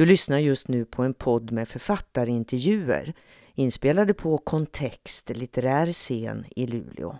[0.00, 3.14] Du lyssnar just nu på en podd med författarintervjuer
[3.54, 7.18] inspelade på Kontext litterär scen i Luleå.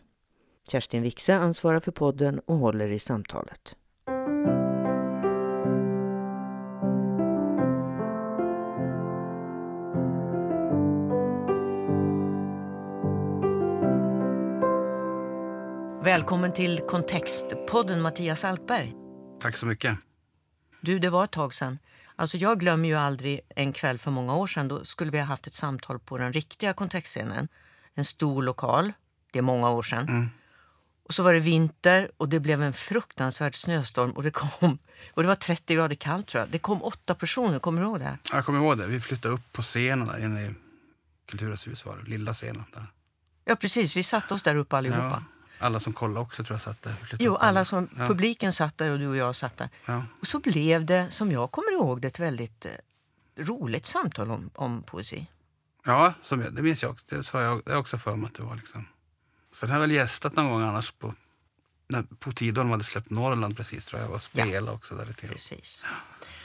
[0.71, 3.77] Kerstin Wixe ansvarar för podden och håller i samtalet.
[16.05, 18.95] Välkommen till Kontextpodden Mattias Alkberg.
[19.41, 19.99] Tack så mycket.
[20.81, 21.79] Du, det var ett tag sedan.
[22.21, 24.69] Alltså jag glömmer ju aldrig en kväll för många år sedan.
[24.69, 27.49] Då skulle vi ha haft ett samtal på den riktiga kontextscenen.
[27.95, 28.93] En stor lokal.
[29.33, 30.09] Det är många år sedan.
[30.09, 30.31] Mm.
[31.05, 34.79] Och så var det vinter och det blev en fruktansvärd snöstorm och det kom
[35.15, 36.49] och det var 30 grader kallt tror jag.
[36.51, 38.19] Det kom åtta personer, kommer du ihåg det?
[38.33, 38.87] Jag kommer ihåg det.
[38.87, 40.55] Vi flyttade upp på scenen där inne i
[41.85, 42.87] var det, lilla scenen där.
[43.45, 45.23] Ja precis, vi satte oss där uppe allihopa.
[45.31, 46.95] Ja, alla som kollade också tror jag satt där.
[47.19, 48.07] Jo, alla som, ja.
[48.07, 49.69] publiken satt där och du och jag satt där.
[49.87, 50.05] Ja.
[50.21, 52.73] Och så blev det, som jag kommer ihåg det, ett väldigt eh,
[53.37, 55.27] roligt samtal om, om poesi.
[55.85, 57.05] Ja, som jag, det minns jag också.
[57.09, 58.87] Det sa jag, också för mig att det var liksom.
[59.55, 61.15] Sen har jag väl gästat någon gång annars på,
[61.89, 64.73] när, på Tidholm hade släppt Norrland precis tror jag och spela ja.
[64.73, 65.29] också där lite.
[65.29, 65.85] Precis.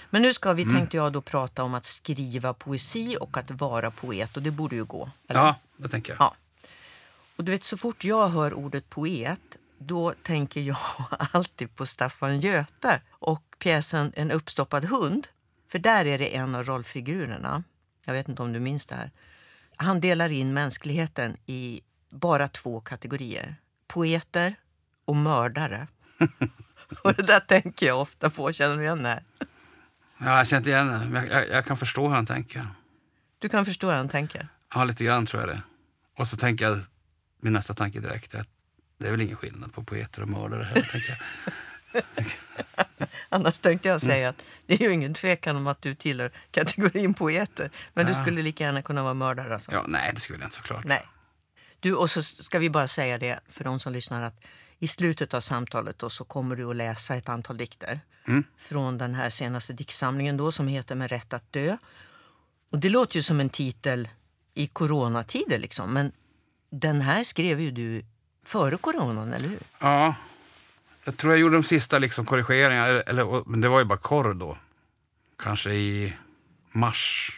[0.10, 0.76] Men nu ska vi, mm.
[0.76, 4.76] tänkte jag då, prata om att skriva poesi och att vara poet och det borde
[4.76, 5.12] ju gå.
[5.28, 5.40] Eller?
[5.40, 6.22] Ja, det tänker jag.
[6.22, 6.36] Ja.
[7.38, 10.78] Och du vet, så fort jag hör ordet poet då tänker jag
[11.32, 15.28] alltid på Staffan Göte och pjäsen En uppstoppad hund.
[15.72, 17.64] För där är det en av rollfigurerna.
[18.06, 19.12] Jag vet inte om du minns det här.
[19.76, 23.56] Han delar in mänskligheten i bara två kategorier.
[23.88, 24.56] Poeter
[25.06, 25.88] och mördare.
[27.04, 28.52] och det där tänker jag ofta på.
[28.52, 29.24] Känner du igen det?
[30.18, 31.20] Ja, jag känner inte igen det.
[31.20, 32.68] Jag, jag, jag, kan förstå hur han tänker.
[33.40, 34.48] Du kan förstå hur han tänker?
[34.74, 35.62] Ja, lite grann tror jag det.
[36.18, 36.80] Och så tänker jag,
[37.46, 38.48] min nästa tanke direkt är att
[38.98, 42.04] det är väl ingen skillnad på poeter och mördare heller, tänker jag.
[43.30, 47.14] Annars tänkte jag säga att det är ju ingen tvekan om att du tillhör kategorin
[47.14, 47.72] poeter.
[47.94, 48.14] Men ja.
[48.14, 49.54] du skulle lika gärna kunna vara mördare.
[49.54, 49.72] Alltså.
[49.72, 50.84] Ja, nej, det skulle jag inte såklart.
[50.86, 51.08] Nej.
[51.80, 54.46] Du, och så ska vi bara säga det för de som lyssnar att
[54.80, 58.44] i slutet av samtalet då, så kommer du att läsa ett antal dikter mm.
[58.58, 61.78] från den här senaste diktsamlingen då, som heter Med rätt att dö.
[62.72, 64.10] Och det låter ju som en titel
[64.54, 66.12] i coronatider liksom, men
[66.80, 68.06] den här skrev ju du
[68.44, 69.60] före coronan, eller hur?
[69.80, 70.16] Ja,
[71.04, 74.00] jag tror jag gjorde de sista liksom korrigeringarna, eller, eller, men det var ju bara
[74.00, 74.58] korr då.
[75.38, 76.14] Kanske i
[76.72, 77.32] mars.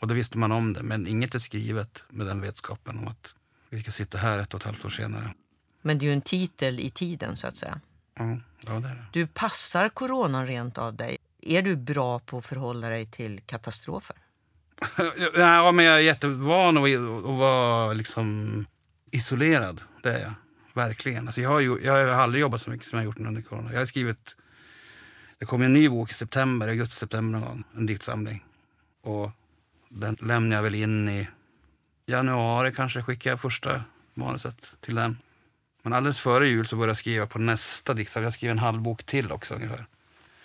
[0.00, 3.34] Och då visste man om det, men inget är skrivet med den vetskapen om att
[3.70, 5.34] vi ska sitta här ett och ett halvt år senare.
[5.82, 7.80] Men det är ju en titel i tiden så att säga.
[8.14, 9.06] Ja, ja det är det.
[9.12, 11.16] Du passar coronan rent av dig.
[11.42, 14.16] Är du bra på att förhålla dig till katastrofer?
[15.36, 18.66] ja, men jag är jättevan att, att vara liksom
[19.12, 19.80] isolerad.
[20.02, 20.32] Det är jag.
[20.74, 21.26] Verkligen.
[21.28, 23.72] Alltså jag, har ju, jag har aldrig jobbat så mycket som jag gjort under corona.
[23.72, 24.36] Jag har skrivit...
[25.38, 27.64] Det kom en ny bok i september, augusti-september någon gång.
[27.76, 28.44] En diktsamling.
[29.02, 29.30] Och
[29.88, 31.28] den lämnade jag väl in i
[32.06, 33.84] januari kanske skickade jag första
[34.14, 35.18] manuset till den.
[35.82, 38.24] Men alldeles före jul så började jag skriva på nästa diktsamling.
[38.24, 39.86] Jag skrev en halv bok till också ungefär.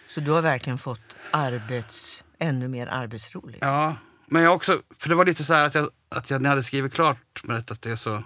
[0.09, 3.59] Så du har verkligen fått arbets, ännu mer arbetsroligt?
[3.61, 3.95] Ja,
[4.25, 6.51] men jag också, för det var lite så här att jag, att jag när jag
[6.51, 8.23] hade skrivit klart med detta, att det så,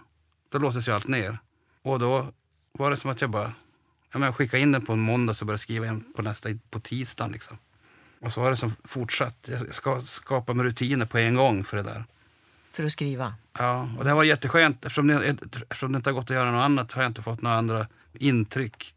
[0.51, 1.38] då låstes ju allt ner.
[1.81, 2.31] Och då
[2.72, 3.53] var det som att jag bara,
[4.12, 6.22] ja, men jag skickade in den på en måndag så började jag skriva igen på
[6.22, 7.31] nästa på tisdagen.
[7.31, 7.57] Liksom.
[8.19, 9.38] Och så var det som fortsatt.
[9.47, 12.06] Jag ska skapa med rutiner på en gång för det där.
[12.72, 13.35] För att skriva?
[13.57, 14.85] Ja, och det har varit jätteskönt.
[14.85, 15.38] Eftersom det,
[15.69, 17.88] eftersom det inte har gått att göra något annat har jag inte fått några andra
[18.13, 18.95] intryck.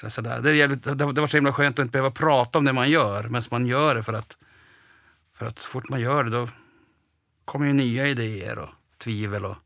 [0.00, 0.40] Eller sådär.
[0.40, 2.90] Det, jävligt, det, det var så himla skönt att inte behöva prata om det man
[2.90, 4.38] gör, men man gör det för att,
[5.34, 6.48] för att så fort man gör det då
[7.44, 9.56] kommer ju nya idéer och tvivel och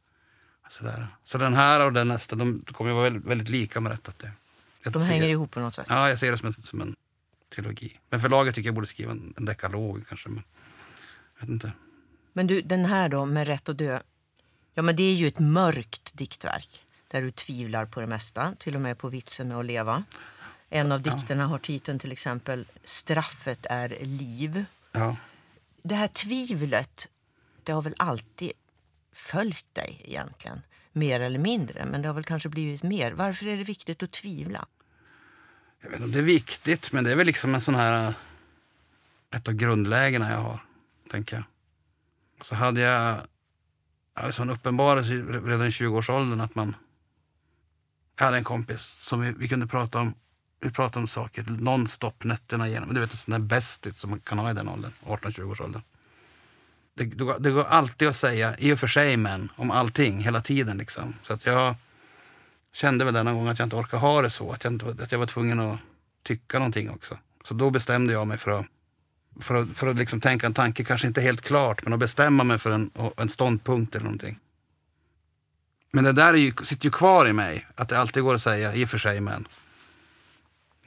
[0.68, 1.06] sådär.
[1.24, 4.12] Så den här och den nästa, de kommer att vara väldigt, väldigt lika med detta.
[4.18, 5.86] Det, de hänger ihop på något sätt?
[5.88, 6.94] Ja, jag ser det som en, som en
[7.54, 7.98] trilogi.
[8.10, 10.28] Men förlaget tycker jag borde skriva en, en dekalog kanske.
[10.28, 10.42] Men,
[11.34, 11.72] jag vet inte.
[12.32, 14.00] Men du, den här då, Med rätt att dö.
[14.74, 18.74] Ja, men det är ju ett mörkt diktverk där du tvivlar på det mesta, till
[18.74, 20.04] och med på vitsen med att leva.
[20.68, 21.46] En av dikterna ja.
[21.46, 24.64] har titeln till exempel Straffet är liv.
[24.92, 25.16] Ja.
[25.82, 27.08] Det här tvivlet,
[27.62, 28.52] det har väl alltid
[29.16, 30.62] följt dig egentligen?
[30.92, 33.12] Mer eller mindre, men det har väl kanske blivit mer.
[33.12, 34.66] Varför är det viktigt att tvivla?
[35.82, 38.08] Jag vet inte om det är viktigt, men det är väl liksom en sån här...
[38.08, 38.14] Eh,
[39.30, 40.60] ett av grundlägena jag har,
[41.10, 41.44] tänker jag.
[42.42, 43.20] Så hade jag
[44.14, 46.76] alltså en uppenbarelse redan i 20-årsåldern att man...
[48.18, 50.14] Jag hade en kompis som vi, vi kunde prata om
[50.60, 52.94] vi pratade om saker nonstop nätterna igenom.
[52.94, 55.82] Du vet en sån där bästis som man kan ha i den åldern, 18-20-årsåldern.
[55.82, 55.95] Det,
[56.96, 60.40] det, går, det går alltid att säga, i och för sig men, om allting hela
[60.40, 60.78] tiden.
[60.78, 61.14] Liksom.
[61.22, 61.74] Så att jag
[62.72, 64.52] kände väl denna gång att jag inte orkar ha det så.
[64.52, 65.78] Att jag, inte, att jag var tvungen att
[66.22, 67.18] tycka någonting också.
[67.44, 68.66] Så då bestämde jag mig för att
[69.40, 72.44] för att, för att liksom tänka en tanke, kanske inte helt klart, men att bestämma
[72.44, 74.38] mig för en, en ståndpunkt eller någonting.
[75.92, 78.42] Men det där är ju, sitter ju kvar i mig, att det alltid går att
[78.42, 79.48] säga i och för sig men.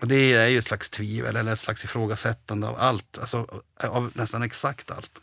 [0.02, 4.12] Och det är ju ett slags tvivel eller ett slags ifrågasättande av allt, alltså av
[4.14, 5.22] nästan exakt allt.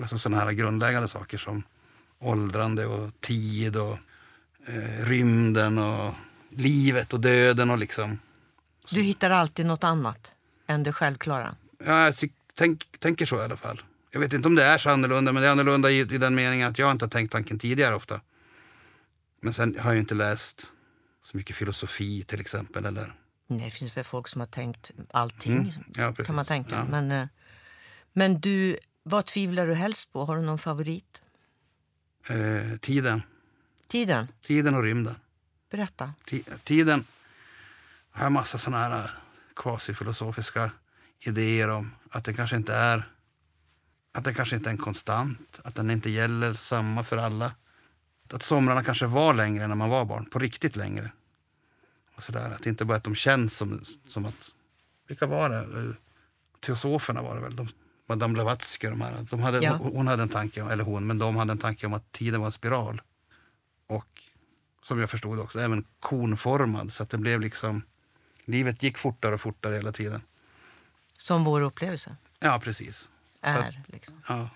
[0.00, 1.62] Alltså sådana här grundläggande saker som
[2.18, 3.98] åldrande och tid och
[4.66, 6.14] eh, rymden och
[6.50, 8.18] livet och döden och liksom.
[8.90, 10.34] Du hittar alltid något annat
[10.66, 11.56] än det självklara?
[11.84, 12.14] Ja, jag
[12.54, 13.82] tänk, tänker så i alla fall.
[14.10, 16.34] Jag vet inte om det är så annorlunda, men det är annorlunda i, i den
[16.34, 18.20] meningen att jag inte har tänkt tanken tidigare ofta.
[19.40, 20.72] Men sen har jag inte läst
[21.24, 22.84] så mycket filosofi till exempel.
[22.86, 23.14] Eller...
[23.46, 25.72] Nej, det finns väl folk som har tänkt allting, mm.
[25.94, 26.74] ja, kan man tänka.
[26.74, 26.84] Ja.
[26.84, 27.26] Men, eh,
[28.12, 30.24] men du, vad tvivlar du helst på?
[30.24, 31.22] Har du någon favorit?
[32.28, 33.22] Eh, tiden.
[33.88, 34.28] Tiden?
[34.42, 35.14] Tiden och rymden.
[35.70, 36.12] Berätta.
[36.30, 37.04] T tiden
[38.10, 39.10] har jag massa såna här
[39.56, 40.70] kvasifilosofiska
[41.20, 43.08] idéer om att det kanske inte är
[44.12, 47.54] att det kanske inte är en konstant, att den inte gäller samma för alla.
[48.32, 51.12] Att somrarna kanske var längre när man var barn, på riktigt längre.
[52.14, 52.50] Och sådär.
[52.50, 54.50] Att det inte bara att de känns som, som att,
[55.08, 55.94] vilka var det?
[56.60, 57.68] Teosoferna var det väl, de,
[58.08, 59.26] Madame Blavatsky de här.
[59.30, 59.72] De hade, ja.
[59.72, 62.46] Hon hade en tanke, eller hon, men de hade en tanke om att tiden var
[62.46, 63.02] en spiral.
[63.86, 64.22] Och
[64.82, 66.92] som jag förstod också, även konformad.
[66.92, 67.82] Så att det blev liksom,
[68.44, 70.22] livet gick fortare och fortare hela tiden.
[71.18, 72.16] Som vår upplevelse?
[72.38, 73.10] Ja, precis.
[73.40, 74.22] Är, att, liksom.
[74.28, 74.50] ja.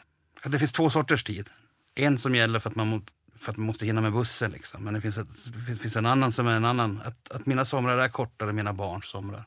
[0.45, 1.51] Det finns två sorters tid.
[1.95, 3.07] En som gäller för att man,
[3.39, 4.51] för att man måste hinna med bussen.
[4.51, 4.85] Liksom.
[4.85, 5.29] Men det finns, ett,
[5.69, 7.01] det finns en annan som är en annan.
[7.05, 9.45] Att, att mina somrar är kortare än mina barns somrar.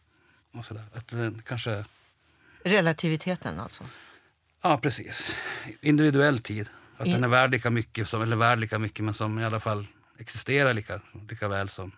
[0.54, 0.84] Och sådär.
[0.94, 1.86] Att det, kanske...
[2.64, 3.84] Relativiteten alltså?
[4.62, 5.36] Ja, precis.
[5.82, 6.70] Individuell tid.
[6.98, 7.14] Att In...
[7.14, 9.88] den är värd lika mycket, som, eller värd lika mycket men som i alla fall
[10.20, 11.92] existerar lika, lika väl som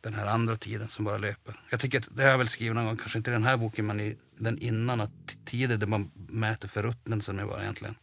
[0.00, 1.60] den här andra tiden som bara löper.
[1.70, 3.56] Jag tycker att, det har jag väl skrivit någon gång, kanske inte i den här
[3.56, 5.10] boken men i den innan, att
[5.44, 7.94] tiden där man mäter förruttnelsen med bara egentligen.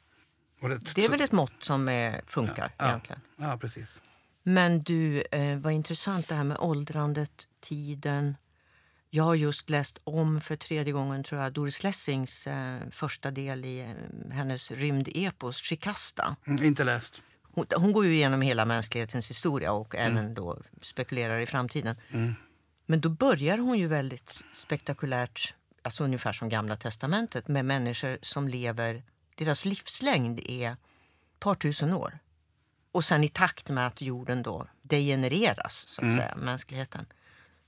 [0.61, 3.21] Det, det, är så, väl ett mått som är, funkar ja, egentligen?
[3.37, 4.01] Ja, ja, precis.
[4.43, 8.35] Men du, eh, vad intressant det här med åldrandet, tiden.
[9.13, 13.65] Jag har just läst om för tredje gången tror jag, Doris Lessings eh, första del
[13.65, 16.35] i eh, hennes rymdepos Shikasta.
[16.47, 17.21] Mm, inte läst.
[17.43, 20.17] Hon, hon, går ju igenom hela mänsklighetens historia och mm.
[20.17, 21.95] även då spekulerar i framtiden.
[22.11, 22.35] Mm.
[22.85, 28.47] Men då börjar hon ju väldigt spektakulärt, alltså ungefär som Gamla testamentet, med människor som
[28.47, 29.03] lever,
[29.35, 30.79] deras livslängd är ett
[31.39, 32.19] par tusen år.
[32.91, 36.17] Och sen i takt med att jorden då degenereras, så att mm.
[36.17, 37.05] säga, mänskligheten,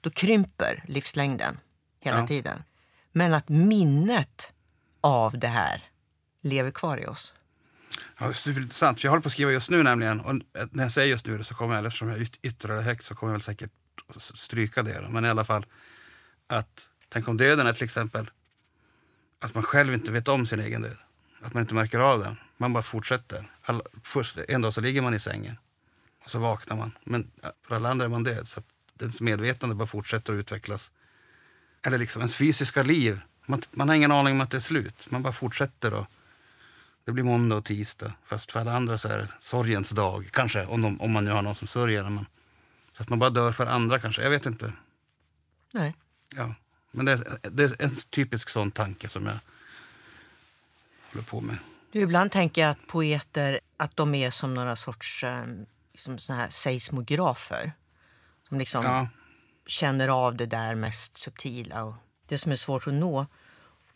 [0.04, 1.60] då krymper livslängden
[2.00, 2.28] hela ja.
[2.28, 2.64] tiden.
[3.12, 4.52] Men att minnet
[5.02, 5.84] av det här
[6.42, 7.34] lever kvar i oss.
[8.20, 9.04] Ja, superintressant.
[9.04, 10.20] Jag håller på att skriva just nu nämligen.
[10.20, 10.36] Och
[10.72, 13.32] när jag säger just nu så kommer jag, eftersom jag yttrar det högt så kommer
[13.32, 13.72] jag väl säkert
[14.20, 15.08] stryka det.
[15.10, 15.66] Men i alla fall,
[16.48, 18.30] att tänk om döden är till exempel
[19.40, 20.98] att man själv inte vet om sin egen död.
[21.42, 22.36] Att man inte märker av den.
[22.58, 23.52] Man bara fortsätter.
[23.62, 25.58] All, först, en dag så ligger man i sängen
[26.24, 26.92] och så vaknar man.
[27.04, 27.32] Men
[27.68, 28.48] för alla andra är man död.
[28.48, 28.66] Så att
[29.04, 30.92] ens medvetande bara fortsätter att utvecklas.
[31.86, 33.20] Eller liksom ens fysiska liv.
[33.46, 35.12] Man, man har ingen aning om att det är slut.
[35.12, 35.94] Man bara fortsätter.
[35.94, 36.06] Och,
[37.06, 38.14] det blir måndag och tisdag.
[38.26, 40.30] Fast för alla andra så är det sorgens dag.
[40.32, 42.04] Kanske, om, de, om man nu har någon som sörjer.
[42.04, 42.26] Men,
[42.94, 44.22] så att man bara dör för andra kanske.
[44.22, 44.74] Jag vet inte.
[45.72, 45.96] Nej.
[46.36, 46.56] Ja.
[46.92, 49.40] Men det är, det är en typisk sån tanke som jag
[51.12, 51.58] håller på med.
[51.92, 55.26] Du, ibland tänker jag att poeter att de är som några sorts
[55.94, 57.72] liksom såna här seismografer.
[58.54, 59.08] Som liksom ja.
[59.66, 61.94] känner av det där mest subtila och
[62.28, 63.26] det som är svårt att nå.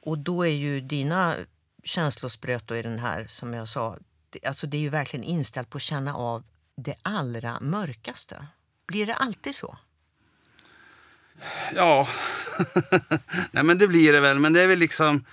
[0.02, 1.36] Och då är ju dina
[1.84, 3.98] känslospröt i den här, som jag sa,
[4.30, 6.44] det, alltså det är ju verkligen inställt på att känna av
[6.76, 8.48] det allra mörkaste.
[8.88, 9.78] Blir det alltid så?
[11.74, 12.08] Ja,
[13.52, 14.40] nej men det blir det väl.
[14.40, 15.26] Men det är väl liksom...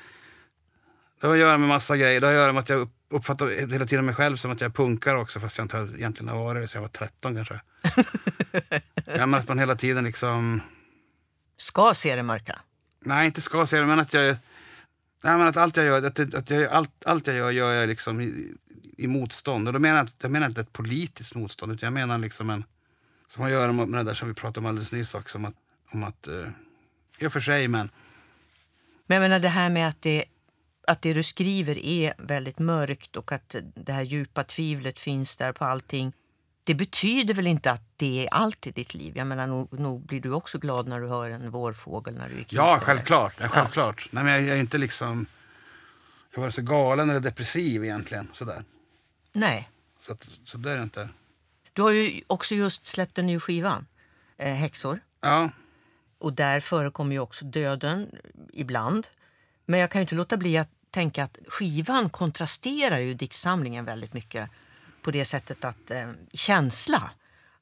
[1.20, 2.20] Det har att göra med massa grejer.
[2.20, 4.74] Det har att göra med att jag uppfattar hela tiden mig själv som att jag
[4.74, 7.60] punkar också fast jag inte egentligen har varit det sen jag var 13 kanske.
[9.04, 10.60] ja, men att man hela tiden liksom...
[11.56, 12.60] Ska se det mörka?
[13.00, 14.36] Nej, inte ska se det, men att jag
[15.24, 17.88] Nej, men att allt jag gör, att, att jag, allt, allt jag gör, gör jag
[17.88, 18.54] liksom i,
[18.96, 19.68] i motstånd.
[19.68, 22.64] Och då menar jag, jag menar inte ett politiskt motstånd, utan jag menar liksom en...
[23.28, 25.44] Som har att göra med det där som vi pratade om alldeles nyss också, om
[25.44, 25.54] att...
[25.90, 26.48] Om att uh,
[27.18, 27.90] I och för sig, men...
[29.06, 30.24] Men jag menar det här med att det,
[30.86, 35.52] att det du skriver är väldigt mörkt och att det här djupa tvivlet finns där
[35.52, 36.12] på allting
[36.64, 39.16] det betyder väl inte att det är allt i ditt liv?
[39.16, 42.34] Jag menar, nog, nog blir du också glad när du hör en vårfågel när du
[42.34, 43.34] gick Ja, självklart.
[43.40, 44.08] Ja, självklart.
[44.10, 45.26] Nej, men jag, jag, är inte liksom...
[46.34, 48.28] Jag var så galen eller depressiv egentligen.
[48.32, 48.64] Sådär.
[49.32, 49.70] Nej.
[50.06, 51.08] Så, så det är det inte.
[51.72, 53.84] Du har ju också just släppt en ny skiva,
[54.36, 55.00] eh, Häxor.
[55.20, 55.50] Ja.
[56.18, 58.10] Och där förekommer ju också döden
[58.52, 59.08] ibland.
[59.66, 64.12] Men jag kan ju inte låta bli att tänka att skivan kontrasterar ju diktsamlingen väldigt
[64.12, 64.50] mycket
[65.02, 67.10] på det sättet att eh, känsla.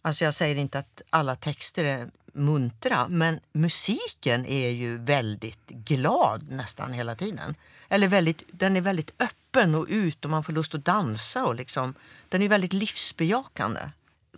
[0.02, 6.50] Alltså jag säger inte att alla texter är muntra, men musiken är ju väldigt glad
[6.50, 7.54] nästan hela tiden.
[7.88, 11.44] Eller väldigt, den är väldigt öppen och ut och man får lust att dansa.
[11.44, 11.94] Och liksom,
[12.28, 13.80] den är väldigt livsbejakande.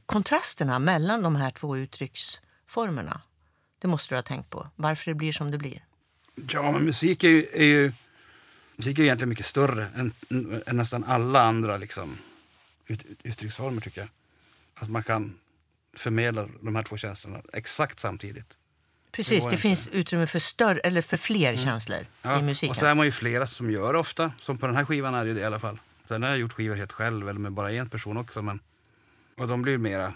[0.06, 3.20] Kontrasterna mellan de här två uttrycksformerna,
[3.78, 4.68] det måste du ha tänkt på.
[4.76, 5.84] Varför det blir som det blir.
[6.34, 7.92] Ja, men musik är ju, är ju,
[8.76, 10.12] musik är ju egentligen mycket större än,
[10.66, 12.18] än nästan alla andra liksom,
[12.86, 14.10] ut, uttrycksformer tycker jag.
[14.74, 15.34] Att man kan
[15.96, 18.46] förmedla de här två känslorna exakt samtidigt.
[19.12, 19.56] Precis, det inte.
[19.56, 22.06] finns utrymme för, större, eller för fler känslor Mm.
[22.22, 22.70] Ja, i musiken.
[22.70, 24.32] och så är man ju flera som gör det ofta.
[24.38, 25.80] Som på den här skivan är det det i alla fall.
[26.08, 28.42] Sen har jag gjort skivor helt själv eller med bara en person också.
[28.42, 28.60] Men,
[29.36, 30.14] och de blir mera,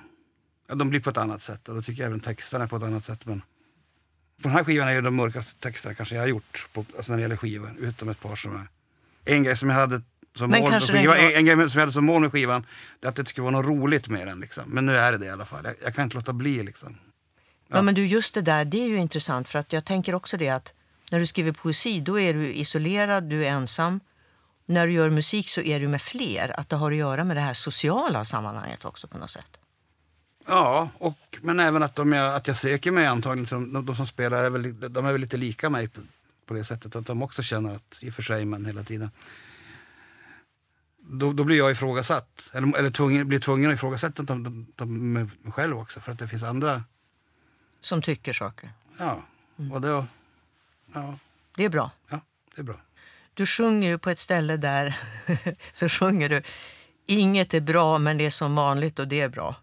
[0.68, 1.68] ja, de blir på ett annat sätt.
[1.68, 3.26] Och då tycker jag även texterna är på ett annat sätt.
[3.26, 3.42] Men
[4.42, 7.12] på den här skivan är ju de mörkaste texterna kanske jag har gjort på, alltså
[7.12, 7.71] när det gäller skivor.
[7.78, 8.68] Utom ett par som är...
[9.25, 10.02] En grej som jag hade
[10.35, 12.66] som Men mål med skivan, en, en grej som jag hade som mål med skivan,
[13.00, 14.40] det är att det inte skulle vara något roligt med den.
[14.40, 14.64] Liksom.
[14.66, 15.64] Men nu är det det i alla fall.
[15.64, 16.99] Jag, jag kan inte låta bli liksom.
[17.68, 17.83] Ja.
[17.83, 20.49] men du, just det där, det är ju intressant för att jag tänker också det
[20.49, 20.73] att
[21.11, 24.00] när du skriver poesi då är du isolerad, du är ensam.
[24.66, 27.37] När du gör musik så är du med fler, att det har att göra med
[27.37, 29.59] det här sociala sammanhanget också på något sätt.
[30.49, 33.97] Ja, och, men även att, de jag, att jag söker mig antagligen de, de, de
[33.97, 36.00] som spelar, är väl, de är väl lite lika mig på,
[36.47, 39.11] på det sättet att de också känner att, i och för sig, men hela tiden.
[40.99, 45.12] Då, då blir jag ifrågasatt, eller, eller tvungen, blir tvungen att ifrågasätta dem, dem, dem
[45.12, 46.85] mig själv också för att det finns andra.
[47.81, 48.71] Som tycker saker.
[48.99, 49.23] Ja,
[49.73, 50.07] och då,
[50.95, 51.19] ja,
[51.57, 51.90] Det är bra.
[52.09, 52.21] ja,
[52.55, 52.81] det är bra.
[53.35, 54.99] Du sjunger ju på ett ställe där
[55.73, 56.43] så sjunger du
[57.07, 59.57] Inget är bra men det är som vanligt och det är bra.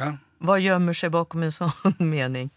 [0.00, 0.16] Ja.
[0.38, 2.50] Vad gömmer sig bakom en sån mening?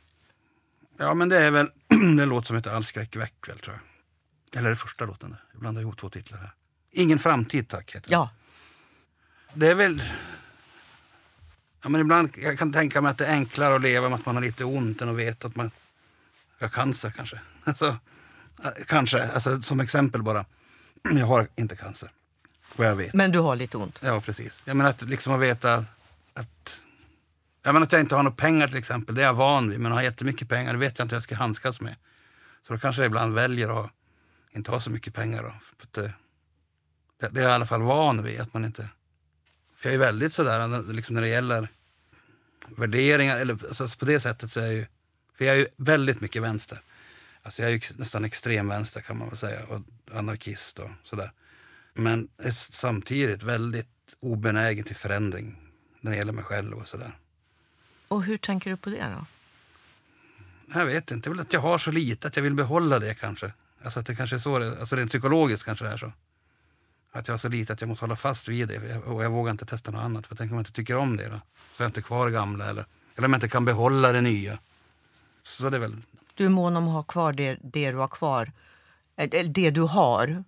[0.97, 4.59] ja, men det är väl den låt som heter All skräck väck väl, tror jag.
[4.59, 5.39] Eller det första låten, där.
[5.51, 6.51] jag blandar ihop två titlar här.
[6.91, 8.11] Ingen framtid tack, heter.
[8.11, 8.29] Ja,
[9.53, 10.03] Det är väl...
[11.83, 14.25] Ja, men ibland jag kan tänka mig att det är enklare att leva med att
[14.25, 15.71] man har lite ont än att veta att man
[16.59, 17.39] har cancer kanske.
[17.63, 17.97] Alltså,
[18.87, 20.45] kanske, alltså, som exempel bara.
[21.03, 22.09] Jag har inte cancer,
[22.75, 23.13] vad jag vet.
[23.13, 23.99] men du har lite ont.
[24.01, 24.61] Ja, precis.
[24.65, 25.85] Jag menar att liksom att veta
[26.33, 26.83] att...
[27.63, 29.79] Jag menar att jag inte har några pengar till exempel, det är jag van vid.
[29.79, 31.95] Men har ha jättemycket pengar, det vet jag inte hur jag ska handskas med.
[32.67, 33.91] Så då kanske jag ibland väljer att
[34.51, 35.43] inte ha så mycket pengar.
[35.43, 36.13] Då, för att eh,
[37.19, 38.39] det, det, är jag i alla fall van vid.
[38.39, 38.89] Att man inte,
[39.75, 41.67] för jag är väldigt sådär liksom när det gäller
[42.67, 43.37] värderingar.
[43.37, 44.85] Eller, alltså på det sättet så är jag ju...
[45.37, 46.79] För jag är ju väldigt mycket vänster.
[47.43, 49.65] Alltså jag är ju nästan extremvänster kan man väl säga.
[49.65, 49.79] Och
[50.11, 51.31] anarkist och sådär.
[51.93, 53.87] Men eh, är samtidigt väldigt
[54.19, 57.11] obenägen till förändring när det gäller mig själv och sådär.
[58.13, 59.25] Och hur tänker du på det då?
[60.79, 63.53] Jag vet inte, väl att jag har så lite att jag vill behålla det kanske.
[63.83, 66.11] Alltså att det kanske är så, det, alltså rent psykologiskt kanske det är så.
[67.11, 69.51] Att jag har så lite att jag måste hålla fast vid det och jag vågar
[69.51, 70.27] inte testa något annat.
[70.27, 71.39] För tänk om jag inte tycker om det då?
[71.73, 74.59] Så är jag inte kvar gamla eller, eller om jag inte kan behålla det nya.
[75.43, 75.95] Så det är väl,
[76.33, 78.51] Du är mån om att ha kvar det, det du har kvar.
[79.15, 80.43] Eller det du har.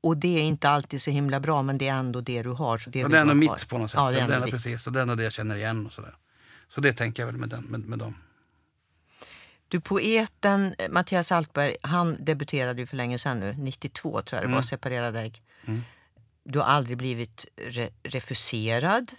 [0.00, 2.78] Och det är inte alltid så himla bra men det är ändå det du har.
[2.78, 3.98] Så det, och vill det är ändå mitt på något sätt.
[3.98, 5.56] Ja, det är det är ändå ändå precis, och det är ändå det jag känner
[5.56, 6.14] igen och sådär.
[6.68, 8.14] Så det tänker jag väl med, den, med, med dem.
[9.68, 14.42] Du, poeten eh, Mattias Altberg han debuterade ju för länge sedan nu, 92 tror jag
[14.42, 14.62] det var, Mm.
[14.62, 15.42] Separerad ägg.
[15.66, 15.82] Mm.
[16.44, 19.12] Du har aldrig blivit re refuserad.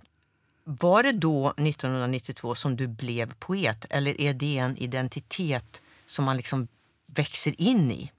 [0.64, 3.86] Var det då, 1992, som du blev poet?
[3.90, 6.68] Eller är det en identitet som man liksom
[7.06, 8.12] växer in i?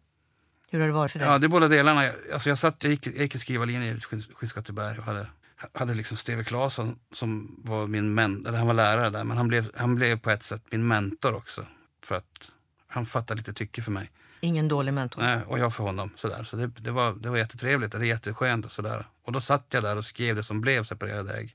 [0.70, 1.28] Hur har det varit för dig?
[1.28, 2.10] Ja, det är båda delarna.
[2.32, 5.26] Alltså jag, satt, jag, gick, jag gick i skrivarlinjen i Skinnskatteberg och hade,
[5.72, 9.48] hade liksom Steve Claesson som var min mentor, eller han var lärare där, men han
[9.48, 11.66] blev, han blev på ett sätt min mentor också.
[12.04, 12.52] För att
[12.88, 14.10] han fattade lite tycke för mig.
[14.40, 15.22] Ingen dålig mentor?
[15.22, 16.10] Nej, och jag för honom.
[16.16, 16.44] Sådär.
[16.44, 19.06] Så det, det, var, det var jättetrevligt, det är jätteskönt och sådär.
[19.24, 21.54] Och då satt jag där och skrev det som blev Separerad ägg.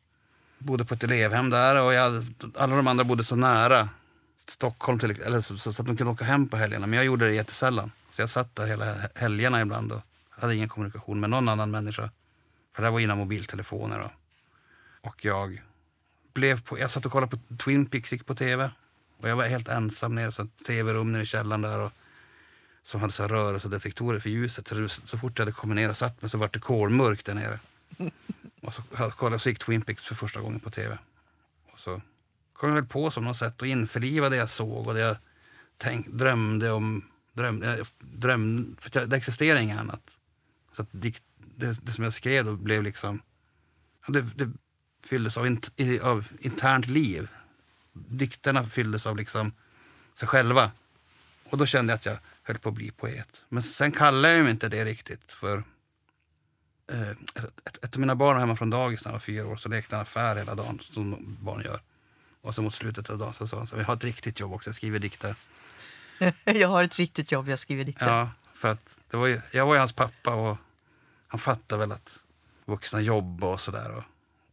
[0.58, 2.26] Bodde på ett elevhem där och jag,
[2.58, 3.90] alla de andra bodde så nära
[4.48, 6.88] Stockholm till, eller så, så, att de kunde åka hem på helgerna.
[6.88, 7.92] Men jag gjorde det jättesällan.
[8.12, 12.10] Så jag satt där hela helgerna ibland och hade ingen kommunikation med någon annan människa.
[12.74, 14.00] För det här var innan mobiltelefoner.
[14.00, 14.12] Då.
[15.10, 15.62] och jag
[16.34, 18.72] blev på, jag satt och kollade på Twin Peaks, på tv.
[19.18, 21.80] Och jag var helt ensam nere i ett tv-rum nere i källaren där.
[21.80, 21.92] Och,
[22.84, 24.68] som hade så här rörelsedetektorer för ljuset.
[24.68, 27.26] Så, det, så fort jag hade kommit ner och satt mig så var det kolmörkt
[27.26, 27.60] där nere.
[28.62, 28.82] Och så
[29.18, 30.98] kollade så gick Twin Peaks för första gången på tv.
[31.72, 32.02] Och så
[32.54, 35.18] kom jag väl på som något sätt att införliva det jag såg och det jag
[35.78, 37.06] tänk, drömde om.
[37.34, 40.02] Drömde, eh, jag drömde, för det existerar inget annat.
[40.74, 41.24] Så att dikt,
[41.68, 43.22] det, det som jag skrev då blev liksom...
[44.08, 44.52] Det, det
[45.06, 47.28] fylldes av, int, i- av internt liv.
[47.94, 49.52] Dikterna fylldes av liksom
[50.16, 50.72] sig själva.
[51.50, 53.42] Och då kände jag att jag, höll på att bli poet.
[53.50, 55.64] Men sen kallade jag mig inte det riktigt för
[56.92, 57.10] eh,
[57.66, 59.70] ett, ett, av mina barn var hemma från dagis när han var fyra år så
[59.70, 61.80] lekte han affär hela dagen som barn gör.
[62.42, 64.54] Och så mot slutet av dagen så sa han så vi har ett riktigt jobb
[64.54, 65.36] också, jag skriver dikter.
[66.44, 68.08] jag har ett riktigt jobb, jag skriver dikter.
[68.08, 70.58] Ja, för att det var ju, jag var ju hans pappa och
[71.34, 72.20] han fattade väl att
[72.66, 73.98] vuxna jobbar och sådär.
[73.98, 74.04] Och,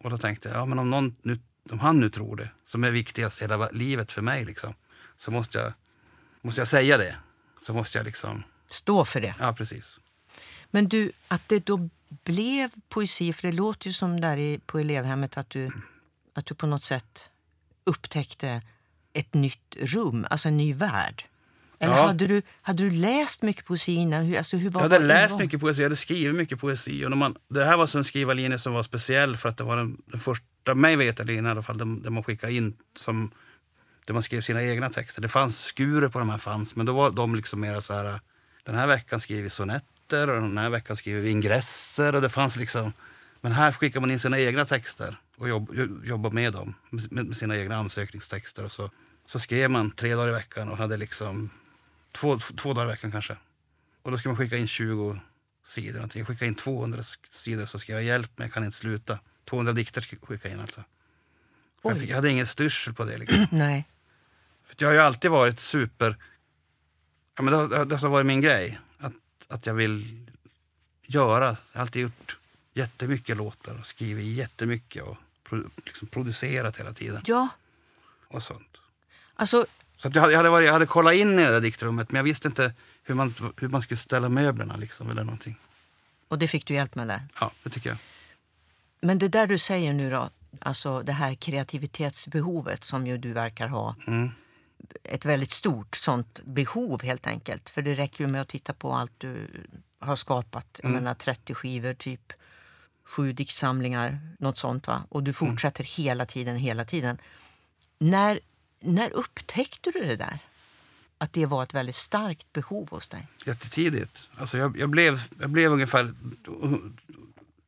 [0.05, 1.39] och då tänkte jag, ja men om, någon nu,
[1.71, 4.75] om han nu tror det, som är viktigast hela livet för mig liksom,
[5.17, 5.73] så måste jag,
[6.41, 7.17] måste jag säga det.
[7.61, 8.43] Så måste jag liksom...
[8.71, 9.35] Stå för det.
[9.39, 9.99] Ja, precis.
[10.71, 11.89] Men du, att det då
[12.25, 15.71] blev poesi, för det låter ju som där i, på elevhemmet att du,
[16.35, 17.31] att du på något sätt
[17.85, 18.63] upptäckte
[19.13, 21.25] ett nytt rum, alltså en ny värld.
[21.83, 22.07] Eller Ja.
[22.07, 24.25] hade, du, hade du läst mycket poesi innan?
[24.25, 27.05] Hur, alltså, hur var Jag hade läst mycket poesi, jag hade skrivit mycket poesi.
[27.05, 29.65] Och när man, det här var så en skrivarlinje som var speciell för att det
[29.65, 33.31] var den, den första, mig veterligen i alla fall, där, där man skickade in som,
[34.07, 35.23] där man skrev sina egna texter.
[35.23, 38.21] Det fanns skurer på de här fanns, men då var de liksom mer så här,
[38.65, 42.29] den här veckan skriver vi sonetter och den här veckan skriver vi ingresser och det
[42.29, 42.93] fanns liksom,
[43.41, 47.27] men här skickar man in sina egna texter och jobb, jo- jobbar med dem, med,
[47.27, 48.65] med sina egna ansökningstexter.
[48.65, 48.91] Och så,
[49.27, 51.51] så skrev man tre dagar i veckan och hade liksom
[52.13, 53.37] två, två dagar i veckan kanske.
[54.03, 55.21] Och då ska man skicka in 20
[55.67, 55.95] sidor.
[55.95, 56.21] någonting.
[56.21, 59.19] Jag skickade in 200 sidor så skrev jag hjälp mig, jag kan inte sluta.
[59.45, 60.85] 200 dikter ska jag skicka in alltså.
[61.83, 63.19] Jag, fick, jag hade ingen styrsel på det.
[63.19, 63.47] Liksom.
[63.59, 63.89] Nej.
[64.67, 66.17] För jag har ju alltid varit super...
[67.37, 68.81] Ja, men det, det har varit min grej.
[68.99, 69.13] Att,
[69.49, 70.27] att jag vill
[71.03, 71.45] göra.
[71.45, 72.39] Jag har alltid gjort
[72.75, 77.23] jättemycket låtar och skrivit jättemycket och pro, liksom producerat hela tiden.
[77.27, 77.49] Ja,
[78.29, 78.77] Och sånt.
[79.35, 79.67] alltså
[80.01, 82.13] Så att jag, hade, jag, hade varit, jag hade kollat in i det där diktrummet
[82.13, 85.57] men jag visste inte hur man, hur man skulle ställa möblerna liksom, eller någonting.
[86.29, 87.29] och det fick du hjälp med där.
[87.41, 87.99] Ja, det tycker jag.
[89.01, 90.31] Men det där du säger nu då,
[90.61, 93.97] alltså det här kreativitetsbehovet som ju du verkar ha.
[94.07, 94.31] Mm.
[95.05, 97.71] Ett väldigt stort sånt behov helt enkelt.
[97.71, 99.47] För det räcker ju med att titta på allt du
[99.99, 100.81] har skapat.
[100.83, 102.33] Jag menar 30 skivor, typ
[103.05, 105.03] sju diktsamlingar, något sånt va.
[105.09, 107.19] Och du fortsätter hela tiden, hela tiden.
[107.99, 108.41] När,
[108.81, 110.39] när upptäckte du det där?
[111.19, 113.29] Att det var ett väldigt starkt behov hos dig?
[113.47, 114.29] Jättetidigt.
[114.37, 116.15] Alltså jag, jag, blev, jag blev ungefär,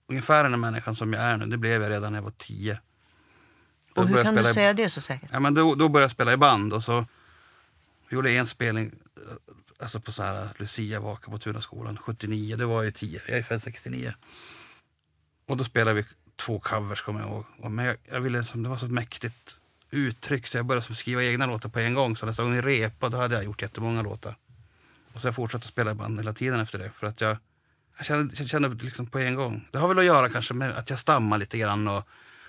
[0.09, 1.47] ungefär den människan som jag är nu.
[1.47, 2.81] Det blev jag redan när jag var tio.
[3.95, 5.29] Då Och hur kan du i- säga det så säkert?
[5.33, 7.07] Ja, men då, då började jag spela i band och så
[8.11, 8.93] gjorde jag en spelning
[9.79, 12.57] alltså på så här Lucia vaka på Tunaskolan 79.
[12.57, 14.15] Det var ju 10, jag är född 69.
[15.47, 16.05] Och då spelade vi
[16.37, 17.45] två covers kommer jag ihåg.
[17.59, 19.57] Och jag, jag ville, liksom- det var så mäktigt
[19.93, 22.17] uttryck så jag började skriva egna låtar på en gång.
[22.17, 24.35] Så nästa gång vi repade hade jag gjort jättemånga låtar.
[25.13, 26.91] Och så har jag fortsatt att spela i band hela tiden efter det.
[26.97, 27.37] För att jag,
[27.97, 29.69] jag kände, jag kände liksom på en gång.
[29.73, 32.09] Det har väl att göra kanske med att jag stammar lite grann och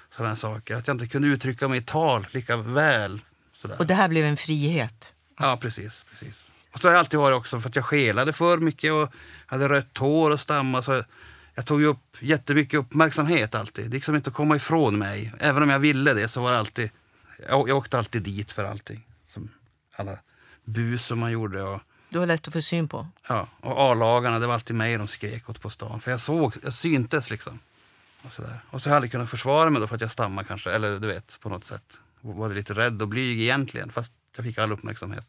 [0.09, 0.75] sådana saker.
[0.75, 3.21] Att jag inte kunde uttrycka mig i tal lika väl.
[3.53, 3.75] Sådär.
[3.79, 5.13] Och det här blev en frihet?
[5.39, 6.05] Ja, precis.
[6.09, 6.43] precis.
[6.73, 9.13] Och så har jag alltid varit också för att jag skelade för mycket och
[9.45, 10.81] hade rött hår och stamma.
[10.81, 11.03] Så
[11.55, 13.91] jag tog ju upp jättemycket uppmärksamhet alltid.
[13.91, 15.33] Det gick som inte att komma ifrån mig.
[15.39, 16.89] Även om jag ville det så var det alltid...
[17.49, 19.07] Jag, jag åkte alltid dit för allting.
[19.27, 19.49] Som
[19.95, 20.19] alla
[20.63, 21.61] bus som man gjorde.
[21.61, 23.07] Och, Du har lätt att få syn på.
[23.27, 26.01] ja, och A-lagarna, det var alltid mig de skrek åt på stan.
[26.01, 27.59] För jag såg, jag syntes liksom.
[28.21, 28.59] Och, sådär.
[28.69, 30.71] och så har jag kunnat försvara mig då för att jag stammar kanske.
[30.71, 31.99] Eller du vet, på något sätt.
[32.21, 33.91] Var lite rädd och blyg egentligen.
[33.91, 35.25] Fast jag fick all uppmärksamhet.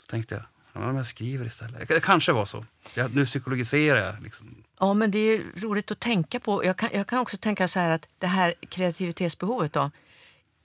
[0.00, 1.88] Så tänkte jag, ja, men jag skriver istället.
[1.88, 2.64] Det kanske var så.
[2.94, 4.22] Jag, nu psykologiserar jag.
[4.22, 4.54] Liksom.
[4.80, 6.64] Ja, men det är roligt att tänka på.
[6.64, 9.90] Jag kan, jag kan också tänka så här att det här kreativitetsbehovet då.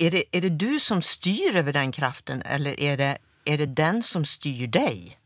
[0.02, 3.66] Är det, är det du som styr över den kraften eller är det, är det
[3.66, 5.20] den som styr dig?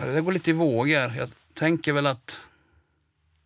[0.00, 0.92] Det går lite i vågor.
[1.16, 2.40] Jag tänker väl att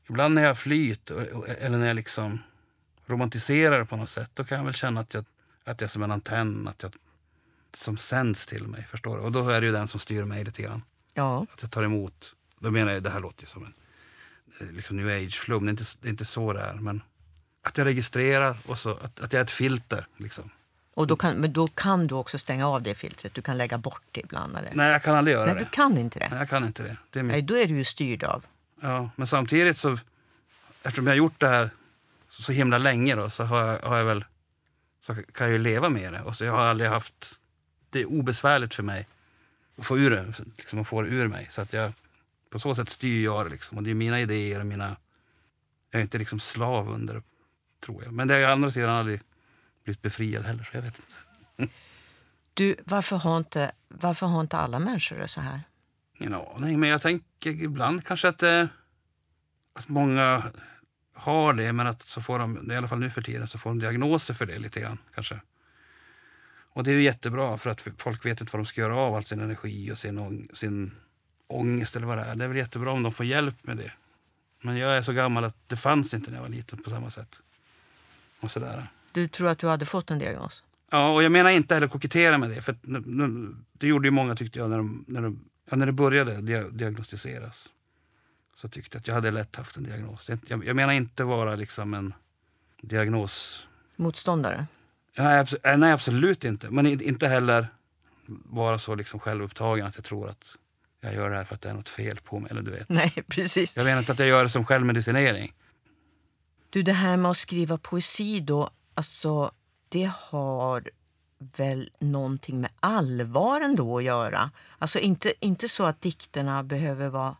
[0.08, 2.38] ibland när jag flyt och- och- eller när jag liksom
[3.06, 5.24] romantiserar det på något sätt, då kan jag väl känna att jag,
[5.64, 6.92] att jag är som en antenn, att jag,
[7.74, 8.86] som sänds till mig.
[8.90, 9.22] Förstår du?
[9.22, 10.82] Och då är det ju den som styr mig lite grann.
[11.14, 12.34] Ja, Att jag tar emot.
[12.58, 13.74] Då menar jag, det här låter ju som en
[14.60, 15.64] eh, liksom new age-flum.
[15.64, 16.74] Det, är inte- det är inte så det är.
[16.74, 17.02] Men
[17.62, 20.06] att jag registrerar och så, att, att jag är ett filter.
[20.16, 20.50] Liksom.
[20.94, 23.34] Och då kan, men då kan du också stänga av det filtret.
[23.34, 24.56] Du kan lägga bort det ibland.
[24.56, 24.70] Eller?
[24.74, 25.60] Nej, jag kan aldrig göra Nej, det.
[25.60, 26.28] du kan inte det.
[26.28, 26.96] Nej, jag kan inte det.
[27.10, 28.44] det är mitt Nej, då är du ju styrd av.
[28.80, 29.98] Ja, men samtidigt så,
[30.82, 31.70] eftersom jag har gjort det här
[32.30, 34.24] så, så himla länge då, så har jag, har jag väl,
[35.00, 36.20] så kan jag ju leva med det.
[36.20, 37.40] Och så jag har aldrig haft,
[37.90, 39.06] det är obesvärligt för mig
[39.78, 41.46] att få ur det, liksom att få det ur mig.
[41.50, 41.92] Så att jag,
[42.50, 43.76] på så sätt styr jag det liksom.
[43.78, 44.96] Och det är mina idéer och mina,
[45.90, 47.22] jag är inte liksom slav under det,
[47.84, 48.12] tror jag.
[48.12, 49.20] Men det har jag å andra sidan aldrig
[49.84, 51.70] blivit befriad heller, så jag vet inte.
[52.54, 55.60] Du, varför har inte, varför har inte alla människor det så här?
[56.18, 58.66] Ingen aning, men jag tänker ibland kanske att, eh,
[59.72, 60.42] att många
[61.14, 63.70] har det, men att så får de, i alla fall nu för tiden, så får
[63.70, 65.40] de diagnoser för det lite grann kanske.
[66.74, 69.14] Och det är ju jättebra för att folk vet inte vad de ska göra av
[69.14, 70.92] all sin energi och sin, sin
[71.46, 72.36] ångest eller vad det är.
[72.36, 73.92] Det är väl jättebra om de får hjälp med det.
[74.60, 77.10] Men jag är så gammal att det fanns inte när jag var liten på samma
[77.10, 77.40] sätt.
[78.40, 78.86] Och sådär.
[79.14, 80.64] Du tror att du hade fått en diagnos?
[80.90, 82.62] Ja, och jag menar inte heller kokettera med det.
[82.62, 82.76] För
[83.72, 87.68] det gjorde ju många tyckte jag när, de, när, de, när det började diagnostiseras.
[88.56, 90.30] Så tyckte jag att jag hade lätt haft en diagnos.
[90.46, 92.14] Jag, jag menar inte vara liksom en
[92.82, 93.66] diagnos...
[93.96, 94.66] Motståndare?
[95.18, 95.46] Nej,
[95.76, 96.70] nej, absolut inte.
[96.70, 97.66] Men inte heller
[98.26, 100.56] vara så liksom självupptagen att jag tror att
[101.00, 102.50] jag gör det här för att det är något fel på mig.
[102.50, 102.88] Eller du vet.
[102.88, 103.76] Nej, precis.
[103.76, 105.52] Jag menar inte att jag gör det som självmedicinering.
[106.70, 109.50] Du, det här med att skriva poesi då, alltså
[109.88, 110.90] det har
[111.38, 114.50] väl någonting med allvaren då att göra?
[114.78, 117.36] Alltså inte, inte så att dikterna behöver vara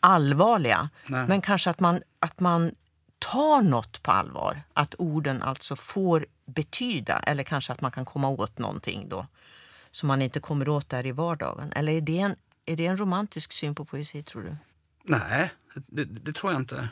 [0.00, 1.28] allvarliga, Nej.
[1.28, 2.74] men kanske att man, att man
[3.18, 4.62] tar något på allvar.
[4.72, 9.26] Att orden alltså får betyda, eller kanske att man kan komma åt någonting då
[9.90, 11.72] som man inte kommer åt där i vardagen.
[11.72, 14.56] Eller är det en, är det en romantisk syn på poesi, tror du?
[15.04, 16.88] Nej, det, det tror jag inte.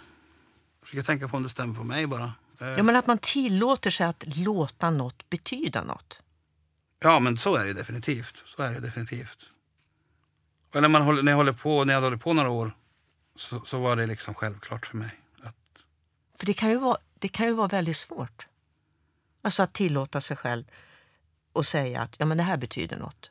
[0.81, 2.33] Jag försöker tänka på om det stämmer på mig bara.
[2.59, 6.23] Ja, men att man tillåter sig att låta något betyda något.
[6.99, 8.43] Ja, men så är det definitivt.
[8.47, 9.51] Så är det definitivt.
[10.75, 12.77] Och när, man håller, när, jag håller på, när jag håller på några år
[13.37, 15.21] så, så, var det liksom självklart för mig.
[15.43, 15.55] Att...
[16.35, 18.47] För det kan, ju vara, det kan ju vara väldigt svårt.
[19.43, 20.65] Alltså att tillåta sig själv
[21.53, 23.31] och säga att ja, men det här betyder något.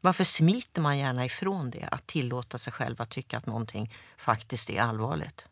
[0.00, 1.88] Varför smiter man gärna ifrån det?
[1.90, 5.46] Att tillåta sig själv att tycka att någonting faktiskt är allvarligt.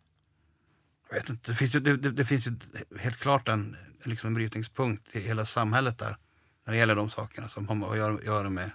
[1.15, 2.53] Jag vet inte, det finns ju, det, det, finns ju
[2.99, 6.17] helt klart en, liksom en brytningspunkt i hela samhället där
[6.65, 8.71] när det gäller de sakerna som har att göra, med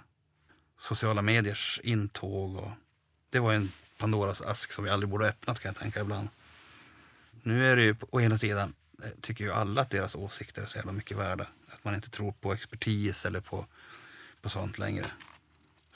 [0.78, 2.56] sociala mediers intåg.
[2.56, 2.70] Och,
[3.30, 6.28] det var en Pandoras ask som vi aldrig borde ha öppnat kan jag tänka ibland.
[7.42, 10.66] Nu är det ju å ena sidan eh, tycker ju alla att deras åsikter är
[10.66, 11.46] så jävla mycket värda.
[11.68, 13.66] Att man inte tror på expertis eller på,
[14.42, 15.06] på sånt längre.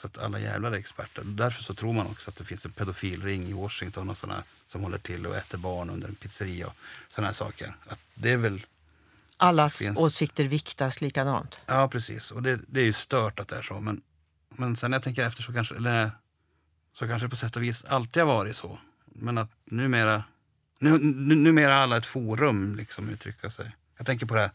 [0.05, 1.23] Att alla jävlar är experter.
[1.25, 4.83] Därför så tror man också att det finns en pedofilring i Washington och såna, som
[4.83, 6.75] håller till och äter barn under en pizzeria och
[7.07, 7.75] sådana här saker.
[7.87, 8.65] Att det är väl...
[9.37, 9.97] Allas finns...
[9.97, 11.59] åsikter viktas likadant.
[11.65, 12.31] Ja, precis.
[12.31, 13.79] Och det, det är ju stört att det är så.
[13.79, 14.01] Men,
[14.49, 16.11] men sen när jag tänker efter så kanske, eller,
[16.93, 18.79] så kanske det på sätt och vis alltid har varit så.
[19.05, 20.23] Men att numera,
[20.79, 20.97] nu,
[21.35, 23.75] numera alla ett forum liksom uttrycka sig.
[23.97, 24.51] Jag tänker på det här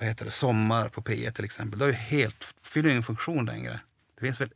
[0.00, 1.78] vad heter det, Sommar på P1 till exempel.
[1.78, 3.80] Det har ju helt, fyller ingen funktion längre.
[4.20, 4.50] Det finns väl,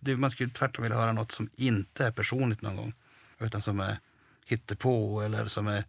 [0.00, 2.94] det, man skulle tvärtom vilja höra något som inte är personligt någon gång.
[3.38, 3.98] Utan som är
[4.46, 5.84] hittepå eller som är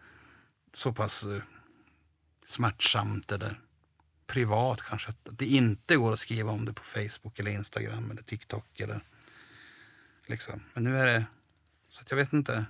[0.74, 1.42] så pass uh,
[2.46, 3.60] smärtsamt eller
[4.28, 5.10] privat kanske.
[5.10, 8.80] Att det inte går att skriva om det på Facebook eller Instagram eller TikTok.
[8.80, 9.02] Eller,
[10.26, 10.64] liksom.
[10.74, 11.26] Men nu är det...
[11.92, 12.66] Så att jag vet inte.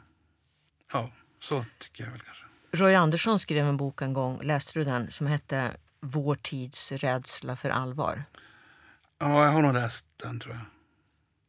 [0.91, 2.43] Ja, så tycker jag väl kanske.
[2.71, 7.55] Roy Andersson skrev en bok en gång, läste du den, som hette Vår tids rädsla
[7.55, 8.23] för allvar?
[9.19, 10.65] Ja, jag har nog läst den tror jag.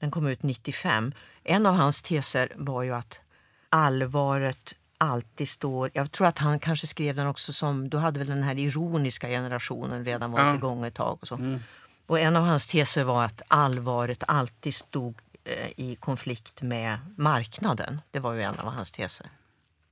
[0.01, 1.13] Den kom ut 95.
[1.45, 3.21] En av hans teser var ju att
[3.69, 5.91] allvaret alltid står...
[5.93, 7.89] Jag tror att han kanske skrev den också som...
[7.89, 10.55] Då hade väl den här ironiska generationen redan varit ja.
[10.55, 11.19] igång ett tag.
[11.21, 11.35] Och, så.
[11.35, 11.61] Mm.
[12.07, 18.01] och en av hans teser var att allvaret alltid stod eh, i konflikt med marknaden.
[18.11, 19.27] Det var ju en av hans teser.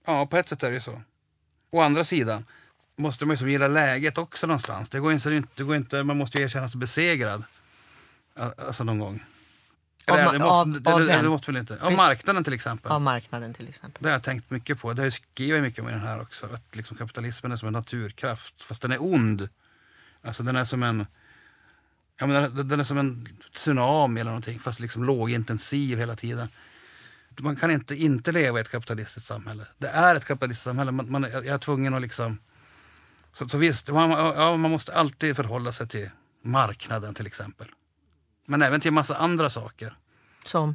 [0.06, 1.02] Ja, på ett sätt är det så.
[1.70, 2.44] Å andra sidan
[2.96, 4.88] måste man ju gilla läget också någonstans.
[4.90, 7.44] Det går inte, det går inte, man måste ju erkänna sig besegrad.
[8.36, 9.24] Alltså någon gång.
[10.06, 11.78] Eller, av, det måste, av, det, av det, det måste väl inte.
[11.80, 12.92] Av marknaden till exempel.
[12.92, 14.02] Av marknaden till exempel.
[14.02, 14.92] Det har jag tänkt mycket på.
[14.92, 16.46] Det har jag skrivit mycket om i den här också.
[16.46, 18.62] Att liksom kapitalismen är som en naturkraft.
[18.62, 19.48] Fast den är ond.
[20.22, 21.06] Alltså den är som en...
[22.20, 24.60] Ja, men den är som en tsunami eller någonting.
[24.60, 26.48] Fast liksom lågintensiv hela tiden.
[27.40, 29.66] Man kan inte inte leva i ett kapitalistiskt samhälle.
[29.78, 30.92] Det är ett kapitalistiskt samhälle.
[30.92, 32.38] Man, man, jag är tvungen att liksom...
[33.32, 36.10] Så, så visst, man, ja, man måste alltid förhålla sig till
[36.42, 37.66] marknaden till exempel.
[38.46, 39.96] Men även till en massa andra saker.
[40.44, 40.74] Som?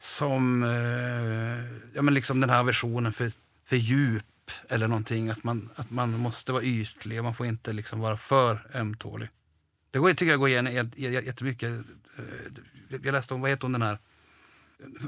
[0.00, 3.32] Som eh, ja, men liksom den här versionen för,
[3.64, 4.24] för djup
[4.68, 5.28] eller någonting.
[5.28, 9.28] Att man, att man måste vara ytlig och man får inte liksom vara för ömtålig.
[9.90, 11.70] Det går, tycker jag går igen jättemycket.
[12.18, 12.24] Eh,
[12.88, 13.98] jag läste om, vad heter hon den här,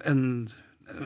[0.05, 0.53] en,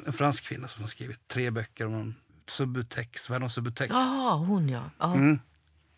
[0.07, 2.15] en fransk kvinna som har skrivit tre böcker om
[2.47, 3.29] Subutex.
[3.29, 3.91] Vad är de Subutex?
[3.91, 4.91] Ja, hon ja.
[5.01, 5.39] Mm.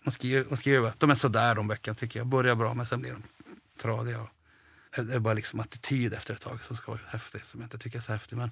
[0.04, 2.26] Hon skriver, hon skriver, de är sådär de böckerna tycker jag.
[2.26, 3.22] Börjar bra men sen blir de
[3.83, 4.20] tradiga.
[4.20, 4.28] Och,
[4.96, 7.79] det är bara liksom attityd efter ett tag som ska vara häftig, som jag inte
[7.79, 8.37] tycker är så häftig.
[8.37, 8.50] Men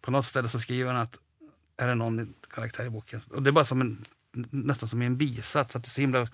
[0.00, 1.18] på något ställe så skriver han att
[1.76, 4.04] är det någon karaktär i boken, och det är bara som en,
[4.50, 6.28] nästan som i en bisats, att det är så himla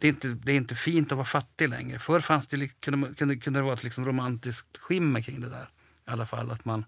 [0.00, 1.98] det är, inte, det är inte fint att vara fattig längre.
[1.98, 5.70] Förr fanns det, kunde, kunde, kunde det vara ett liksom romantiskt skimmer kring det där.
[6.08, 6.84] I alla fall att man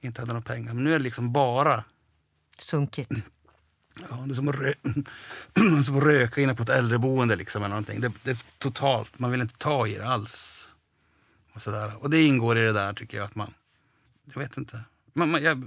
[0.00, 0.74] inte hade några pengar.
[0.74, 1.84] Men nu är det liksom bara...
[2.58, 3.10] Sunkigt.
[4.10, 4.72] Ja, det är som att, rö
[5.84, 7.36] som att röka inne på ett äldreboende.
[7.36, 8.00] Liksom, eller någonting.
[8.00, 10.70] Det, det är totalt, man vill inte ta i det alls.
[11.54, 11.92] Och, sådär.
[11.98, 13.54] och det ingår i det där tycker jag att man
[14.24, 14.80] jag vet inte.
[15.12, 15.64] Man, man, jag,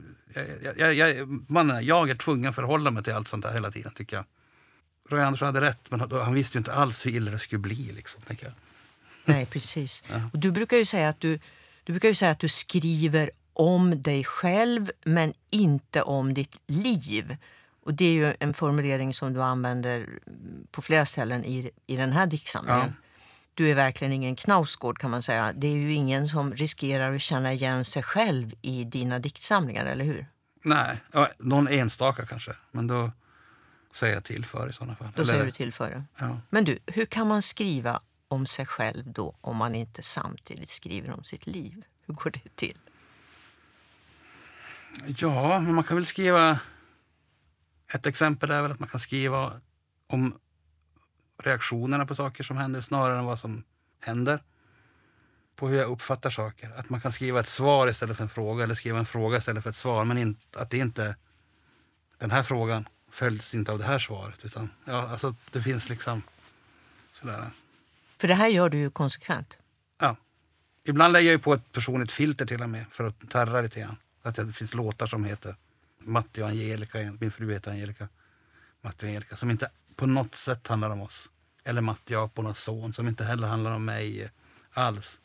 [0.63, 3.71] jag, jag, jag, man, jag är tvungen att förhålla mig till allt sånt där hela
[3.71, 4.25] tiden tycker jag.
[5.09, 7.91] Roy Andersson hade rätt, men han visste ju inte alls hur illa det skulle bli.
[7.91, 8.53] Liksom, tänker jag.
[9.25, 10.03] Nej, precis.
[10.11, 10.21] Ja.
[10.33, 11.39] Och du brukar ju säga att du,
[11.83, 17.37] du brukar ju säga att du skriver om dig själv, men inte om ditt liv.
[17.83, 20.09] Och Det är ju en formulering som du använder
[20.71, 22.93] på flera ställen i, i den här diktsamlingen.
[23.01, 23.06] Ja.
[23.57, 25.53] Du är verkligen ingen Knausgård kan man säga.
[25.53, 30.05] Det är ju ingen som riskerar att känna igen sig själv i dina diktsamlingar, eller
[30.05, 30.25] hur?
[30.63, 31.01] Nej,
[31.37, 32.55] någon enstaka kanske.
[32.71, 33.11] Men då
[33.93, 35.07] säger jag till för i sådana fall.
[35.15, 36.39] Då eller, säger du till för ja.
[36.49, 41.11] Men du, hur kan man skriva om sig själv då om man inte samtidigt skriver
[41.11, 41.83] om sitt liv?
[42.05, 42.77] Hur går det till?
[45.17, 46.59] Ja, men man kan väl skriva...
[47.93, 49.51] Ett exempel är väl att man kan skriva
[50.07, 50.39] om
[51.43, 53.63] reaktionerna på saker som händer snarare än vad som
[53.99, 54.43] händer.
[55.55, 56.71] På hur jag uppfattar saker.
[56.77, 59.63] Att man kan skriva ett svar istället för en fråga eller skriva en fråga istället
[59.63, 60.05] för ett svar.
[60.05, 61.15] Men in, att det inte
[62.17, 64.45] den här frågan följs inte av det här svaret.
[64.45, 66.21] Utan, ja, alltså, det finns liksom
[67.13, 67.49] sådär.
[68.17, 69.57] För det här gör du ju konsekvent.
[69.99, 70.15] Ja.
[70.83, 73.97] Ibland lägger jag på ett personligt filter till och med för att terra lite grann.
[74.21, 75.55] Att det finns låtar som heter
[75.99, 78.07] Matti och Angelica, min fru heter Angelica,
[78.81, 81.29] Matti och Angelica, som inte på något sätt handlar om oss.
[81.63, 84.31] Eller Matti Apornas son, som inte heller handlar om mig
[84.71, 85.19] alls.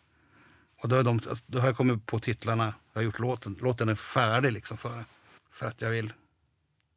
[0.83, 3.89] Och då, de, alltså, då har jag kommit på titlarna, jag har gjort låten, låten
[3.89, 5.05] är färdig liksom för,
[5.51, 6.13] för att jag vill.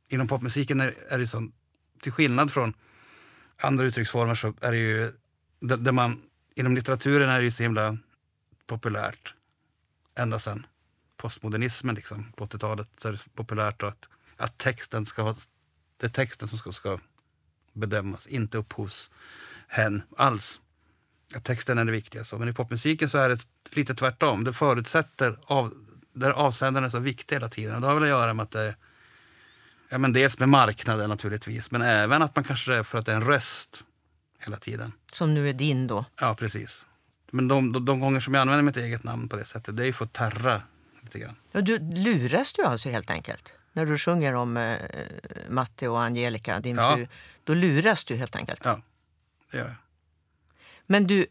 [0.07, 1.49] Inom popmusiken är, är det så,
[2.01, 2.73] till skillnad från
[3.57, 5.11] andra uttrycksformer så är det ju,
[5.59, 6.21] där man,
[6.55, 7.97] inom litteraturen är det ju så himla
[8.67, 9.33] populärt
[10.15, 10.65] ända sedan
[11.17, 15.35] postmodernismen liksom, på 80-talet så är det populärt att, att texten ska ha,
[15.97, 16.99] det är texten som ska, ska
[17.75, 20.59] bedömas, inte upphovshän alls.
[21.35, 22.37] Att texten är det viktigaste.
[22.37, 23.39] Men i popmusiken så är det
[23.71, 24.43] lite tvärtom.
[24.43, 25.73] Det förutsätter, av,
[26.13, 27.75] där avsändaren är så viktig hela tiden.
[27.75, 28.75] Och det har väl att göra med att det
[29.89, 33.15] Ja, men dels med marknaden naturligtvis, men även att man kanske för att det är
[33.15, 33.83] en röst
[34.39, 34.91] hela tiden.
[35.11, 36.05] Som nu är din då?
[36.21, 36.85] Ja, precis.
[37.31, 39.83] Men de, de, de gånger som jag använder mitt eget namn på det sättet, det
[39.83, 40.61] är ju för att terra
[41.03, 41.35] lite grann.
[41.51, 43.53] Ja, du, luras du alltså helt enkelt?
[43.75, 44.77] När du sjunger om eh,
[45.49, 46.95] Matte och Angelica, din ja.
[46.95, 47.07] fru,
[47.43, 48.61] då luras du helt enkelt?
[48.63, 48.81] Ja,
[49.51, 49.75] det gör jag.
[50.85, 51.25] Men du,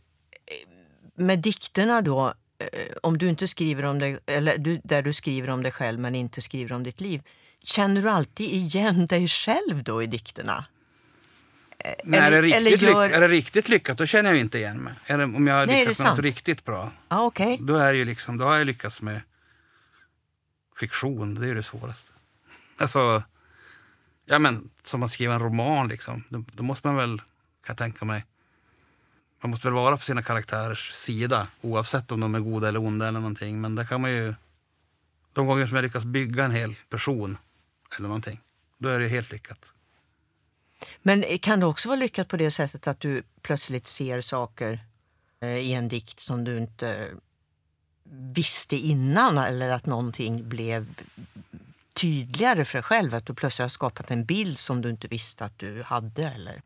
[1.15, 5.51] med dikterna då, eh, om du inte skriver om dig, eller du, där du skriver
[5.51, 7.23] om dig själv men inte skriver om ditt liv,
[7.63, 10.65] känner du alltid igen dig själv då i dikterna?
[12.05, 13.11] Nej, eller, är, det riktigt gör...
[13.11, 14.95] är det riktigt lyckat då känner jag inte igen mig.
[15.07, 17.57] Är det, om jag har lyckats med något riktigt bra, ah, okay.
[17.61, 19.21] då, är ju liksom, då har jag lyckats med
[20.81, 21.35] fiktion.
[21.35, 22.14] Det är det svåraste.
[22.77, 23.23] Alltså,
[24.27, 26.25] ja, men, som att skriva en roman, liksom.
[26.29, 27.27] då, då måste man väl, kan
[27.67, 28.25] jag tänka mig,
[29.41, 33.09] man måste väl vara på sina karaktärers sida oavsett om de är goda eller onda
[33.09, 33.61] eller någonting.
[33.61, 34.35] Men där kan man ju,
[35.33, 37.39] de gånger som jag lyckas bygga en hel person
[37.99, 38.41] eller någonting,
[38.79, 39.59] då är det helt lyckat.
[41.03, 44.79] Men kan det också vara lyckat på det sättet att du plötsligt ser saker
[45.41, 47.11] eh, i en dikt som du inte
[48.11, 50.87] visste innan eller att någonting blev
[51.95, 53.15] tydligare för dig själv?
[53.15, 56.23] Att du plötsligt har skapat en bild som du inte visste att du hade?
[56.23, 56.63] Eller?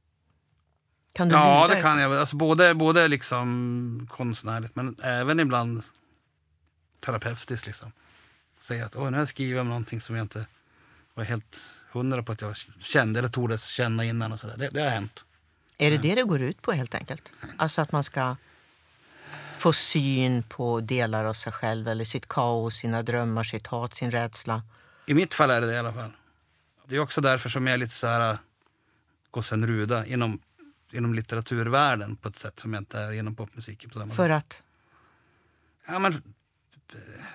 [1.12, 2.14] Kan du ja, det kan jag.
[2.14, 5.82] Alltså både, både liksom konstnärligt men även ibland
[7.00, 7.66] terapeutiskt.
[7.66, 7.92] Liksom.
[8.60, 10.46] Säga att nu har jag skrivit om någonting som jag inte
[11.14, 14.32] var helt hundra på att jag kände eller tordes känna innan.
[14.32, 15.24] Och så det, det, har hänt.
[15.78, 17.32] Är det det det går ut på helt enkelt?
[17.56, 18.36] Alltså att man ska
[19.58, 24.10] få syn på delar av sig själv eller sitt kaos, sina drömmar, sitt hat, sin
[24.10, 24.62] rädsla?
[25.08, 26.12] I mitt fall är det det i alla fall.
[26.86, 28.38] Det är också därför som jag är lite så här äh,
[29.30, 30.40] gossen Ruda inom,
[30.92, 33.90] inom litteraturvärlden på ett sätt som jag inte är inom popmusiken.
[33.90, 34.62] På samma För att?
[35.86, 36.22] Ja, men,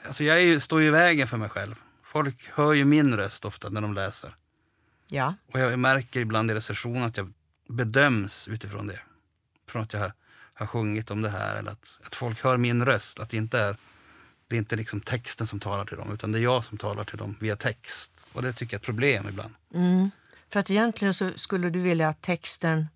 [0.05, 1.75] alltså jag är, står ju i vägen för mig själv.
[2.03, 4.35] Folk hör ju min röst ofta när de läser.
[5.07, 5.35] Ja.
[5.51, 7.33] Och jag märker ibland i recensioner att jag
[7.69, 8.99] bedöms utifrån det.
[9.69, 10.13] Från att jag har,
[10.53, 13.19] har sjungit om det här eller att, att folk hör min röst.
[13.19, 13.77] Att det inte är,
[14.53, 17.03] det är inte liksom texten som talar till dem utan det är jag som talar
[17.03, 18.11] till dem via text.
[18.33, 19.53] Och det tycker jag är ett problem ibland.
[19.73, 20.11] Mm.
[20.49, 22.87] För att egentligen så skulle du vilja att texten,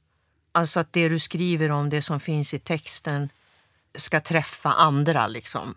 [0.52, 3.30] alltså att det du skriver om, det som finns i texten
[3.96, 5.76] ska träffa andra liksom.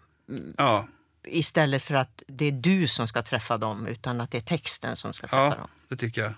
[0.56, 0.88] Ja.
[1.24, 4.96] Istället för att det är du som ska träffa dem utan att det är texten
[4.96, 5.68] som ska träffa ja, dem.
[5.88, 6.32] det tycker jag.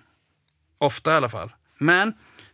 [0.78, 1.52] Ofta i alla fall.
[1.78, 2.12] Men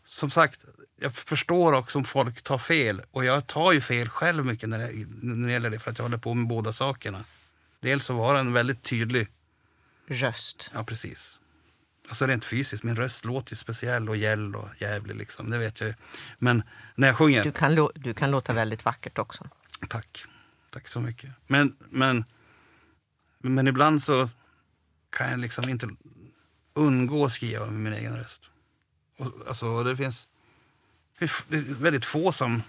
[0.08, 0.64] som sagt,
[1.00, 3.02] jag förstår också om folk tar fel.
[3.10, 4.90] Och jag tar ju fel själv mycket när det,
[5.22, 7.24] när det gäller det för att jag håller på med båda sakerna.
[7.80, 9.28] Dels så var en väldigt tydlig
[10.06, 10.70] röst.
[10.74, 11.38] Ja, precis.
[12.08, 15.80] Alltså rent fysiskt, min röst låter ju speciell och gäll och jävlig liksom, det vet
[15.80, 15.94] jag ju.
[16.38, 16.62] Men
[16.94, 17.44] när jag sjunger...
[17.44, 19.48] Du kan, du kan låta väldigt vackert också.
[19.88, 20.24] Tack.
[20.70, 21.30] Tack så mycket.
[21.46, 22.24] Men, men
[23.40, 24.28] Men ibland så
[25.10, 25.88] kan jag liksom inte
[26.74, 28.50] undgå att skriva med min egen röst.
[29.18, 30.28] Och, alltså, det finns
[31.18, 32.62] det är väldigt få som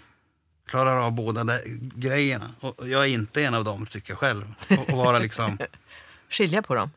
[0.66, 1.60] klarar av båda de
[1.96, 2.52] grejerna.
[2.60, 4.54] Och jag är inte en av dem, tycker jag själv.
[4.70, 5.58] Och, och vara liksom...
[6.30, 6.92] Skilja på dem?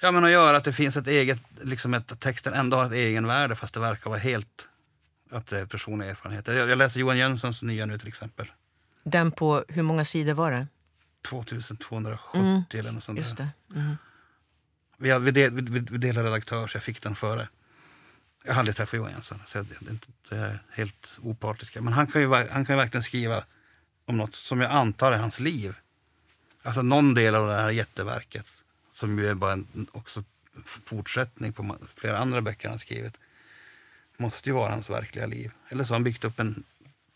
[0.00, 2.92] Ja, men att göra att det finns ett eget, liksom ett, texten ändå har ett
[2.92, 4.68] egenvärde fast det verkar vara helt
[5.30, 6.54] att det är personliga erfarenheter.
[6.54, 8.52] Jag, jag läser Johan Jönssons nya nu till exempel.
[9.04, 10.66] Den på, hur många sidor var det?
[11.28, 12.64] 2270 mm.
[12.72, 13.48] eller något sånt Just det.
[13.74, 13.96] Mm.
[14.98, 17.48] Vi, vi, del, vi, vi delade redaktör så jag fick den före.
[18.46, 19.66] Jag har aldrig träffat Johan Jensen så jag,
[20.28, 21.82] det är helt opartiska.
[21.82, 23.44] Men han kan, ju, han kan ju verkligen skriva
[24.04, 25.76] om något som jag antar är hans liv.
[26.62, 28.46] Alltså någon del av det här jätteverket,
[28.92, 30.24] som ju är bara en också
[30.84, 33.20] fortsättning på flera andra böcker han skrivit,
[34.16, 35.50] måste ju vara hans verkliga liv.
[35.68, 36.64] Eller så har han byggt upp en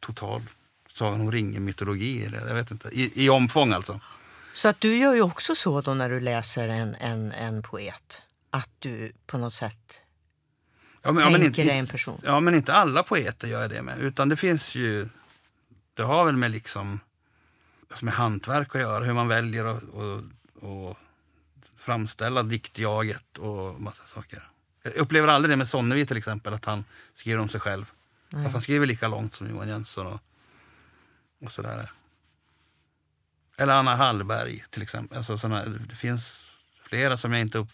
[0.01, 0.43] total
[0.89, 4.01] Sagan om ringen-mytologi, jag vet inte, i, i omfång alltså.
[4.55, 8.23] Så att du gör ju också så då när du läser en, en, en poet,
[8.51, 10.01] att du på något sätt
[11.03, 12.21] ja, men, tänker ja, inte, dig en person?
[12.25, 13.99] Ja, men inte alla poeter gör det med.
[13.99, 15.09] Utan det finns ju,
[15.95, 17.01] det har väl med liksom,
[17.89, 20.23] alltså med hantverk att göra, hur man väljer att och,
[20.71, 20.99] och
[21.77, 24.43] framställa diktjaget och massa saker.
[24.83, 26.85] Jag upplever aldrig det med Sonnevi till exempel, att han
[27.15, 27.93] skriver om sig själv.
[28.29, 28.43] Nej.
[28.43, 30.21] Fast han skriver lika långt som Johan Jönsson och,
[31.41, 31.91] och sådär.
[33.57, 35.19] Eller Anna Hallberg till exempel.
[35.19, 36.51] Alltså såna, det finns
[36.83, 37.73] flera som jag inte upp...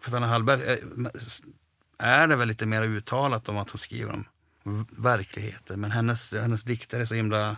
[0.00, 0.78] För Anna Hallberg
[1.98, 4.24] är, det väl lite mer uttalat om att hon skriver om
[4.90, 5.80] verkligheten.
[5.80, 7.56] Men hennes, hennes dikter är så himla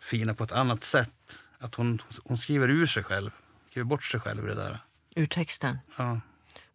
[0.00, 1.10] fina på ett annat sätt.
[1.58, 3.30] Att hon, hon skriver ur sig själv,
[3.70, 4.78] skriver bort sig själv ur det där.
[5.14, 5.78] Ur texten?
[5.96, 6.20] Ja.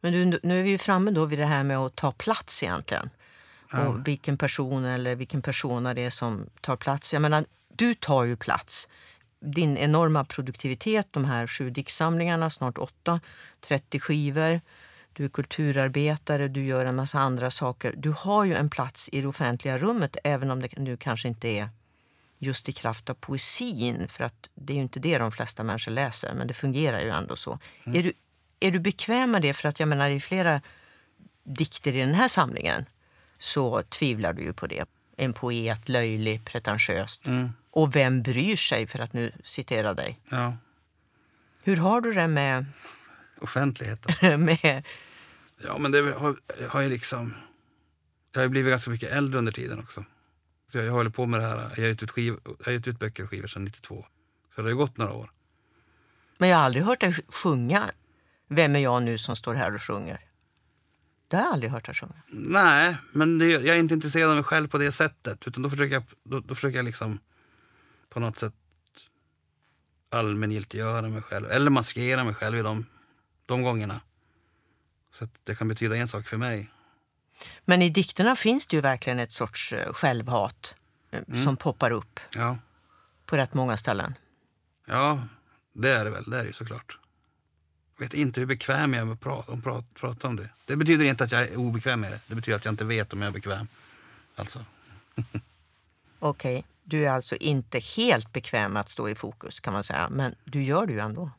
[0.01, 2.63] Men du, nu är vi ju framme då vid det här med att ta plats
[2.63, 3.09] egentligen.
[3.71, 3.87] Ja.
[3.87, 7.13] Och vilken person eller vilken persona det är som tar plats.
[7.13, 8.89] Jag menar, du tar ju plats.
[9.41, 13.19] Din enorma produktivitet, de här sju diktsamlingarna, snart åtta,
[13.61, 14.61] 30 skivor.
[15.19, 17.93] Du är kulturarbetare, du gör en massa andra saker.
[17.97, 21.47] Du har ju en plats i det offentliga rummet även om det nu kanske inte
[21.47, 21.69] är
[22.37, 24.07] just i kraft av poesin.
[24.07, 27.09] För att det är ju inte det de flesta människor läser, men det fungerar ju
[27.09, 27.59] ändå så.
[27.83, 27.99] Mm.
[27.99, 28.13] Är, du,
[28.59, 29.53] är du bekväm med det?
[29.53, 30.61] För att jag menar, i flera
[31.43, 32.85] dikter i den här samlingen
[33.39, 34.85] så tvivlar du ju på det.
[35.17, 37.25] En poet, löjlig, pretentiöst.
[37.25, 37.49] Mm.
[37.71, 40.19] Och vem bryr sig, för att nu citera dig.
[40.29, 40.57] Ja.
[41.63, 42.65] Hur har du det med...
[43.41, 44.45] Offentligheten?
[44.45, 44.83] med...
[45.63, 46.37] Ja, men det har,
[46.69, 47.33] har ju liksom...
[48.31, 50.05] Jag har blivit ganska mycket äldre under tiden också.
[50.71, 51.57] Jag håller på med det här.
[51.57, 54.05] Jag har gett ut, skiv, jag har gett ut böcker och skivor sedan 92.
[54.55, 55.31] Så det har gått några år.
[56.37, 57.91] Men jag har aldrig hört dig sjunga
[58.49, 60.19] Vem är jag nu som står här och sjunger?
[61.27, 62.21] Det har jag aldrig hört dig sjunga.
[62.29, 65.47] Nej, men det, jag är inte intresserad av mig själv på det sättet.
[65.47, 67.19] Utan då försöker jag, då, då försöker jag liksom
[68.09, 68.53] på något sätt
[70.09, 71.45] allmängiltiggöra mig själv.
[71.51, 72.85] Eller maskera mig själv i de,
[73.45, 74.01] de gångerna.
[75.11, 76.69] Så att det kan betyda en sak för mig.
[77.65, 80.75] Men i dikterna finns det ju verkligen ett sorts eh, självhat
[81.11, 81.43] eh, mm.
[81.43, 82.57] som poppar upp ja.
[83.25, 84.15] på rätt många ställen.
[84.85, 85.23] Ja,
[85.73, 86.23] det är det väl.
[86.23, 86.97] Det är det såklart.
[87.97, 90.49] Jag vet inte hur bekväm jag är med att prata, om, prata, prata om det.
[90.65, 92.19] Det betyder inte att jag är obekväm med det.
[92.27, 93.67] Det betyder att jag inte vet om jag är bekväm.
[94.35, 94.65] Alltså.
[96.19, 96.63] Okej, okay.
[96.83, 100.09] du är alltså inte helt bekväm med att stå i fokus kan man säga.
[100.09, 101.31] Men du gör det ju ändå.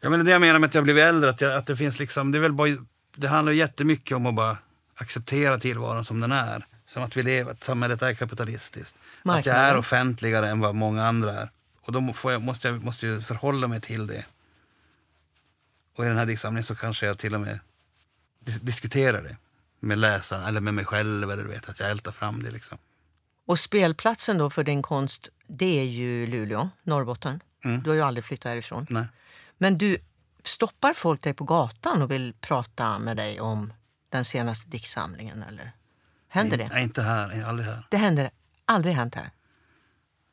[0.00, 1.30] Ja, men det jag menar med att jag blivit äldre.
[1.30, 2.68] Att, jag, att det finns liksom, det, är väl bara,
[3.16, 4.58] det handlar jättemycket om att bara
[4.94, 6.66] acceptera tillvaron som den är.
[6.86, 8.96] Som att vi lever, att samhället är kapitalistiskt.
[9.22, 9.60] Marknaden.
[9.60, 11.50] Att jag är offentligare än vad många andra är.
[11.80, 14.26] Och då jag, måste jag måste jag förhålla mig till det.
[15.96, 17.58] Och i den här diktsamlingen så kanske jag till och med
[18.40, 19.36] dis diskuterar det
[19.80, 21.30] med läsaren eller med mig själv.
[21.30, 22.50] Eller du vet, att jag ältar fram det.
[22.50, 22.78] Liksom.
[23.46, 27.40] Och spelplatsen då för din konst, det är ju Luleå, Norrbotten.
[27.64, 27.82] Mm.
[27.82, 28.86] Du har ju aldrig flyttat härifrån.
[28.90, 29.04] Nej.
[29.58, 29.98] Men du,
[30.44, 33.72] stoppar folk dig på gatan och vill prata med dig om
[34.08, 35.42] den senaste diktsamlingen?
[35.42, 35.72] Eller?
[36.28, 36.68] Händer det?
[36.68, 37.44] Nej, inte här.
[37.44, 37.86] Aldrig här.
[37.90, 38.30] Det händer
[38.64, 39.30] aldrig hänt här?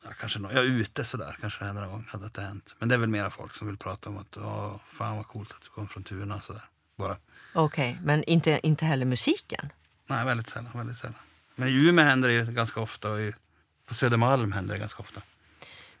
[0.04, 2.06] Ja, kanske no jag är ute sådär, kanske det händer någon gång.
[2.08, 2.74] Hade det hänt.
[2.78, 5.52] Men det är väl mera folk som vill prata om att Åh, fan vad coolt
[5.52, 6.40] att du kom från Tuna.
[6.40, 6.64] Sådär.
[6.96, 7.16] Bara.
[7.54, 9.72] Okej, okay, men inte, inte heller musiken?
[10.06, 10.72] Nej, väldigt sällan.
[10.74, 11.18] Väldigt sällan.
[11.54, 13.18] Men i Umeå händer det ganska ofta och
[13.88, 15.22] på Södermalm händer det ganska ofta.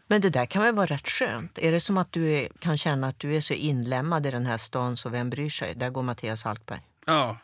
[0.06, 1.58] Men det där kan väl vara rätt skönt?
[1.58, 4.46] Är det som att du är, kan känna att du är så inlämnad i den
[4.46, 5.74] här stan så vem bryr sig?
[5.74, 6.80] Där går Mattias Alkberg.
[7.06, 7.38] Ja,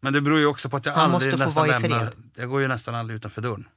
[0.00, 2.12] men det beror ju också på att jag Han aldrig nästan lämnar...
[2.34, 3.68] Jag går ju nästan aldrig utanför dörren.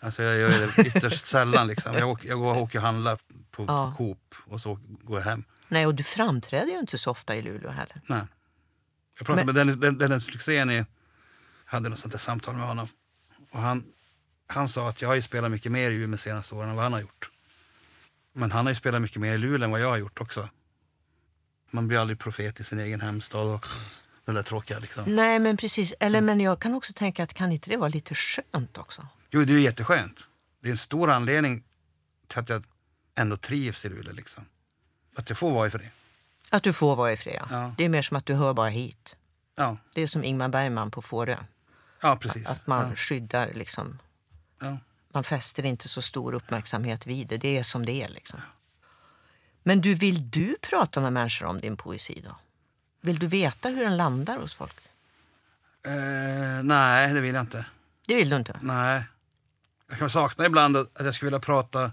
[0.00, 1.66] Alltså jag gör det ytterst sällan.
[1.66, 1.94] Liksom.
[1.94, 3.18] Jag, åker, jag går och åker och handlar
[3.50, 3.94] på, ja.
[3.96, 5.44] Coop och så går jag hem.
[5.68, 8.00] Nej, och du framträder ju inte så ofta i Luleå heller.
[8.06, 8.26] Nej.
[9.18, 9.66] Jag pratade Men...
[9.66, 10.86] med Dennis, Dennis Lyxzén,
[11.64, 12.88] hade något sånt där samtal med honom.
[13.50, 13.84] Och han,
[14.54, 16.74] han sa att jag har ju spelat mycket mer i Umeå de senaste åren än
[16.76, 17.30] vad han har gjort.
[18.32, 20.48] Men han har ju spelat mycket mer i Luleå än vad jag har gjort också.
[21.70, 23.46] Man blir aldrig profet i sin egen hemstad.
[23.54, 23.66] Och
[24.24, 25.04] det där tråkiga liksom.
[25.16, 25.94] Nej, men precis.
[26.00, 29.06] Eller, men jag kan också tänka att kan inte det vara lite skönt också?
[29.30, 30.28] Jo, det är ju jätteskönt.
[30.60, 31.62] Det är en stor anledning
[32.26, 32.64] till att jag
[33.14, 34.12] ändå trivs i Luleå.
[34.12, 34.44] Liksom.
[35.16, 35.90] Att jag får vara i fred.
[36.50, 37.42] Att du får vara i fred.
[37.50, 37.74] Ja.
[37.78, 39.16] Det är mer som att du hör bara hit.
[39.56, 41.36] Ja, Det är som Ingmar Bergman på Fårö.
[42.00, 42.46] ja precis.
[42.46, 42.96] Att man ja.
[42.96, 43.98] skyddar liksom.
[44.64, 44.78] Ja.
[45.12, 47.36] Man fäster inte så stor uppmärksamhet vid det.
[47.36, 48.40] Det är som det är liksom.
[49.62, 52.36] Men du, vill du prata med människor om din poesi då?
[53.00, 54.76] Vill du veta hur den landar hos folk?
[55.86, 57.66] Eh, nej, det vill jag inte.
[58.06, 58.58] Det vill du inte?
[58.62, 59.04] Nej.
[59.88, 61.92] Jag kan sakna ibland att jag skulle vilja prata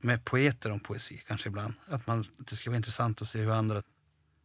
[0.00, 1.22] med poeter om poesi.
[1.26, 1.74] Kanske ibland.
[1.88, 3.82] Att, man, det skulle vara intressant att se hur andra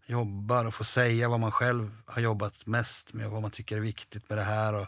[0.05, 3.77] jobbar och få säga vad man själv har jobbat mest med och vad man tycker
[3.77, 4.81] är viktigt med det här.
[4.81, 4.87] Och,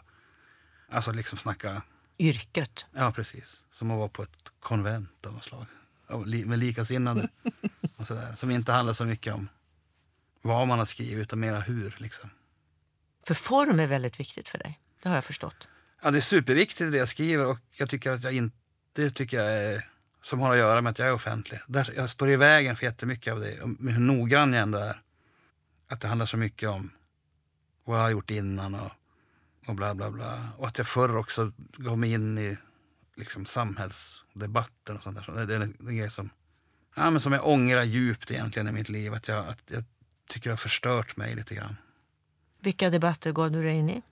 [0.88, 1.82] alltså liksom snacka,
[2.18, 2.86] Yrket.
[2.92, 5.66] ja precis, som att vara på ett konvent av något slag.
[6.46, 7.28] Med likasinnade.
[7.96, 8.32] och sådär.
[8.34, 9.48] Som inte handlar så mycket om
[10.42, 11.96] vad man har skrivit utan mera hur.
[11.98, 12.30] Liksom.
[13.26, 14.80] För form är väldigt viktigt för dig.
[15.02, 15.68] Det har jag förstått.
[16.02, 18.56] Ja, det är superviktigt det jag skriver och jag tycker att jag inte,
[18.92, 19.88] det tycker jag är,
[20.22, 21.60] som har att göra med att jag är offentlig.
[21.66, 25.00] Där, jag står i vägen för jättemycket av det, med hur noggrann jag ändå är.
[25.88, 26.90] Att det handlar så mycket om
[27.84, 28.90] vad jag har gjort innan och,
[29.66, 30.48] och bla bla bla.
[30.56, 32.58] Och att jag förr också gav mig in i
[33.16, 35.34] liksom, samhällsdebatten och sånt där.
[35.34, 36.30] Det, det är en, en grej som,
[36.94, 39.14] ja, men som jag ångrar djupt egentligen i mitt liv.
[39.14, 39.84] Att jag, att jag
[40.28, 41.76] tycker det har förstört mig lite grann.
[42.60, 44.02] Vilka debatter gav du dig in i?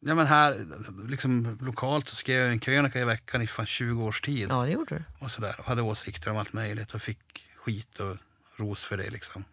[0.00, 0.66] Ja, men här,
[1.08, 4.48] liksom, lokalt så skrev jag en krönika i veckan i fan 20 års tid.
[4.50, 5.04] Ja, det gjorde du.
[5.18, 8.16] Och, sådär, och hade åsikter om allt möjligt och fick skit och
[8.56, 9.10] ros för det.
[9.10, 9.44] Liksom.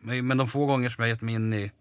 [0.00, 1.72] Men, men de få gånger som jag gett mig in i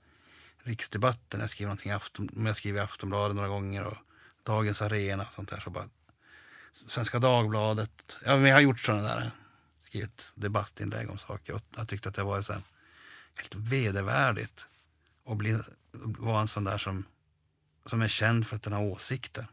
[0.69, 3.97] riksdebatten, jag skriver någonting i Afton, om jag skriver i Aftonbladet några gånger och
[4.43, 5.59] Dagens Arena och sånt där.
[5.59, 5.89] Så bara,
[6.87, 9.31] Svenska Dagbladet, ja, men jag har gjort sådana där,
[9.85, 12.61] skrivit debattinlägg om saker och jag tyckte att det var så här,
[13.35, 14.65] helt vedervärdigt
[15.25, 15.59] att bli,
[15.91, 17.05] vara en sån där som,
[17.85, 19.47] som är känd för att den har åsikter.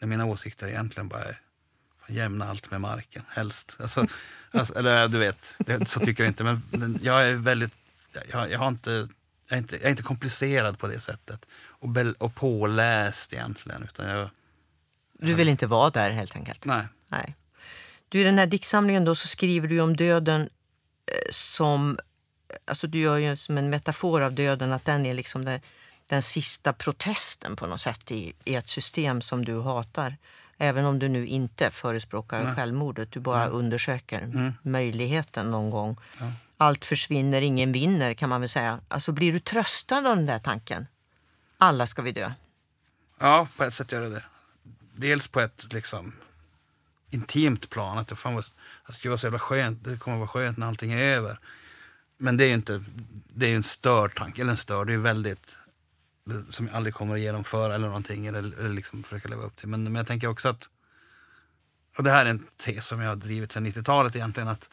[0.00, 1.40] När mina åsikter egentligen bara är
[2.08, 3.76] jämna allt med marken, helst.
[3.80, 4.06] Alltså,
[4.50, 6.44] alltså, eller du vet, det, så tycker jag inte.
[6.44, 7.72] Men, men jag är väldigt,
[8.32, 9.08] jag, jag har inte,
[9.48, 11.46] jag är inte, jag är inte komplicerad på det sättet.
[11.68, 13.82] Och, bel, och påläst egentligen.
[13.82, 14.30] Utan jag,
[15.12, 16.64] Du vill inte vara där helt enkelt?
[16.64, 16.84] nej.
[17.08, 17.34] Nej.
[18.08, 21.98] Du, I den här diktsamlingen då så skriver du om döden eh, som...
[22.64, 25.60] Alltså du gör ju som en metafor av döden, att den är liksom den,
[26.06, 30.16] den sista protesten på något sätt i, i ett system som du hatar.
[30.58, 32.54] Även om du nu inte förespråkar Nej.
[32.54, 34.52] självmordet, du bara undersöker Mm.
[34.62, 35.96] möjligheten någon gång.
[36.20, 36.32] Ja.
[36.58, 38.80] Allt försvinner, ingen vinner kan man väl säga.
[38.88, 40.86] Alltså blir du tröstad av den där tanken?
[41.58, 42.32] Alla ska vi dö.
[43.18, 44.24] Ja, på ett sätt gör det det.
[44.96, 46.12] Dels på ett liksom
[47.10, 47.98] intimt plan.
[47.98, 48.44] Att det, fan var,
[48.84, 49.84] att det var så jävla skönt.
[49.84, 51.38] Det kommer vara skönt när allting är över.
[52.18, 52.84] Men det är ju inte,
[53.34, 54.42] det är en störd tanke.
[54.42, 55.58] Eller en störd, det är väldigt
[56.24, 58.26] det, som jag aldrig kommer att genomföra eller någonting.
[58.26, 59.68] Eller, eller liksom försöka leva upp till.
[59.68, 60.68] Men, men jag tänker också att,
[61.96, 64.48] och det här är en tes som jag har drivit sedan 90-talet egentligen.
[64.48, 64.70] Att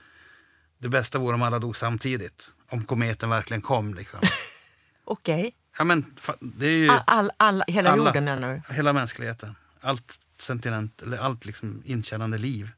[0.84, 2.54] det bästa vore om alla dog samtidigt.
[2.70, 4.20] Om kometen verkligen kom liksom.
[5.06, 5.56] Okej.
[5.78, 6.06] ja men
[6.40, 6.90] det är ju...
[6.90, 8.06] All, all, all, hela Alla.
[8.06, 8.74] jorden menar du?
[8.74, 9.56] Hela mänskligheten.
[9.82, 12.72] Allt sentiment, eller allt liksom inkännande liv.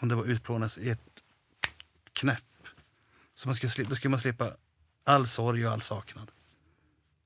[0.00, 1.00] Om det var utplånas i ett
[2.12, 2.38] knäpp.
[3.34, 4.50] Så man skulle, då skulle man slippa
[5.04, 6.30] all sorg och all saknad.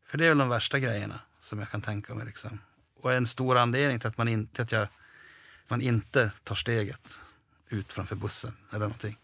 [0.06, 2.26] För det är väl de värsta grejerna som jag kan tänka mig.
[2.26, 2.58] Liksom.
[3.02, 4.88] Och en stor anledning till att man, in, till att jag,
[5.68, 7.18] man inte tar steget
[7.68, 9.18] ut framför bussen eller någonting.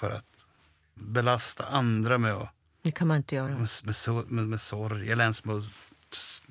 [0.00, 0.46] För att
[0.94, 2.48] belasta andra med att
[2.82, 3.48] Det kan man inte göra.
[3.48, 6.42] med, med, med, med sorg eller ens med att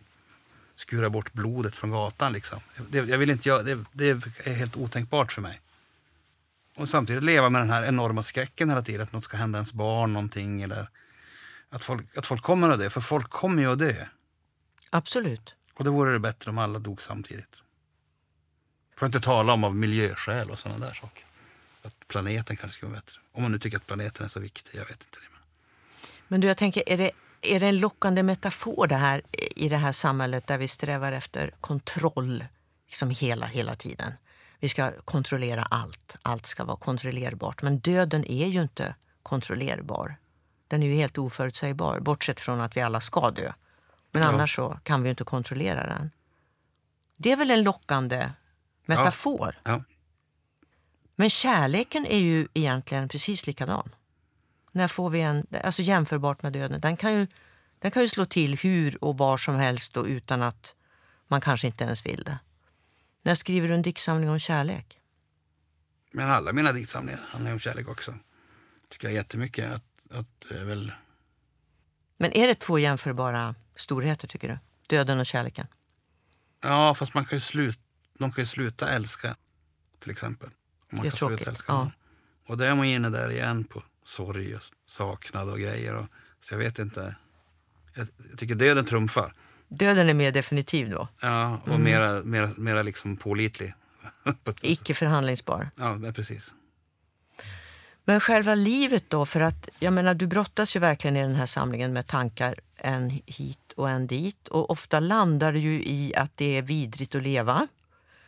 [0.75, 2.33] skura bort blodet från gatan.
[2.33, 2.59] Liksom.
[2.89, 5.61] Det, jag vill inte göra, det, det är helt otänkbart för mig.
[6.75, 9.73] Och samtidigt leva med den här enorma skräcken hela tiden att något ska hända ens
[9.73, 10.89] barn någonting eller
[11.69, 12.89] att folk, att folk kommer att dö.
[12.89, 14.05] För folk kommer ju att dö.
[14.89, 15.55] Absolut.
[15.73, 17.55] Och då vore det bättre om alla dog samtidigt.
[18.97, 21.28] För att inte tala om av miljöskäl och sådana där saker.
[22.09, 23.19] Planeten kanske skulle vara bättre.
[23.31, 25.27] Om man nu tycker att planeten är så viktig, jag vet inte det.
[25.31, 25.39] Men...
[26.27, 29.21] Men du, jag tänker, är det, är det en lockande metafor det här
[29.55, 32.45] i det här samhället där vi strävar efter kontroll
[32.87, 34.13] liksom hela, hela tiden?
[34.59, 36.15] Vi ska kontrollera allt.
[36.21, 37.61] Allt ska vara kontrollerbart.
[37.61, 40.15] Men döden är ju inte kontrollerbar.
[40.67, 43.53] Den är ju helt oförutsägbar, bortsett från att vi alla ska dö.
[44.11, 44.27] Men Ja.
[44.29, 46.11] annars så kan vi inte kontrollera den.
[47.17, 48.29] Det är väl en lockande
[48.85, 49.61] metafor?
[49.63, 49.83] Ja.
[51.19, 53.95] Men kärleken är ju egentligen precis likadan.
[54.71, 56.81] När får vi en, alltså jämförbart med döden.
[56.81, 57.27] Den kan, ju,
[57.79, 60.75] den kan ju slå till hur och var som helst och utan att
[61.27, 62.39] man kanske inte ens vill det.
[63.21, 64.99] När skriver du en diktsamling om kärlek?
[66.11, 68.13] Men alla mina diktsamlingar handlar om kärlek också.
[68.89, 69.71] Tycker jag jättemycket.
[69.71, 70.91] Att, att är väl...
[72.17, 74.59] Men är det två jämförbara storheter tycker du?
[74.87, 75.67] Döden och kärleken?
[76.61, 77.79] Ja, fast man kan ju slut,
[78.19, 79.35] de kan ju sluta älska,
[79.99, 80.49] till exempel.
[80.89, 81.91] Man Det är tråkigt, ja.
[82.47, 85.95] Och där är man inne där igen på sorg och saknad och grejer.
[85.95, 86.05] Och,
[86.41, 87.15] så jag vet inte.
[87.95, 89.33] Jag, jag tycker döden trumfar.
[89.67, 91.07] Döden är mer definitiv då?
[91.21, 91.83] Ja, och Mm.
[91.83, 93.73] mera, mera, mera liksom pålitlig.
[94.43, 95.69] På Icke förhandlingsbar.
[95.75, 96.53] ja, men precis.
[98.05, 99.25] Men själva livet då?
[99.25, 103.09] För att jag menar, du brottas ju verkligen i den här samlingen med tankar en
[103.25, 104.47] hit och en dit.
[104.47, 107.67] Och ofta landar det ju i att det är vidrigt att leva.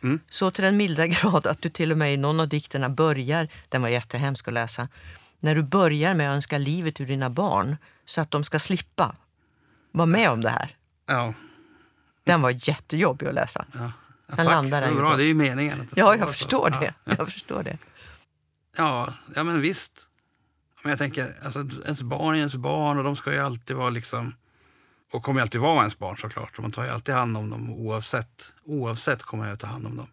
[0.02, 0.20] Mm.
[0.30, 3.48] Så till den milda grad att du till och med i någon av dikterna börjar,
[3.68, 4.88] den var jättehemsk att läsa,
[5.40, 7.76] när du börjar med att önska livet ur dina barn
[8.06, 9.16] så att de ska slippa
[9.92, 10.76] vara med om det här.
[11.06, 11.34] Ja,
[12.24, 13.64] Den var jättejobbig att läsa.
[13.72, 13.92] ja.
[14.36, 15.80] ja det den bra, på- det är ju meningen.
[15.80, 16.32] Att Ja, jag så.
[16.32, 16.80] förstår Ja.
[16.80, 17.14] det.
[17.18, 17.78] Jag förstår det.
[18.76, 19.92] Ja, ja men visst.
[20.82, 23.90] Men jag tänker, alltså, ens barn är ens barn och de ska ju alltid vara
[23.90, 24.34] liksom...
[25.12, 26.58] Och kommer ju alltid vara ens barn såklart.
[26.58, 28.54] Man tar ju alltid hand om dem oavsett.
[28.64, 30.06] Oavsett kommer jag att ta hand om dem.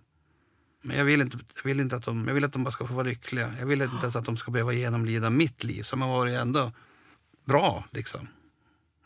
[0.82, 2.88] Men jag vill, inte, jag, vill inte att de, jag vill att de bara ska
[2.88, 3.54] få vara lyckliga.
[3.60, 6.72] Jag vill inte ens att de ska behöva genomlida mitt liv som har varit ändå
[7.46, 7.86] bra.
[7.92, 8.28] Liksom.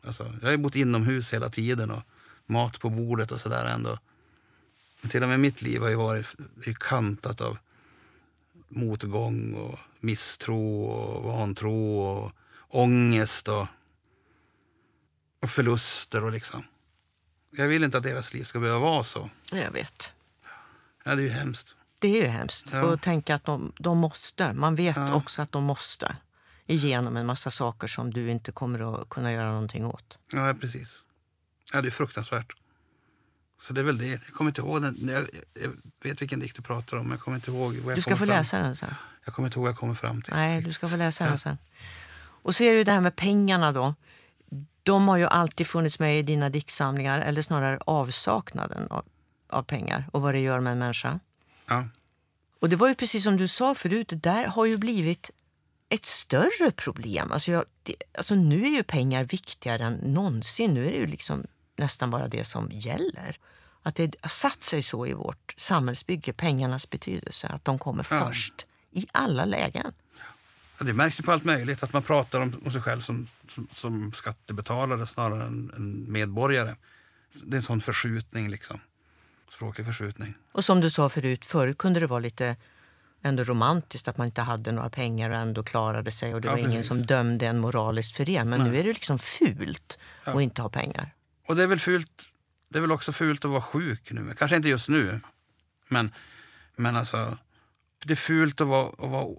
[0.06, 2.02] Alltså, jag har ju bott inomhus hela tiden och
[2.46, 3.98] mat på bordet och sådär ändå.
[5.02, 6.36] Men till och med mitt liv har ju varit
[6.66, 7.58] är kantat av
[8.70, 12.32] motgång och misstro och vantro och
[12.70, 13.68] ångest och,
[15.44, 16.64] och förluster och liksom.
[17.52, 19.30] Jag vill inte att deras liv ska behöva vara så.
[19.52, 20.14] Jag vet.
[21.04, 21.76] Ja, det är ju hemskt.
[22.00, 22.94] Det är ju hemskt Ja.
[22.94, 24.54] att tänka att de, de måste.
[24.54, 25.14] Man vet Ja.
[25.14, 26.16] också att de måste
[26.66, 30.18] igenom en massa saker som du inte kommer att kunna göra någonting åt.
[30.32, 31.02] Ja, precis.
[31.74, 32.54] Ja, det är fruktansvärt.
[33.62, 34.06] Så det är väl det.
[34.08, 34.98] Jag kommer inte ihåg den.
[35.10, 35.28] Jag,
[35.64, 35.72] jag
[36.04, 38.12] vet vilken dikt du pratar om, men jag kommer inte ihåg vad jag Du ska
[38.16, 38.28] få fram.
[38.38, 38.94] läsa den sen.
[39.26, 40.34] Jag kommer inte ihåg vad jag kommer fram till.
[40.34, 41.30] Nej, du ska få läsa Ja.
[41.30, 41.58] den sen.
[42.44, 43.96] Och så är det ju det här med pengarna då.
[44.84, 49.06] De har ju alltid funnits med i dina diktsamlingar, eller snarare avsaknaden av,
[49.50, 51.20] av pengar och vad det gör med en människa.
[51.68, 51.86] Ja.
[52.60, 55.32] Och det var ju precis som du sa förut, det där har ju blivit
[55.90, 57.32] ett större problem.
[57.32, 60.74] Alltså, jag, det, alltså nu är ju pengar viktigare än någonsin.
[60.74, 61.44] Nu är det ju liksom
[61.76, 63.38] nästan bara det som gäller.
[63.84, 68.26] Att det har satt sig så i vårt samhällsbygge, pengarnas betydelse, att de kommer Ja.
[68.26, 69.94] först i alla lägen.
[70.86, 73.68] Det märks ju på allt möjligt, att man pratar om, om sig själv som, som,
[73.72, 76.76] som skattebetalare snarare än, än medborgare.
[77.34, 78.80] Det är en sån förskjutning, liksom.
[79.50, 80.34] språklig förskjutning.
[80.52, 82.56] Och som du sa förut, förr kunde det vara lite
[83.24, 86.52] ändå romantiskt att man inte hade några pengar och ändå klarade sig och det Ja,
[86.52, 86.88] var ingen precis.
[86.88, 88.44] som dömde en moraliskt för det.
[88.44, 88.80] Men nu Nej.
[88.80, 90.32] är det liksom fult Ja.
[90.32, 91.14] att inte ha pengar.
[91.48, 92.24] Och det är väl fult,
[92.70, 94.34] det är väl också fult att vara sjuk nu.
[94.38, 95.20] Kanske inte just nu,
[95.88, 96.12] men,
[96.76, 97.38] men alltså,
[98.06, 99.36] det är fult att vara, att, vara,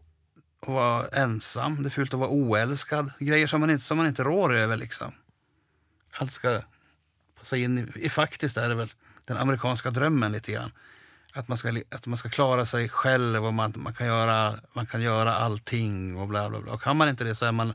[0.69, 3.13] att vara ensam, det är fult att vara oälskad.
[3.19, 5.13] Grejer som man inte, som man inte rår över liksom.
[6.19, 6.61] Allt ska
[7.39, 8.93] passa in i, i faktiskt är det väl
[9.25, 10.73] den amerikanska drömmen lite grann.
[11.33, 14.87] Att man ska, att man ska klara sig själv och man, man, kan göra, man
[14.87, 16.73] kan göra allting och bla bla bla.
[16.73, 17.75] Och kan man inte det så är man,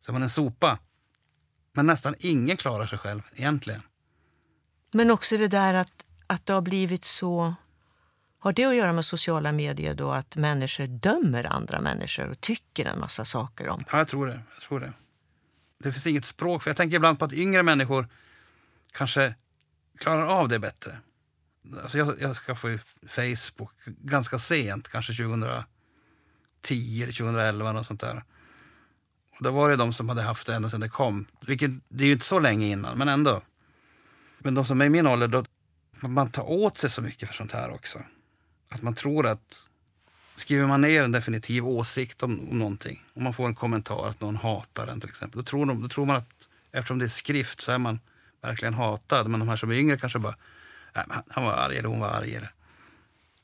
[0.00, 0.78] så är man en sopa.
[1.72, 3.82] Men nästan ingen klarar sig själv egentligen.
[4.92, 7.54] Men också det där att, att det har blivit så...
[8.44, 12.84] Har det att göra med sociala medier då att människor dömer andra människor och tycker
[12.86, 13.84] en massa saker om?
[13.90, 14.40] Ja, jag tror det.
[14.54, 14.92] Jag tror det.
[15.82, 16.62] Det finns inget språk.
[16.62, 18.08] För jag tänker ibland på att yngre människor
[18.92, 19.34] kanske
[19.98, 20.98] klarar av det bättre.
[21.82, 22.78] Alltså jag, jag skaffade ju
[23.08, 25.64] Facebook ganska sent, kanske 2010
[27.02, 28.24] eller 2011 och sånt där.
[29.38, 31.26] Och då var det de som hade haft det ända sedan det kom.
[31.46, 33.42] Vilket, det är ju inte så länge innan, men ändå.
[34.38, 35.44] Men de som är i min ålder, då,
[36.00, 37.98] man tar åt sig så mycket för sånt här också.
[38.74, 39.66] Att man tror att
[40.36, 44.20] Skriver man ner en definitiv åsikt om, om någonting, om man får en kommentar att
[44.20, 46.28] någon hatar en till exempel, då tror, de, då tror man att
[46.72, 48.00] eftersom det är skrift så är man
[48.42, 49.28] verkligen hatad.
[49.28, 50.34] Men de här som är yngre kanske bara,
[50.94, 52.34] nej, han- var arg eller hon var arg.
[52.34, 52.50] Eller,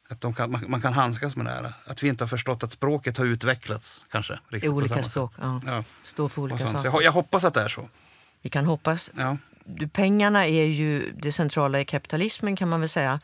[0.09, 1.73] att kan, man, man kan handskas med det här.
[1.87, 4.33] Att vi inte har förstått att språket har utvecklats kanske.
[4.33, 5.33] I riktigt på olika språk.
[5.41, 5.61] Ja.
[5.67, 6.85] Ja, Står för olika saker.
[6.85, 7.89] jag, jag hoppas att det är så.
[8.43, 9.11] Vi kan hoppas.
[9.17, 9.37] Ja.
[9.65, 13.21] Du, Pengarna är ju det centrala i kapitalismen kan man väl säga.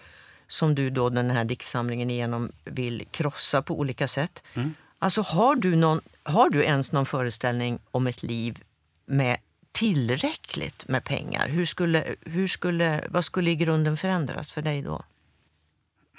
[0.48, 4.42] Som du då den här diktsamlingen igenom vill krossa på olika sätt.
[4.54, 4.74] Mm.
[4.98, 8.62] Alltså har du, någon, har du ens någon föreställning om ett liv
[9.06, 9.36] med
[9.72, 11.48] tillräckligt med pengar?
[11.48, 15.04] Hur skulle, hur skulle, vad skulle i grunden förändras för dig då?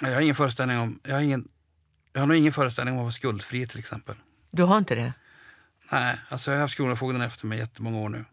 [0.00, 1.48] Jag har ingen föreställning om, jag har, ingen,
[2.12, 4.16] jag har nog ingen föreställning om att vara skuldfri till exempel.
[4.50, 5.12] Du har inte det?
[5.92, 8.24] Nej, alltså jag har haft Kronofogden efter mig jättemånga år nu.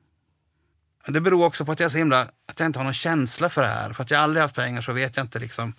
[1.05, 2.93] Men det beror också på att jag är så himla, att jag inte har någon
[2.93, 3.93] känsla för det här.
[3.93, 5.73] För att jag aldrig haft pengar så vet jag inte liksom.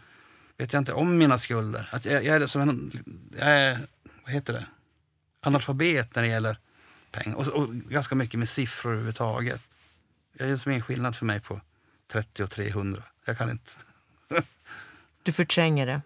[0.59, 1.89] Vet jag inte om mina skulder.
[1.93, 2.91] Att jag, jag är som en,
[3.39, 3.79] jag är,
[4.25, 4.67] vad heter det,
[5.41, 6.57] analfabet när det gäller
[7.11, 7.37] pengar.
[7.37, 9.61] Och, och ganska mycket med siffror överhuvudtaget.
[10.39, 11.61] Jag är som en skillnad för mig på
[12.13, 13.03] 30 och 300.
[13.25, 13.73] Jag kan inte...
[15.23, 16.03] Du förtränger det.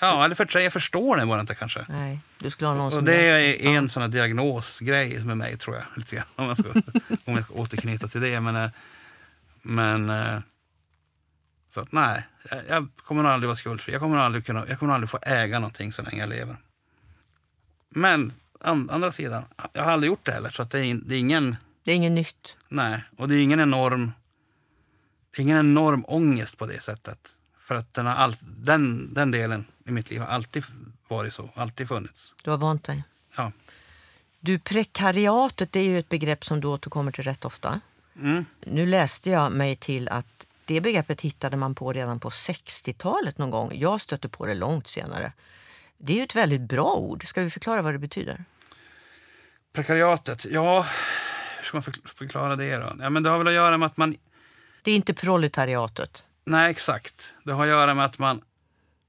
[0.00, 1.86] Ja, eller för, jag förstår det bara inte kanske.
[1.88, 3.04] Nej, du skulle ha någon Och som...
[3.04, 5.84] det är en sån här diagnosgrej med mig tror jag.
[5.96, 6.68] Lite grann, om, jag ska,
[7.24, 8.40] om jag ska återknyta till det.
[8.40, 8.70] Men, eh,
[9.62, 10.40] men eh,
[11.70, 12.26] så att nej,
[12.68, 13.92] jag, kommer nog aldrig vara skuldfri.
[13.92, 16.56] Jag kommer aldrig, kunna, jag kommer aldrig få äga någonting så länge jag lever.
[17.90, 20.50] Men an, andra sidan, jag har aldrig gjort det heller.
[20.50, 22.56] Så att det, är, det är ingen, Det är inget nytt.
[22.68, 24.12] nej, och det är ingen enorm,
[25.30, 27.18] det är ingen enorm ångest på det sättet.
[27.60, 30.64] För att den, har all, den, den delen i mitt liv har alltid
[31.08, 32.34] varit så, alltid funnits.
[32.42, 33.04] Du har vant dig.
[33.36, 33.52] Ja.
[34.40, 37.80] Du, prekariatet det är ju ett begrepp som du återkommer till rätt ofta.
[38.16, 38.44] Mm.
[38.66, 43.50] Nu läste jag mig till att det begreppet hittade man på redan på 60-talet någon
[43.50, 43.70] gång.
[43.74, 45.32] Jag stötte på det långt senare.
[45.98, 47.24] Det är ju ett väldigt bra ord.
[47.26, 48.44] Ska vi förklara vad det betyder?
[49.72, 50.86] Prekariatet, ja,
[51.58, 52.96] hur ska man förk- förklara det då?
[52.98, 54.16] Ja, men det har väl att göra med att man,
[54.82, 56.24] Det är inte proletariatet.
[56.44, 58.40] nej exakt, det har att göra med att man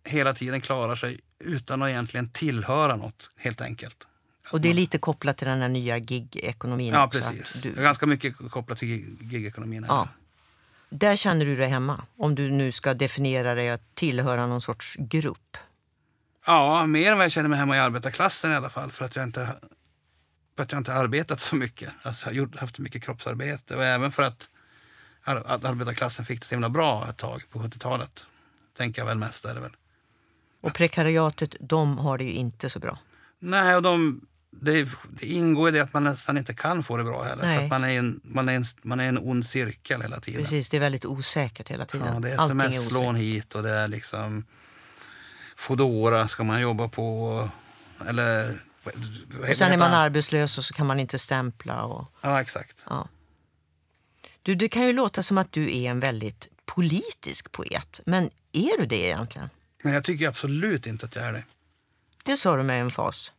[0.06, 4.08] hela tiden klarar sig utan att egentligen tillhöra något, helt enkelt.
[4.52, 7.20] Och det är lite kopplat till den här nya gig-ekonomin Ja, också.
[7.32, 7.62] precis.
[7.62, 9.86] Du, ganska mycket kopplat till gig- gigekonomin.
[9.88, 10.08] ja.
[10.90, 14.96] Där känner du dig hemma, om du nu ska definiera dig att tillhöra någon sorts
[15.00, 15.58] grupp.
[16.46, 19.16] ja, mer än vad jag känner mig hemma i arbetarklassen i alla fall, för att
[19.16, 19.56] jag inte,
[20.56, 21.90] för att jag inte arbetat så mycket.
[22.02, 24.50] Alltså, jag har haft mycket kroppsarbete och även för att,
[25.24, 28.26] att arbetarklassen fick det så himla bra ett tag på 70-talet.
[28.78, 29.76] Tänker jag väl mest är det väl.
[30.62, 33.00] Och prekariatet, de har det ju inte så bra.
[33.40, 34.22] Nej, och de,
[34.62, 37.44] det, det ingår i det att man nästan inte kan få det bra heller.
[37.44, 37.58] Nej.
[37.58, 40.44] För att man, är en, man, är en, man är en ond cirkel hela tiden.
[40.44, 42.14] Precis, det är väldigt osäkert hela tiden.
[42.14, 44.46] Ja, det är sms-lån hit och det är liksom
[45.56, 47.50] Fodora ska man jobba på.
[48.08, 48.62] Eller...
[49.50, 51.84] Och sen är man arbetslös och så kan man inte stämpla.
[51.84, 52.86] Och, Ja, exakt.
[52.90, 53.08] ja.
[54.42, 58.00] du, det kan ju låta som att du är en väldigt politisk poet.
[58.06, 59.50] Men är du det egentligen?
[59.84, 61.44] Men jag tycker absolut inte att jag är det.
[62.24, 63.32] Det sa du med en fas.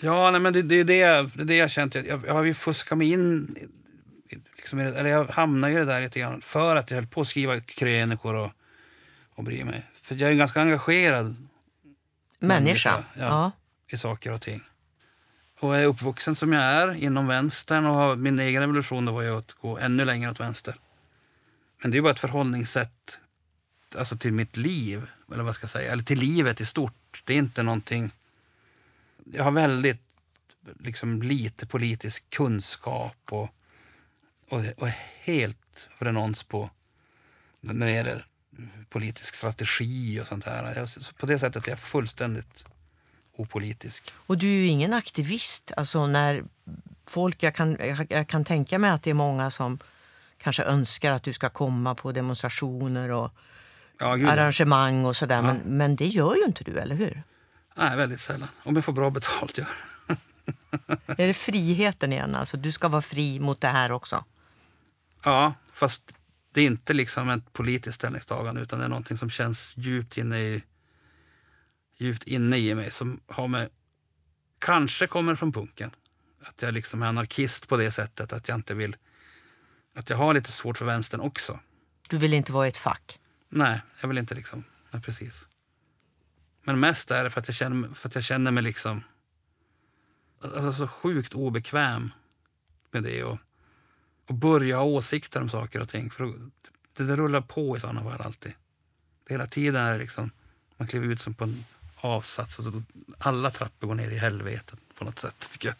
[0.00, 1.94] Ja, nej, men det, det, är det, jag- det är det jag känt.
[1.94, 3.56] Jag, jag har ju fuskat mig in
[4.56, 7.28] liksom, eller jag hamnade i det där lite grann för att jag höll på att
[7.28, 8.50] skriva krönikor och,
[9.34, 9.84] och bry mig.
[10.02, 11.36] För jag är en ganska engagerad
[12.38, 12.92] Människa.
[12.92, 13.24] Människa, ja.
[13.24, 13.52] ja.
[13.88, 14.60] i saker och ting.
[15.60, 19.22] Och är uppvuxen som jag är inom vänstern och har, min egen revolution då var
[19.22, 20.74] ju att gå ännu längre åt vänster.
[21.82, 23.18] Men det är bara ett förhållningssätt
[23.98, 27.22] alltså till mitt liv, eller vad ska jag säga, eller till livet i stort.
[27.24, 28.10] Det är inte någonting...
[29.32, 30.02] Jag har väldigt
[30.80, 33.48] liksom, lite politisk kunskap och,
[34.48, 36.70] och, och är helt renons på
[37.60, 38.26] när det gäller
[38.88, 40.74] politisk strategi och sånt här.
[40.76, 42.66] Jag, så på det sättet är jag fullständigt
[43.36, 44.12] opolitisk.
[44.16, 45.72] Och du är ju ingen aktivist.
[45.76, 46.44] Alltså när
[47.06, 49.78] folk, jag, kan, jag, jag kan tänka mig att det är många som
[50.38, 53.30] kanske önskar att du ska komma på demonstrationer och
[53.98, 54.30] Ja, ja.
[54.30, 55.42] arrangemang och sådär.
[55.42, 57.22] Men, men det gör ju inte du, eller hur?
[57.78, 58.48] Nej, väldigt sällan.
[58.64, 59.68] Om jag får bra betalt, gör
[61.06, 62.34] Är det friheten igen?
[62.34, 64.24] Alltså, du ska vara fri mot det här också.
[65.24, 66.14] Ja, fast
[66.52, 70.40] det är inte liksom ett politiskt ställningstagande utan det är någonting som känns djupt inne
[70.40, 70.62] i,
[71.98, 73.68] djupt inne i mig som har med,
[74.58, 75.90] kanske kommer från punken.
[76.42, 78.96] Att jag liksom är anarkist på det sättet att jag inte vill,
[79.94, 81.60] att jag har lite svårt för vänstern också.
[82.08, 83.18] Du vill inte vara i ett fack.
[83.48, 85.48] Nej, jag vill inte liksom, nej, precis.
[86.66, 89.04] Men mest är det för att jag känner, för att jag känner mig liksom
[90.40, 92.12] alltså, så sjukt obekväm
[92.90, 93.38] med det och,
[94.26, 96.10] och börja ha åsikter om saker och ting.
[96.10, 96.32] För
[96.96, 98.52] det, det rullar på i sådana fall alltid.
[99.28, 100.30] Hela tiden är det liksom,
[100.76, 101.64] man kliver ut som på en
[101.96, 102.82] avsats och så
[103.18, 105.76] alla trappor går ner i helvetet på något sätt tycker jag.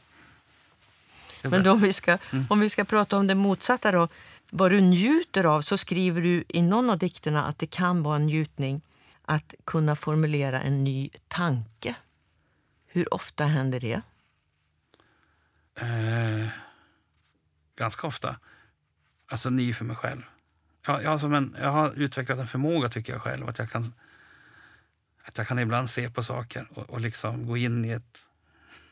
[1.43, 1.51] jag.
[1.51, 2.47] Men då, om, vi ska, Mm.
[2.51, 4.09] om vi ska prata om det motsatta då.
[4.51, 8.17] Vad du njuter av så skriver du i någon av dikterna att det kan vara
[8.17, 8.81] en njutning
[9.27, 11.97] att kunna formulera en ny tanke.
[12.87, 14.01] Hur ofta händer det?
[15.81, 16.49] Eh,
[17.77, 18.37] ganska ofta.
[19.29, 20.23] Alltså ny för mig själv.
[20.87, 23.95] Jag, jag, har en, jag har utvecklat en förmåga tycker jag själv att jag kan,
[25.25, 28.29] att jag kan ibland se på saker och, och liksom gå in i ett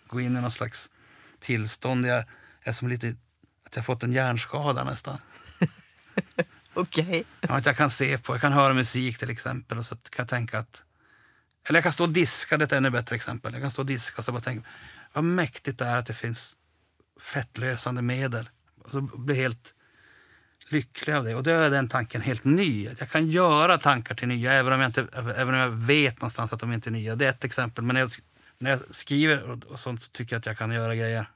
[0.06, 0.90] gå in i någon slags
[1.38, 2.24] tillstånd där jag
[2.60, 3.16] är som lite
[3.66, 5.18] att jag fått en hjärnskada nästan.
[6.74, 7.04] Okej.
[7.04, 7.56] Okay.
[7.56, 10.28] Att jag kan se på, jag kan höra musik till exempel och så kan jag
[10.28, 10.82] tänka att
[11.68, 13.52] eller jag kan stå och diska, det är ett ännu bättre exempel.
[13.52, 14.68] Jag kan stå och diska och så bara tänka
[15.12, 16.56] vad mäktigt det är att det finns
[17.20, 18.48] fettlösande medel.
[18.84, 19.74] Och så blir helt
[20.68, 21.34] lycklig av det.
[21.34, 22.88] Och då är den tanken helt ny.
[22.88, 25.06] Att jag kan göra tankar till nya även om jag, inte,
[25.36, 27.16] även om jag vet någonstans att de inte är nya.
[27.16, 27.84] Det är ett exempel.
[27.84, 28.10] Men när jag,
[28.58, 31.26] när jag skriver och, och sånt så tycker jag att jag kan göra grejer.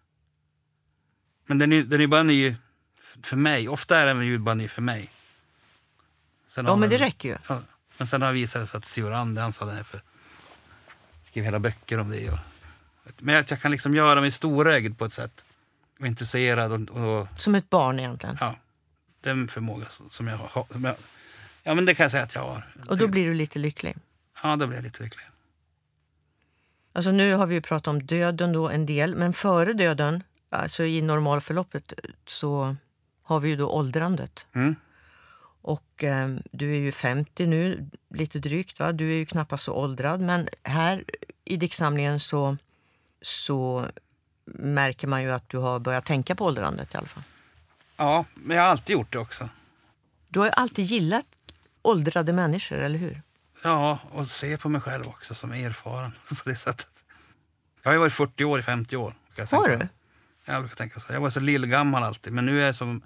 [1.47, 2.57] Men den är, den är bara ny
[3.23, 3.69] för mig.
[3.69, 5.11] Ofta är den ju bara ny för mig.
[6.59, 7.37] Sen Ja, men det den- räcker ju.
[7.49, 7.61] Ja,
[7.99, 10.01] men sen har det visat sig att Sigurd Andersson hade för
[11.27, 12.31] skrev hela böcker om det.
[12.31, 12.39] Och,
[13.19, 15.45] men att jag kan liksom göra mig storögd på ett sätt.
[16.01, 18.37] Och intresserad och, och Som ett barn egentligen.
[18.41, 18.55] ja,
[19.21, 20.67] det är en förmåga som- som jag har.
[20.73, 20.95] Som jag,
[21.63, 22.75] ja, men det kan jag säga att jag har.
[22.89, 23.97] Och då blir du lite lycklig.
[24.43, 25.25] Ja, då blir jag lite lycklig.
[26.93, 30.85] Alltså nu har vi ju pratat om döden då en del, men före döden, alltså
[30.85, 31.93] i normalförloppet,
[32.27, 32.77] så
[33.23, 34.47] har vi ju då åldrandet.
[34.53, 34.77] Mm.
[35.69, 38.79] Och eh, du är ju 50 nu, lite drygt.
[38.79, 38.93] va?
[38.93, 40.21] Du är ju knappast så åldrad.
[40.21, 41.05] Men här
[41.45, 42.57] i diktsamlingen så,
[43.23, 43.87] så
[44.55, 47.23] märker man ju att du har börjat tänka på åldrandet i alla fall.
[47.97, 49.49] Ja, men jag har alltid gjort det också.
[50.29, 51.27] Du har alltid gillat
[51.83, 53.23] åldrade människor, eller hur?
[53.65, 56.91] Ja, och se på mig själv också som erfaren på det sättet.
[57.83, 59.15] Jag har varit 40 år i 50 år.
[59.51, 59.89] Har du?
[60.45, 61.13] Jag brukar tänka så.
[61.13, 63.03] Jag var så lillgammal alltid, men nu är jag som,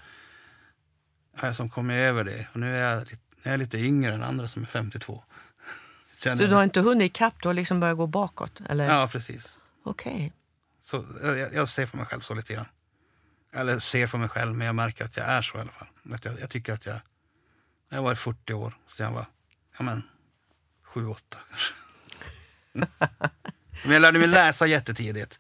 [1.37, 2.47] har jag som kommit över det.
[2.53, 5.23] Och nu är jag, lite, nu är jag lite yngre än andra som är 52.
[6.19, 8.61] Känner Så du har inte hunnit ikapp, du har liksom börjat gå bakåt?
[8.69, 8.89] Eller?
[8.89, 9.57] Ja, precis.
[9.85, 10.33] Okej.
[10.83, 12.67] Så, jag, jag ser på mig själv så lite grann.
[13.55, 15.89] Eller ser på mig själv, men jag märker att jag är så i alla fall.
[16.13, 17.01] Att jag, jag tycker att jag...
[17.89, 19.27] Jag har varit 40 år, så jag var
[19.79, 20.03] ja, men,
[20.95, 21.17] 7-8
[21.49, 21.75] kanske.
[23.85, 25.39] men jag lärde mig läsa jättetidigt.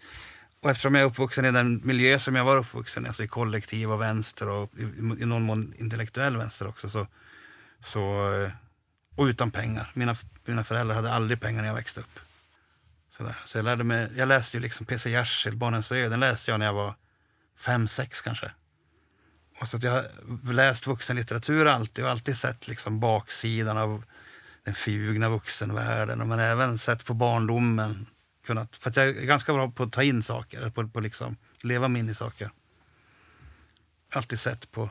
[0.63, 3.29] Och eftersom jag är uppvuxen i den miljö som jag var uppvuxen i, alltså i
[3.29, 4.83] kollektiv och vänster och i,
[5.23, 7.07] i någon mån intellektuell vänster också, så,
[7.81, 8.51] så, eh,
[9.17, 9.91] och utan pengar.
[9.95, 12.21] Mina, mina föräldrar hade aldrig pengar när jag växte upp.
[13.17, 13.37] Sådär.
[13.47, 15.11] Så jag, lärde mig, jag läste ju liksom P.C.
[15.11, 16.95] Jersild, Barnens ö, den läste jag när jag var
[17.59, 18.53] fem, sex kanske.
[19.61, 24.05] Och så att jag har läst vuxenlitteratur alltid och alltid sett liksom baksidan av
[24.65, 26.29] den förljugna vuxenvärlden.
[26.29, 28.07] Men även sett på barndomen.
[28.47, 31.89] Kunnat, för jag är ganska bra på att ta in saker, på, på liksom leva
[31.89, 32.51] mig in i saker.
[34.15, 34.91] Alltid sett på,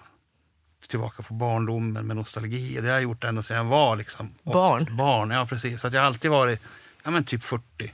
[0.88, 2.80] tillbaka på barndomen med nostalgi.
[2.82, 4.98] Det har jag gjort ända sedan jag var liksom, åt- Barn?
[4.98, 5.32] barn.
[5.32, 5.82] Ja, precis.
[5.82, 6.60] Så att jag har alltid varit
[7.04, 7.94] ja, men typ 40.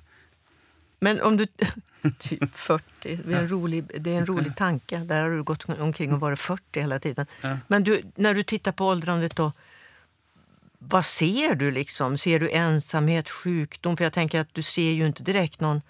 [0.99, 1.47] Men om du...
[2.20, 2.84] typ 40.
[3.26, 4.97] Det är, en rolig, det är en rolig tanke.
[4.97, 7.26] Där har du gått omkring och varit 40 hela tiden.
[7.41, 7.58] Ja.
[7.68, 9.51] Men du, när du tittar på åldrandet då,
[10.80, 12.17] vad ser du liksom?
[12.17, 13.97] Ser du ensamhet, sjukdom?
[13.97, 15.82] För jag tänker att du ser ju inte direkt någon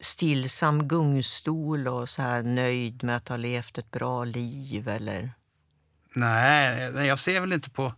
[0.00, 5.30] stillsam gungstol och så här nöjd med att ha levt ett bra liv eller...
[6.14, 7.94] Nej, jag ser väl inte på...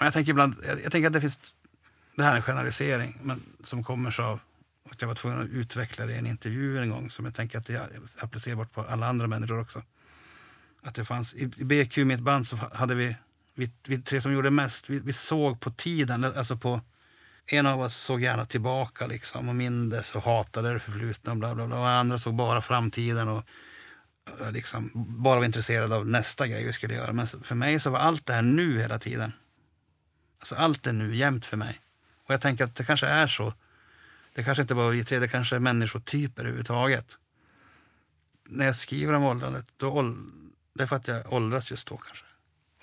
[0.00, 1.38] Jag tänker ibland, jag, tänker att det finns...
[2.16, 4.40] Det här är en generalisering men som kommer sig av
[4.90, 7.58] att jag var tvungen att utveckla det i en intervju en gång som jag tänker
[7.58, 9.82] att det är applicerbart på alla andra människor också.
[10.82, 13.16] Att det fanns, i BQ, mitt band, så hade vi,
[13.56, 16.80] vi, vi tre som gjorde mest, vi, vi såg på tiden, alltså på...
[17.48, 21.54] En av oss såg gärna tillbaka liksom, och mindes och hatade det förflutna och bla
[21.54, 21.78] bla bla.
[21.78, 23.44] Och andra såg bara framtiden och
[24.40, 27.12] eh, liksom bara var intresserad av nästa grej vi skulle göra.
[27.12, 29.32] Men för mig så var allt det här nu hela tiden.
[30.38, 31.80] Alltså allt är nu jämt för mig.
[32.26, 33.54] Och jag tänker att det kanske är så.
[34.34, 37.18] Det kanske inte bara är vi tre, det kanske är människotyper överhuvudtaget.
[38.48, 40.16] När jag skriver om åldrandet, då åld...
[40.74, 42.25] det är för att jag åldras just då kanske.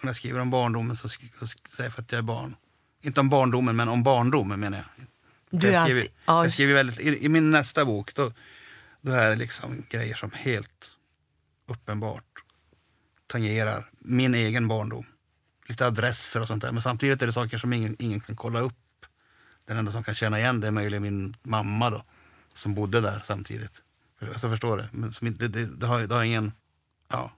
[0.03, 2.55] När jag skriver om barndomen så, så säger jag för att jag är barn.
[3.01, 5.07] Inte om barndomen, men om barndomen menar jag.
[5.59, 6.13] Du jag skriver, alltid...
[6.25, 8.31] Ja, jag skriver väldigt, i, I min nästa bok då,
[9.01, 10.91] då är det liksom grejer som helt
[11.67, 12.43] uppenbart
[13.27, 15.05] tangerar min egen barndom.
[15.67, 16.71] Lite adresser och sånt där.
[16.71, 18.73] Men samtidigt är det saker som ingen, ingen kan kolla upp.
[19.65, 22.05] Den enda som kan känna igen det är möjligen min mamma då,
[22.53, 23.81] som bodde där samtidigt.
[24.21, 24.87] Alltså förstår du?
[24.91, 26.51] Men som, det, det, det, har, det har ingen...
[27.09, 27.31] Ja.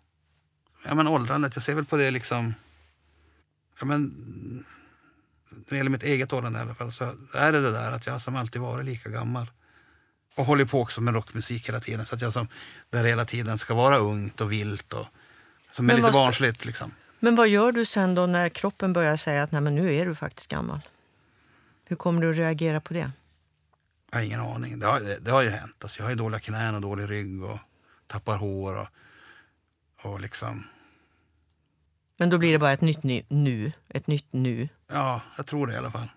[0.86, 2.54] Ja, men åldrandet, jag ser väl på det liksom...
[3.80, 4.14] Ja, men,
[5.50, 8.08] när det gäller mitt eget åldrande i alla fall så är det det där att
[8.08, 9.48] jag som alltid varit lika gammal.
[10.36, 12.06] Och håller på också med rockmusik hela tiden.
[12.06, 12.48] Så att jag som
[12.90, 15.08] där hela tiden ska vara ungt och vilt och
[15.72, 16.92] som är lite vad barnsligt liksom.
[17.20, 20.06] Men vad gör du sen då när kroppen börjar säga att Nej, men nu är
[20.06, 20.80] du faktiskt gammal?
[21.86, 23.12] Hur kommer du att reagera på det?
[24.12, 24.80] Jag har ingen aning.
[24.80, 25.76] Det har, det, det har ju hänt.
[25.82, 27.60] Alltså, jag har ju dåliga knän och dålig rygg och
[28.08, 28.88] tappar hår och,
[30.02, 30.64] och liksom...
[32.18, 33.72] Men då blir det bara ett nytt ny, nu.
[33.90, 34.70] Ett nytt nu.
[34.88, 36.10] Ja, jag tror det i alla fall.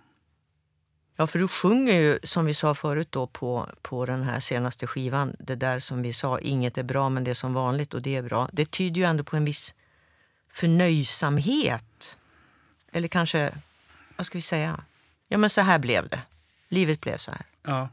[1.16, 4.86] Ja, för du sjunger ju, som vi sa förut då på, på den här senaste
[4.86, 8.02] skivan, det där som vi sa, inget är bra men det är som vanligt och
[8.02, 8.48] det är bra.
[8.52, 9.74] Det tyder ju ändå på en viss
[10.50, 12.18] förnöjsamhet.
[12.92, 13.54] Eller kanske,
[14.16, 14.80] vad ska vi säga?
[15.28, 16.22] Ja men så här blev det.
[16.68, 17.42] Livet blev så här.
[17.62, 17.88] Ja.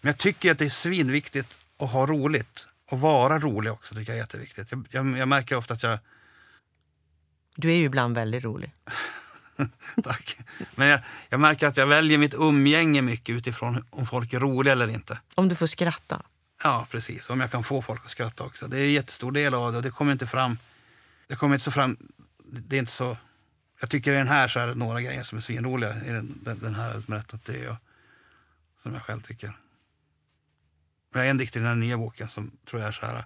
[0.00, 2.66] Men jag tycker att det är svinviktigt att ha roligt.
[2.90, 4.72] Och vara rolig också tycker jag är jätteviktigt.
[4.72, 5.98] Jag, jag, jag märker ofta att jag,
[7.60, 8.72] Du är ju ibland väldigt rolig.
[10.04, 10.38] Tack.
[10.74, 14.72] Men jag, jag märker att jag väljer mitt umgänge mycket utifrån om folk är roliga
[14.72, 15.20] eller inte.
[15.34, 16.22] Om du får skratta.
[16.62, 17.30] Ja, precis.
[17.30, 18.68] Om jag kan få folk att skratta också.
[18.68, 20.58] Det är en jättestor del av det och det kommer inte fram.
[21.26, 21.96] Det kommer inte så fram.
[22.44, 23.16] Det är inte så.
[23.80, 26.04] Jag tycker i den här så är det några grejer som är svinroliga.
[26.04, 27.76] I den, den, den här berättat det är jag,
[28.82, 29.52] som jag själv tycker.
[31.12, 33.24] Jag har en dikt i den här nya boken som tror jag är så här.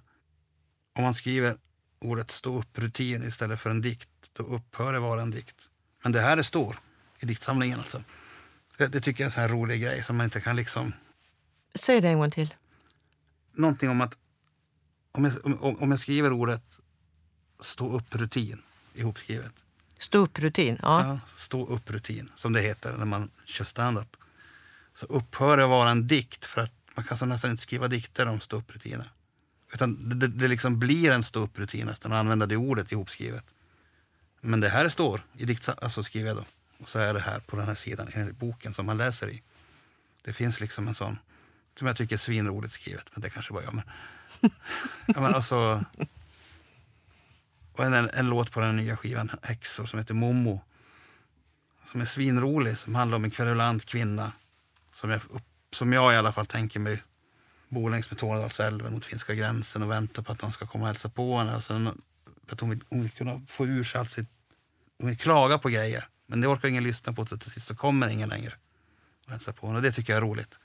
[0.94, 1.56] Om man skriver
[2.04, 5.68] ordet stå upp-rutin istället för en dikt, då upphör det vara en dikt.
[6.02, 6.78] Men det här är står
[7.18, 8.02] i diktsamlingen alltså.
[8.76, 10.92] Det, det tycker jag är en sån här rolig grej som man inte kan liksom...
[11.74, 12.54] Säg det en gång till.
[13.52, 14.16] Någonting om att
[15.12, 16.62] om jag, om, om jag skriver ordet
[17.60, 18.62] stå upp-rutin
[18.94, 19.52] ihopskrivet.
[19.98, 20.78] Stå upp-rutin.
[20.82, 21.06] Ja.
[21.06, 24.16] Ja, stå upp-rutin, som det heter när man kör stand-up.
[24.94, 28.26] Så upphör det vara en dikt för att man kan så nästan inte skriva dikter
[28.26, 29.06] om stå upp-rutiner.
[29.72, 33.44] Utan det, det, liksom blir en stå upp-rutin nästan att använda det ordet ihopskrivet.
[34.40, 36.44] Men det här står i dikt, alltså skriver jag då.
[36.78, 39.42] Och så är det här på den här sidan i boken som man läser i.
[40.24, 41.18] Det finns liksom en sån,
[41.78, 43.74] som jag tycker är svinroligt skrivet, men det kanske bara jag.
[43.74, 43.84] Men,
[45.06, 45.84] ja, men alltså,
[47.72, 50.64] och en, en låt på den nya skivan, Exo, som heter Momo.
[51.92, 54.32] Som är svinrolig, som handlar om en kverulant kvinna.
[54.94, 55.20] Som jag,
[55.70, 57.02] som jag i alla fall tänker mig
[57.72, 60.88] bor längs med Tornedalsälven mot finska gränsen och väntar på att de ska komma och
[60.88, 61.56] hälsa på henne.
[61.56, 62.02] Och sen,
[62.46, 64.28] för att hon vill, hon vill kunna få ur sig allt sitt...
[64.98, 66.04] Hon vill klaga på grejer.
[66.26, 68.52] Men det orkar ingen lyssna på så till sist så kommer ingen längre
[69.24, 69.76] och hälsar på henne.
[69.76, 70.58] Och det tycker jag är roligt.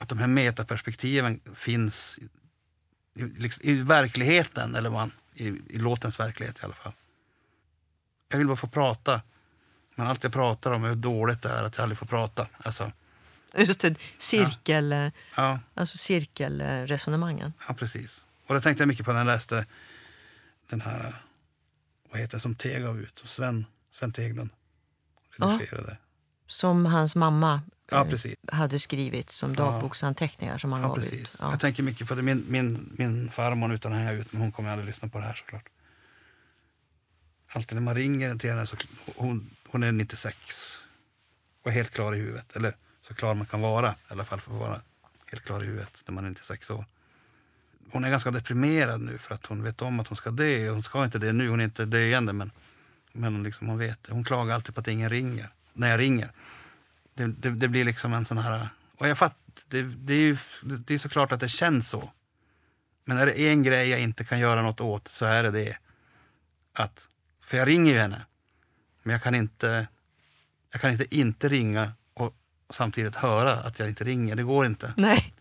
[0.00, 2.28] Att de här metaperspektiven finns i,
[3.20, 6.92] i, liksom, i verkligheten, eller man, i, i låtens verklighet i alla fall.
[8.28, 9.22] Jag vill bara få prata.
[9.94, 12.48] Men allt jag pratar om är hur dåligt det är att jag aldrig får prata.
[12.58, 12.92] Alltså,
[13.66, 17.52] Just det, cirkel, ja, alltså cirkelresonemangen.
[17.68, 18.24] ja, precis.
[18.46, 19.66] Och det tänkte jag mycket på när jag läste
[20.70, 21.14] den här,
[22.10, 23.22] vad heter det, som Teg gav ut.
[23.24, 24.50] Sven, Sven Teglund
[25.38, 25.46] Ja.
[25.46, 25.98] redigerade.
[26.46, 31.12] Som hans mamma Ja, eh, hade skrivit som dagboksanteckningar som han Ja, gav precis.
[31.22, 31.36] ut.
[31.40, 31.50] Ja.
[31.50, 32.22] Jag tänker mycket på det.
[32.22, 35.24] Min, min, min farmor, utan att hänga ut, men hon kommer aldrig lyssna på det
[35.24, 35.68] här såklart.
[37.48, 38.76] Alltid när man ringer till henne så
[39.16, 40.78] hon, hon är 96
[41.64, 42.56] och är helt klar i huvudet.
[42.56, 42.76] Eller
[43.08, 44.80] så klar man kan vara, i alla fall för att vara
[45.26, 46.84] helt klar i huvudet när man är 96 år.
[47.90, 50.70] Hon är ganska deprimerad nu för att hon vet om att hon ska dö.
[50.70, 52.50] Hon ska inte det nu, hon är inte döende men,
[53.12, 54.12] men liksom hon vet det.
[54.12, 56.30] Hon klagar alltid på att ingen ringer, när jag ringer.
[57.14, 58.68] Det, det, det blir liksom en sån här...
[58.98, 59.36] Och jag fatt,
[59.68, 62.10] det, det, är ju, det är såklart att det känns så.
[63.04, 65.76] Men är det en grej jag inte kan göra något åt så är det det.
[66.72, 67.08] Att,
[67.40, 68.26] för jag ringer ju henne.
[69.02, 69.88] Men jag kan inte,
[70.72, 71.92] jag kan inte inte ringa
[72.66, 74.36] och samtidigt höra att jag inte ringer.
[74.36, 74.94] Det går inte.
[74.96, 75.34] Nej,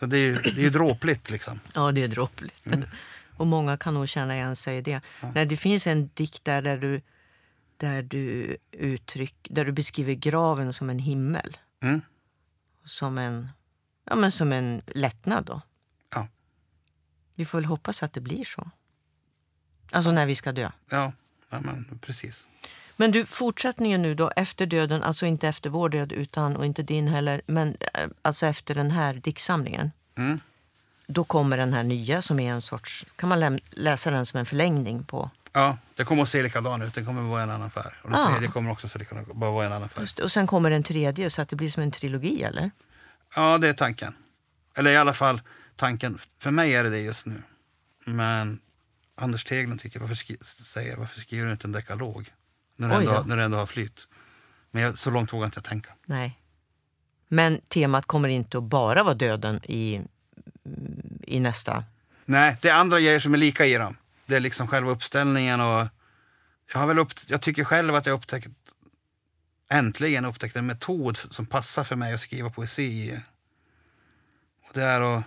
[0.00, 1.60] Så det är ju det är dråpligt liksom.
[1.74, 2.66] ja det är dråpligt.
[2.66, 2.88] Mm.
[3.36, 5.00] Och många kan nog känna igen sig i det.
[5.34, 7.02] Nej, det finns en dikt där, där du,
[7.76, 11.56] där du, uttryck, där du beskriver graven som en himmel.
[11.82, 12.00] Mm.
[12.84, 13.48] Som en,
[14.04, 15.44] ja, men som en lättnad.
[15.44, 15.60] Då.
[16.14, 16.28] Ja.
[17.34, 18.70] Vi får väl hoppas att det blir så.
[19.90, 20.70] Alltså när vi ska dö.
[20.90, 21.12] Ja,
[21.50, 22.46] ja men precis.
[22.96, 26.82] Men du, fortsättningen nu då efter döden, alltså inte efter vår död utan, och inte
[26.82, 29.92] din heller, men eh, alltså efter den här diktsamlingen.
[30.18, 30.40] Mm.
[31.06, 34.46] Då kommer den här nya som är en sorts, kan man läsa den som en
[34.46, 35.30] förlängning på?
[35.52, 36.94] Ja, det kommer att se likadan ut.
[36.94, 37.92] Den kommer att vara en annan färg.
[38.02, 38.30] Och den Ah.
[38.30, 40.02] tredje kommer också att vara en annan färg.
[40.04, 40.18] Just.
[40.18, 42.70] Och sen kommer en tredje så att det blir som en trilogi eller?
[43.34, 44.14] Ja, det är tanken.
[44.76, 45.40] Eller i alla fall
[45.76, 46.18] tanken.
[46.38, 47.42] För mig är det det just nu.
[48.04, 48.60] Men
[49.14, 52.30] Anders Teglund tycker, varför, skri säger, varför skriver du inte en dekalog?
[52.76, 53.22] När du, ändå, då.
[53.26, 54.08] när ändå har flytt.
[54.70, 55.90] Men jag, så långt vågar inte jag tänka.
[56.06, 56.40] Nej.
[57.28, 60.00] Men temat kommer inte att bara vara döden i,
[61.22, 61.84] i nästa.
[62.24, 63.96] Nej, det är andra grejer som är lika i dem.
[64.26, 65.86] Det är liksom själva uppställningen och
[66.72, 68.48] jag, har väl upp, jag tycker själv att jag upptäckt,
[69.70, 73.20] äntligen upptäckt en metod som passar för mig att skriva poesi.
[74.68, 75.24] Och det är att,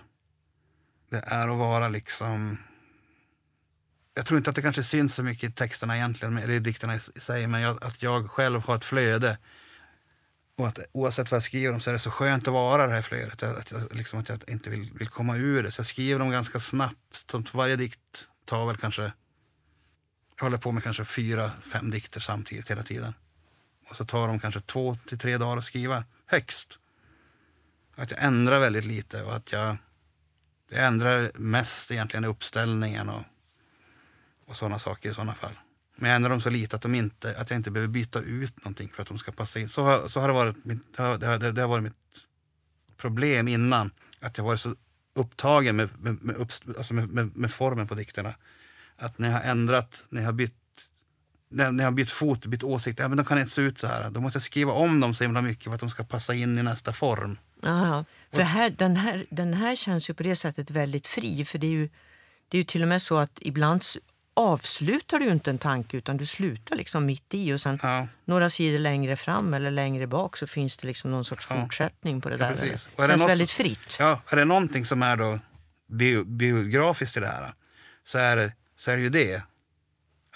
[1.10, 2.58] det är att vara liksom...
[4.20, 6.94] Jag tror inte att det kanske syns så mycket i texterna egentligen, eller i dikterna
[6.94, 9.38] i sig, men jag, att jag själv har ett flöde.
[10.56, 12.92] Och att oavsett vad jag skriver om så är det så skönt att vara det
[12.92, 13.42] här flödet.
[13.42, 15.70] Att jag, liksom att jag inte vill, vill komma ur det.
[15.70, 17.54] Så jag skriver dem ganska snabbt.
[17.54, 19.02] Varje dikt tar väl kanske...
[20.36, 23.14] Jag håller på med kanske fyra, fem dikter samtidigt hela tiden.
[23.88, 26.78] Och så tar de kanske två till tre dagar att skriva, högst.
[27.96, 29.76] Att jag ändrar väldigt lite och att jag,
[30.70, 33.22] jag ändrar mest egentligen i uppställningen och,
[34.50, 35.58] och sådana saker i sådana fall.
[35.96, 38.64] Men jag ändrar dem så lite att, de inte, att jag inte behöver byta ut
[38.64, 39.68] någonting för att de ska passa in.
[39.68, 41.92] Så har, så har det, varit mitt, det, har, det, har, det har varit mitt
[42.96, 43.90] problem innan.
[44.20, 44.74] Att jag varit så
[45.14, 48.34] upptagen med, med, med, upp, alltså med, med, formen på dikterna.
[48.96, 50.54] Att när jag har ändrat, när jag har bytt
[51.52, 53.78] när när jag har bytt fot, bytt åsikt, ja, men de kan inte se ut
[53.78, 54.10] så här.
[54.10, 56.58] Då måste jag skriva om dem så himla mycket för att de ska passa in
[56.58, 57.38] i nästa form.
[57.62, 58.04] Ja.
[58.32, 61.44] För här, den, här, den här känns ju på det sättet väldigt fri.
[61.44, 61.88] För det är ju,
[62.48, 63.82] det är ju till och med så att ibland
[64.34, 68.50] avslutar du inte en tanke utan du slutar liksom mitt i och sen Ja, några
[68.50, 71.62] sidor längre fram eller längre bak så finns det liksom någon sorts Ja.
[71.62, 72.54] fortsättning på det Ja, där.
[72.54, 72.88] precis.
[72.96, 73.96] Det är det känns något väldigt fritt.
[73.98, 75.38] ja, är det någonting som är då
[75.86, 77.54] bio, biografiskt i det här
[78.04, 79.42] så är det, så är det ju det.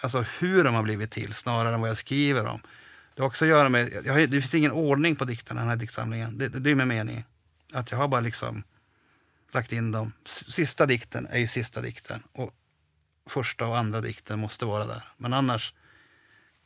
[0.00, 2.60] Alltså hur de har blivit till snarare än vad jag skriver om.
[3.14, 5.68] Det har också att göra med, jag det finns ingen ordning på dikterna i den
[5.70, 6.38] här diktsamlingen.
[6.38, 7.24] Det, det, är med mening.
[7.72, 8.62] Att jag har bara liksom
[9.52, 10.12] lagt in dem.
[10.26, 12.50] Sista dikten är ju sista dikten och
[13.26, 15.02] första och andra dikten måste vara där.
[15.16, 15.74] Men annars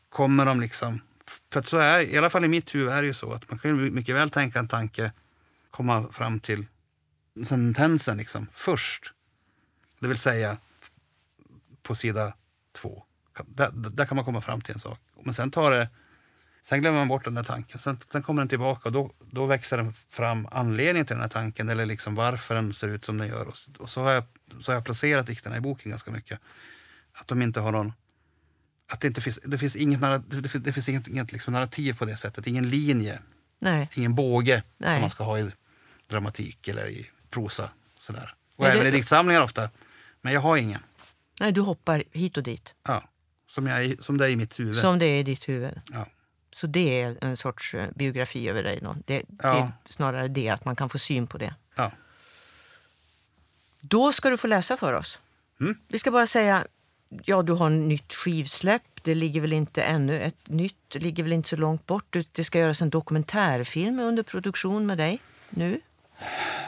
[0.09, 1.01] kommer de liksom...
[1.53, 3.51] För att så är, i alla fall i mitt huvud är det ju så att
[3.51, 5.13] man kan mycket väl tänka en tanke,
[5.71, 6.67] komma fram till
[7.45, 9.13] sentensen liksom först.
[10.01, 10.59] Det vill säga
[11.83, 12.35] på sida
[12.73, 13.05] två.
[13.47, 15.01] Där, där kan man komma fram till en sak.
[15.25, 15.89] Men sen tar det...
[16.69, 17.81] Sen glömmer man bort den där tanken.
[17.81, 21.29] Sen, sen kommer den tillbaka och då, då växer den fram anledningen till den här
[21.29, 23.49] tanken eller liksom varför den ser ut som den gör.
[23.49, 24.25] Och, och så, har jag,
[24.61, 26.41] så har jag placerat dikterna i boken ganska mycket.
[27.13, 27.93] Att de inte har någon...
[28.93, 30.01] Att det inte finns, det finns inget,
[30.31, 32.47] det finns, det finns inget, inget liksom narrativ på det sättet.
[32.47, 33.23] Ingen linje,
[33.59, 33.89] Nej.
[33.95, 34.95] ingen båge Nej.
[34.95, 35.51] som man ska ha i
[36.09, 37.71] dramatik eller i prosa.
[37.99, 38.35] Sådär.
[38.57, 39.71] Och Nej, även det- i diktsamlingar ofta.
[40.21, 40.81] Men jag har ingen.
[41.41, 42.75] Nej, du hoppar hit och dit.
[42.87, 43.09] Ja,
[43.51, 44.77] som, jag, som det är i mitt huvud.
[44.77, 45.81] Som det är i ditt huvud.
[45.93, 46.07] Ja.
[46.61, 48.81] Så det är en sorts eh, biografi över dig.
[49.07, 49.59] Det, det Ja.
[49.59, 51.55] är snarare det, att man kan få syn på det.
[51.77, 51.93] Ja.
[53.81, 55.21] Då ska du få läsa för oss.
[55.61, 55.79] Mm.
[55.89, 56.65] Vi ska bara säga,
[57.25, 58.83] ja du har nytt skivsläpp.
[59.03, 62.17] Det ligger väl inte ännu, ett nytt ligger väl inte så långt bort.
[62.33, 65.19] Det ska göras en dokumentärfilm under produktion med dig
[65.51, 65.81] nu.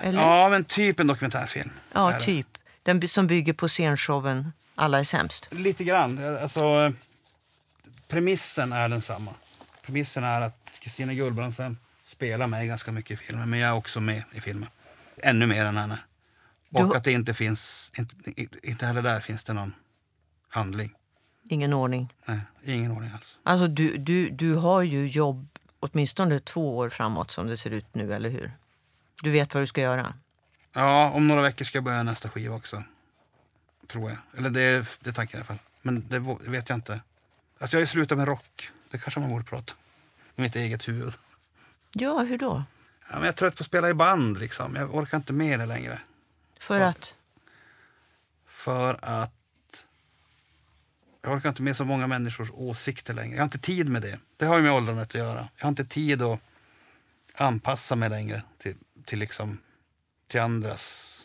[0.02, 0.18] Eller?
[0.22, 1.70] ja, men typ en dokumentärfilm.
[1.92, 2.20] Ja, det.
[2.20, 2.46] typ.
[2.82, 5.48] Den som bygger på scenshowen Alla är sämst.
[5.50, 6.36] Lite grann.
[6.42, 6.92] Alltså,
[8.08, 9.34] premissen är densamma.
[9.90, 14.00] Premissen är att Kristina Gullbrandsen spelar mig ganska mycket i filmen, men jag är också
[14.00, 14.68] med i filmen.
[15.16, 15.98] Ännu mer än henne.
[16.72, 18.16] Och Du- att det inte finns, inte,
[18.62, 19.74] inte heller där finns det någon
[20.48, 20.94] handling.
[21.48, 22.12] Ingen ordning.
[22.24, 23.38] Nej, ingen ordning alls.
[23.42, 25.48] Alltså du, du, du har ju jobb
[25.80, 28.52] åtminstone två år framåt som det ser ut nu, eller hur?
[29.22, 30.14] Du vet vad du ska göra.
[30.72, 32.82] Ja, om några veckor ska jag börja nästa skiva också.
[33.86, 34.18] Tror jag.
[34.38, 35.58] Eller det, det är tanken i alla fall.
[35.82, 36.18] Men det
[36.50, 37.00] vet jag inte.
[37.60, 38.70] Alltså jag har ju slutat med rock.
[38.90, 39.79] Det kanske man borde prata om.
[40.40, 41.12] I mitt eget huvud.
[41.92, 42.64] Ja, hur då?
[43.08, 44.76] Ja, men jag är trött på att spela i band liksom.
[44.76, 46.00] Jag orkar inte med det längre.
[46.58, 47.14] För att...
[48.46, 49.84] För att
[51.22, 53.34] jag orkar inte med så många människors åsikter längre.
[53.34, 54.18] Jag har inte tid med det.
[54.36, 55.48] Det har ju med åldrandet att göra.
[55.56, 56.40] Jag har inte tid att
[57.34, 59.58] anpassa mig längre till, till, liksom,
[60.28, 61.16] till andras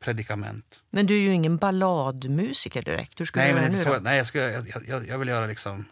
[0.00, 0.82] predikament.
[0.90, 3.20] Men du är ju ingen balladmusiker direkt.
[3.20, 4.02] Hur ska Nej, du men göra inte nu så, då?
[4.02, 5.84] nej jag, ska, jag, jag, jag vill göra liksom...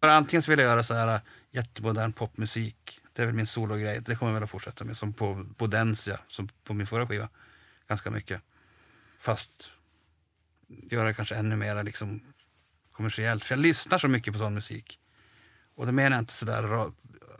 [0.00, 1.20] Antingen vill jag göra så här
[1.58, 3.00] jättemodern popmusik.
[3.12, 4.00] Det är väl min sologrej.
[4.06, 4.96] Det kommer jag väl att fortsätta med.
[4.96, 7.28] Som på Bodensia, som på min förra skiva.
[7.88, 8.42] Ganska mycket.
[9.20, 9.72] Fast
[10.68, 12.20] göra det kanske ännu mer liksom
[12.92, 13.44] kommersiellt.
[13.44, 14.98] För jag lyssnar så mycket på sån musik.
[15.74, 16.92] Och det menar jag inte sådär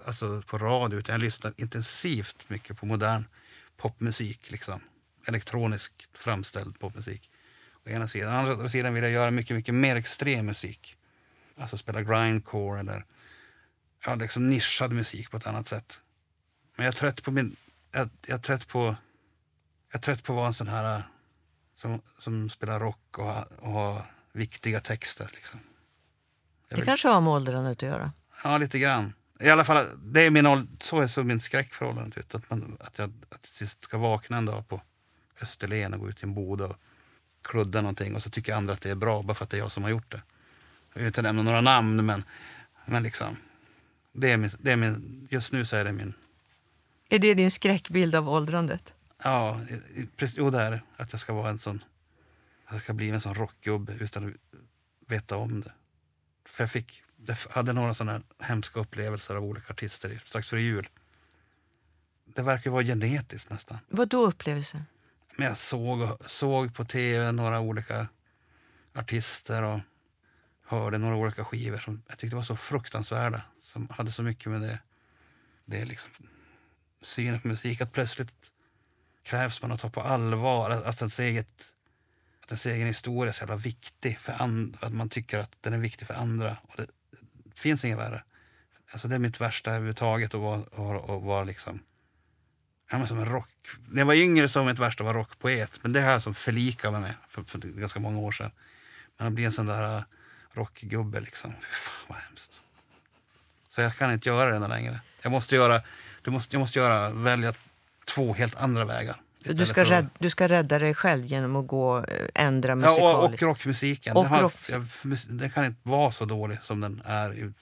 [0.07, 3.25] alltså på radio, utan jag lyssnar intensivt mycket på modern
[3.77, 4.51] popmusik.
[4.51, 4.81] Liksom.
[5.27, 7.31] Elektroniskt framställd popmusik.
[7.87, 8.35] Å ena sidan.
[8.35, 10.97] Å andra sidan vill jag göra mycket, mycket mer extrem musik.
[11.57, 13.05] Alltså spela grindcore eller
[14.05, 16.01] ja, liksom nischad musik på ett annat sätt.
[16.77, 17.57] Men jag är trött på min...
[17.93, 18.97] Jag, jag är trött på...
[19.91, 21.03] Jag är trött på att vara en sån här
[21.75, 25.31] som, som spelar rock och, och har viktiga texter.
[25.35, 25.61] Liksom.
[26.69, 28.13] Det vill- kanske har med åldrandet att göra.
[28.45, 29.13] Ja, lite grann.
[29.41, 32.19] I alla fall, det är min, så är så min skräck för åldrandet.
[32.19, 32.35] ut.
[32.35, 34.81] Att, man, att jag att sist ska vakna en dag på
[35.43, 36.77] Österlen och gå ut i en bod och
[37.43, 39.59] kludda någonting och så tycker andra att det är bra bara för att det är
[39.59, 40.23] jag som har gjort det.
[40.93, 42.25] Jag vill inte nämna några namn men,
[42.87, 43.37] men liksom.
[44.21, 46.15] Det är min, det är min, just nu så är det min,
[47.09, 48.95] Är det din skräckbild av åldrandet?
[49.25, 49.61] ja,
[50.17, 50.83] precis, jo det är.
[50.97, 51.85] Att jag ska vara en sån,
[52.71, 54.35] jag ska bli en sån rockgubbe utan att
[55.07, 55.73] veta om det.
[56.49, 60.89] För jag fick, jag hade några sådana hemska upplevelser av olika artister strax före jul.
[62.35, 63.79] Det verkar vara genetiskt nästan.
[63.89, 64.85] Vad då upplevelser?
[65.37, 68.09] Men jag såg, såg på tv några olika
[68.95, 69.81] artister och
[70.69, 73.43] hörde några olika skivor som jag tyckte var så fruktansvärda.
[73.61, 74.79] Som hade så mycket med det,
[75.65, 76.11] det är liksom
[77.01, 77.81] synen på musik.
[77.81, 78.33] Att plötsligt
[79.23, 81.73] krävs man att ta på allvar att, att ens eget
[82.43, 85.73] att ens egen historia är så jävla viktig för and, att man tycker att den
[85.73, 86.57] är viktig för andra.
[86.63, 86.87] Och det,
[87.45, 88.23] det finns inget värre.
[88.91, 91.81] Alltså det är mitt värsta överhuvudtaget att vara, att, att vara liksom
[92.91, 93.51] Ja, men som en rock.
[93.89, 95.79] När jag var yngre så var mitt värsta att vara rockpoet.
[95.83, 98.51] Men det har jag som förlikat mig med för, för ganska många år sedan.
[99.17, 100.05] Men att bli en sån där
[100.59, 101.51] rockgubbe liksom.
[101.61, 102.61] Fan vad hemskt.
[103.69, 105.01] Så jag kan inte göra det längre.
[105.23, 105.83] Jag måste göra,
[106.23, 107.55] det måste, jag måste göra, välja
[108.07, 109.17] två helt andra vägar.
[109.41, 112.71] Så du ska, att- rädda, du ska rädda dig själv genom att gå, eh, ändra
[112.71, 113.03] Ja, musikaliskt?
[113.03, 114.17] och, och rockmusiken.
[114.17, 114.87] Och den, har, rock- jag,
[115.29, 117.53] den kan inte vara så dålig som den är.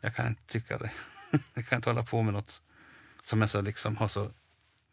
[0.00, 0.90] Jag kan inte tycka det.
[1.54, 2.62] Jag kan inte hålla på med något
[3.22, 4.30] som är så, liksom, har så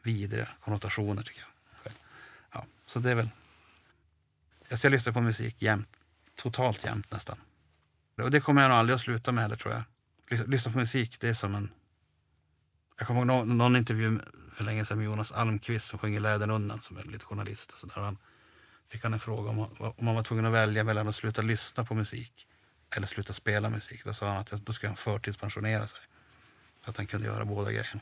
[0.04, 1.94] vidriga konnotationer tycker jag.
[2.54, 3.30] Ja, så det är väl...
[4.70, 5.88] Jag ska lyssna på musik jämt.
[6.36, 7.38] Totalt jämt nästan.
[8.22, 9.84] Och det kommer jag nog aldrig att sluta med heller tror jag.
[10.50, 11.72] Lyssna på musik, det är som en...
[12.98, 14.20] Jag kommer ihåg någon, någon intervju
[14.54, 17.72] för länge sedan med Jonas Almqvist som sjunger Läderundan som är lite journalist.
[17.72, 18.02] Och så där.
[18.02, 18.18] Han
[18.90, 21.86] fick han en fråga om, om man var tvungen att välja mellan att sluta lyssna
[21.86, 22.48] på musik
[22.96, 24.06] eller sluta spela musik.
[24.06, 26.00] Då sa han att då skulle han förtidspensionera sig.
[26.84, 28.02] Så att han kunde göra båda grejerna.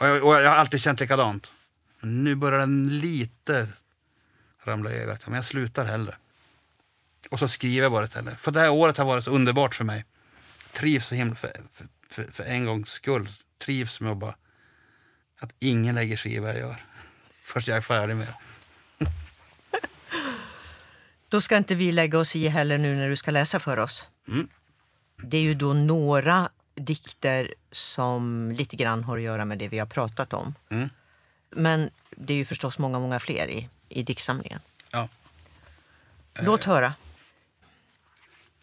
[0.00, 1.52] Och jag, och jag har alltid känt likadant.
[2.00, 3.68] Men nu börjar den lite
[4.64, 5.18] ramla över.
[5.26, 6.16] Men jag slutar hellre.
[7.30, 8.40] Och så skriver jag bara istället.
[8.40, 10.04] För det här året har varit så underbart för mig.
[10.72, 11.52] Trivs så himla för,
[12.10, 13.28] för, för, en gångs skull.
[13.58, 14.34] Trivs med att bara...
[15.40, 16.84] Att ingen lägger sig i vad jag gör.
[17.44, 18.34] Först jag är färdig med det.
[21.28, 24.08] Då ska inte vi lägga oss i heller nu när du ska läsa för oss.
[24.28, 24.48] Mm.
[25.16, 29.78] Det är ju då några dikter som lite grann har att göra med det vi
[29.78, 30.54] har pratat om.
[30.70, 30.90] Mm.
[31.50, 34.60] Men det är ju förstås många, många fler i, i diktsamlingen.
[34.90, 35.08] Ja.
[36.34, 36.94] Låt höra.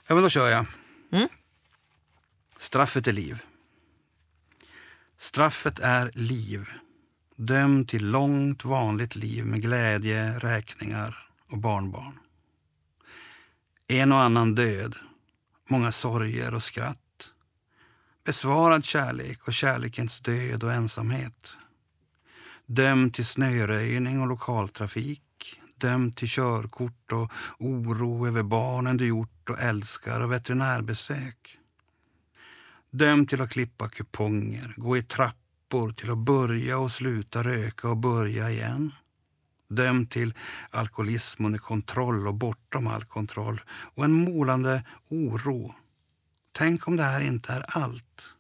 [0.08, 0.66] Ja, men då kör jag.
[1.12, 1.28] Mm.
[2.58, 3.44] Straffet är liv.
[5.18, 6.70] Straffet är liv.
[7.36, 12.20] Dömd till långt vanligt liv med glädje, räkningar och barnbarn.
[13.88, 14.96] En och annan död,
[15.70, 17.32] många sorger och skratt.
[18.24, 21.58] Besvarad kärlek och kärlekens död och ensamhet.
[22.66, 25.22] Dömd till snöröjning och lokaltrafik.
[25.78, 31.58] Dömd till körkort och oro över barnen du gjort och älskar och veterinärbesök.
[32.92, 37.98] Dömd till att klippa kuponger, gå i trappor, till att börja och sluta röka och
[37.98, 38.92] börja igen.
[39.70, 40.34] Dömd till
[40.70, 45.76] alkoholism under kontroll och bortom all kontroll och en molande oro.
[46.52, 48.36] Tänk om det här inte är allt.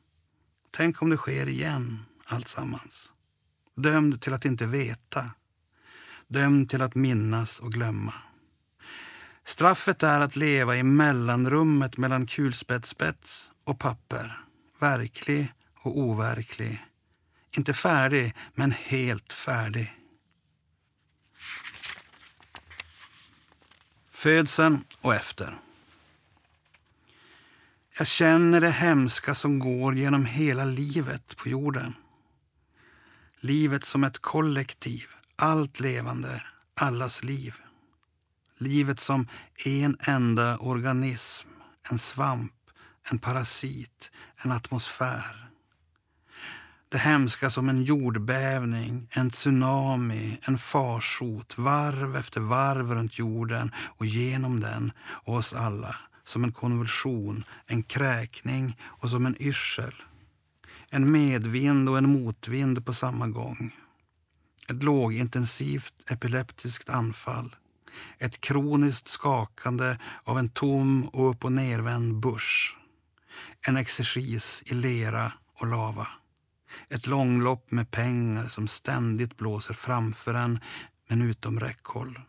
[0.71, 3.13] Tänk om det sker igen, alltsammans.
[3.75, 5.31] Dömd till att inte veta.
[6.27, 8.13] Dömd till att minnas och glömma.
[9.43, 14.41] Straffet är att leva i mellanrummet mellan kulspetsspets och papper.
[14.79, 16.85] Verklig och overklig.
[17.57, 19.93] Inte färdig, men helt färdig.
[24.11, 25.59] Födseln och efter.
[27.97, 31.93] Jag känner det hemska som går genom hela livet på jorden.
[33.39, 36.43] Livet som ett kollektiv, allt levande,
[36.75, 37.55] allas liv.
[38.57, 39.27] Livet som
[39.65, 41.47] en enda organism,
[41.91, 42.53] en svamp,
[43.11, 44.11] en parasit,
[44.43, 45.49] en atmosfär.
[46.89, 54.05] Det hemska som en jordbävning, en tsunami, en farsot, varv efter varv runt jorden och
[54.05, 55.95] genom den och oss alla.
[56.23, 59.93] Som en konvulsion, en kräkning och som en yrsel.
[60.89, 63.73] En medvind och en motvind på samma gång.
[64.69, 67.55] Ett lågintensivt epileptiskt anfall.
[68.17, 72.77] Ett kroniskt skakande av en tom och upp och nervänd börs,
[73.67, 76.07] En exercis i lera och lava.
[76.89, 80.59] Ett långlopp med pengar som ständigt blåser framför en
[81.09, 82.19] men utom räckhåll.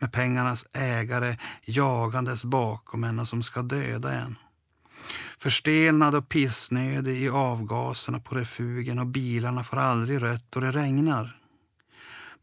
[0.00, 4.38] Med pengarnas ägare jagandes bakom en och som ska döda en.
[5.38, 11.43] Förstelnad och pissnödig i avgaserna på refugen och bilarna får aldrig rött då det regnar.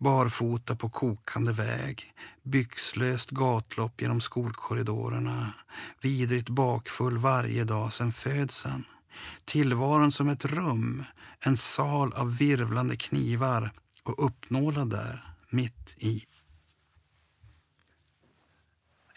[0.01, 2.13] Barfota på kokande väg,
[2.43, 5.53] byxlöst gatlopp genom skolkorridorerna,
[6.01, 8.83] vidrigt bakfull varje dag sedan födseln.
[9.45, 11.03] Tillvaron som ett rum,
[11.39, 13.71] en sal av virvlande knivar
[14.03, 16.23] och uppnålad där, mitt i.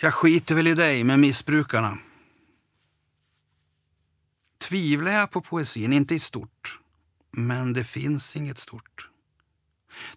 [0.01, 1.99] Jag skiter väl i dig med missbrukarna.
[4.59, 6.81] Tvivlar jag på poesin, inte i stort.
[7.31, 9.11] Men det finns inget stort.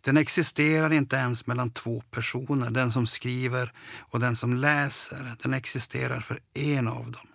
[0.01, 5.35] Den existerar inte ens mellan två personer, den som skriver och den som läser.
[5.39, 7.27] Den existerar för en av dem.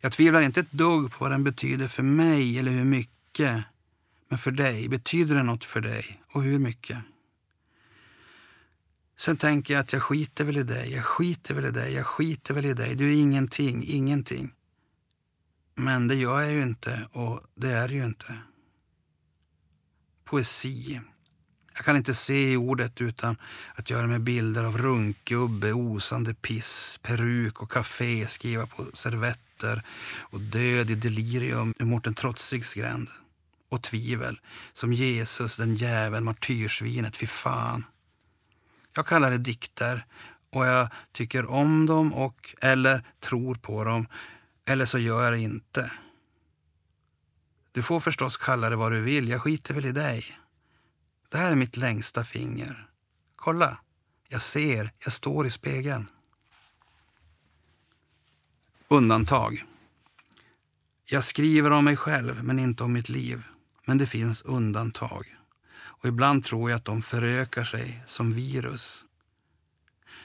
[0.00, 3.64] Jag tvivlar inte ett dugg på vad den betyder för mig eller hur mycket.
[4.28, 6.22] Men för dig, betyder den något för dig?
[6.32, 6.98] Och hur mycket?
[9.16, 12.06] Sen tänker jag att jag skiter väl i dig, jag skiter väl i dig, jag
[12.06, 12.94] skiter väl i dig.
[12.94, 14.52] Du är ingenting, ingenting.
[15.74, 18.38] Men det gör jag ju inte och det är ju inte.
[20.34, 21.00] Poesi
[21.74, 23.36] Jag kan inte se i ordet utan
[23.74, 29.82] att göra mig bilder av runkgubbe, osande piss, peruk och kafé, skriva på servetter
[30.20, 33.08] och död i delirium emot en Trotsigs gränd.
[33.70, 34.40] Och tvivel,
[34.72, 37.84] som Jesus, den jäveln, martyrsvinet, fy fan.
[38.94, 40.06] Jag kallar det dikter
[40.52, 44.06] och jag tycker om dem och eller tror på dem
[44.68, 45.90] eller så gör jag det inte.
[47.74, 50.24] Du får förstås kalla det vad du vill, jag skiter väl i dig.
[51.28, 52.88] Det här är mitt längsta finger.
[53.36, 53.78] Kolla,
[54.28, 56.06] jag ser, jag står i spegeln.
[58.88, 59.64] Undantag.
[61.04, 63.42] Jag skriver om mig själv, men inte om mitt liv.
[63.86, 65.36] Men det finns undantag.
[65.74, 69.04] Och ibland tror jag att de förökar sig som virus.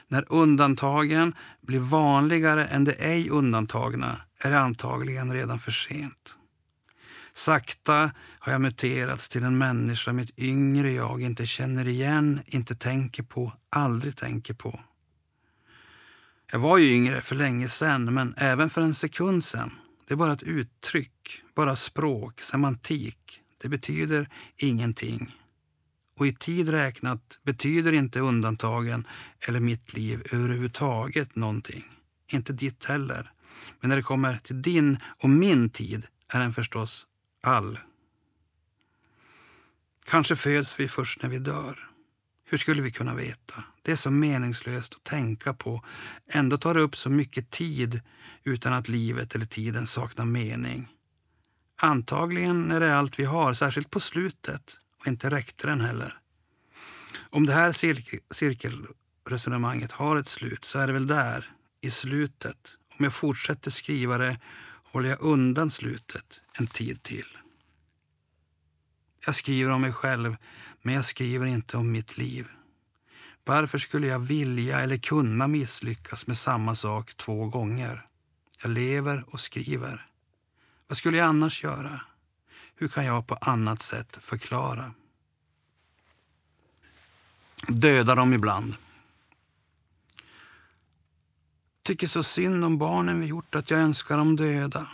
[0.08, 6.36] När undantagen blir vanligare än de ej undantagna är det antagligen redan för sent.
[7.32, 13.22] Sakta har jag muterats till en människa mitt yngre jag inte känner igen, inte tänker
[13.22, 14.80] på, aldrig tänker på.
[16.52, 19.70] Jag var ju yngre för länge sen, men även för en sekund sen.
[20.08, 23.40] Det är bara ett uttryck, bara språk, semantik.
[23.62, 25.36] Det betyder ingenting.
[26.18, 29.06] Och i tid räknat betyder inte undantagen
[29.48, 31.84] eller mitt liv överhuvudtaget någonting.
[32.32, 33.32] Inte ditt heller.
[33.80, 37.06] Men när det kommer till din och min tid är den förstås
[37.40, 37.78] all.
[40.04, 41.90] Kanske föds vi först när vi dör.
[42.44, 43.64] Hur skulle vi kunna veta?
[43.82, 45.84] Det är så meningslöst att tänka på.
[46.26, 48.00] Ändå tar det upp så mycket tid
[48.44, 50.88] utan att livet eller tiden saknar mening.
[51.82, 54.76] Antagligen är det allt vi har, särskilt på slutet.
[55.00, 56.18] Och inte räckte den heller.
[57.30, 61.50] Om det här cirkel cirkelresonemanget har ett slut så är det väl där,
[61.80, 62.76] i slutet.
[62.98, 64.38] Om jag fortsätter skriva det
[64.92, 67.36] håller jag undan slutet en tid till.
[69.26, 70.36] Jag skriver om mig själv,
[70.82, 72.48] men jag skriver inte om mitt liv.
[73.44, 78.06] Varför skulle jag vilja eller kunna misslyckas med samma sak två gånger?
[78.62, 80.06] Jag lever och skriver.
[80.86, 82.00] Vad skulle jag annars göra?
[82.74, 84.94] Hur kan jag på annat sätt förklara?
[87.68, 88.74] Döda dem ibland.
[91.90, 94.88] Tycker så synd om barnen vi gjort att jag önskar dem döda.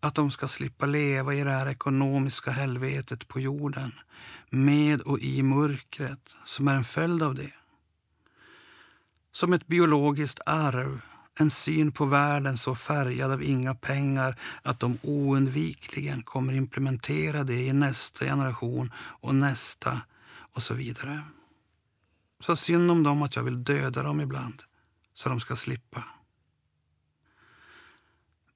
[0.00, 3.92] Att de ska slippa leva i det här ekonomiska helvetet på jorden
[4.50, 7.52] med och i mörkret som är en följd av det.
[9.32, 11.02] Som ett biologiskt arv,
[11.40, 17.62] en syn på världen så färgad av inga pengar att de oundvikligen kommer implementera det
[17.62, 19.92] i nästa generation och nästa
[20.52, 21.20] och så vidare.
[22.40, 24.62] Så synd om dem att jag vill döda dem ibland
[25.14, 26.04] så de ska slippa.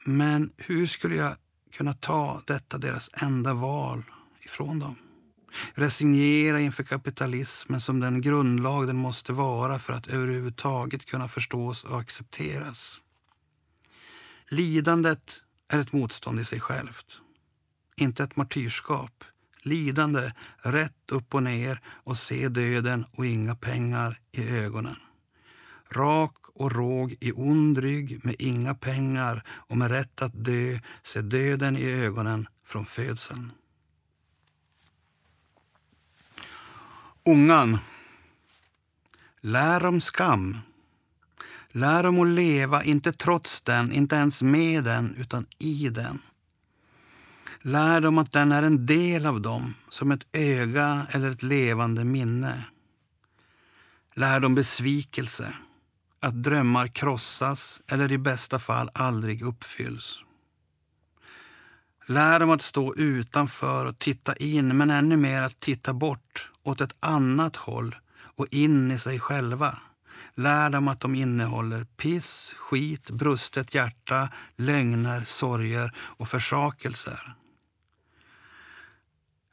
[0.05, 1.37] Men hur skulle jag
[1.73, 4.03] kunna ta detta deras enda val
[4.41, 4.97] ifrån dem?
[5.75, 12.01] Resignera inför kapitalismen som den grundlag den måste vara för att överhuvudtaget kunna förstås och
[12.01, 13.01] accepteras.
[14.49, 17.21] Lidandet är ett motstånd i sig självt,
[17.97, 19.25] inte ett martyrskap.
[19.63, 24.97] Lidande rätt upp och ner och se döden och inga pengar i ögonen.
[25.91, 31.21] Rak och råg i ond rygg med inga pengar och med rätt att dö, se
[31.21, 33.53] döden i ögonen från födseln.
[37.25, 37.79] Ungan.
[39.41, 40.57] Lär om skam.
[41.71, 46.23] Lär dem att leva, inte trots den, inte ens med den, utan i den.
[47.63, 52.05] Lär dem att den är en del av dem, som ett öga eller ett levande
[52.05, 52.65] minne.
[54.15, 55.55] Lär dem besvikelse,
[56.21, 60.23] att drömmar krossas eller i bästa fall aldrig uppfylls.
[62.07, 66.81] Lär dem att stå utanför och titta in, men ännu mer att titta bort, åt
[66.81, 67.97] ett annat håll
[68.37, 69.79] och in i sig själva.
[70.35, 77.35] Lär dem att de innehåller piss, skit, brustet hjärta, lögner, sorger och försakelser.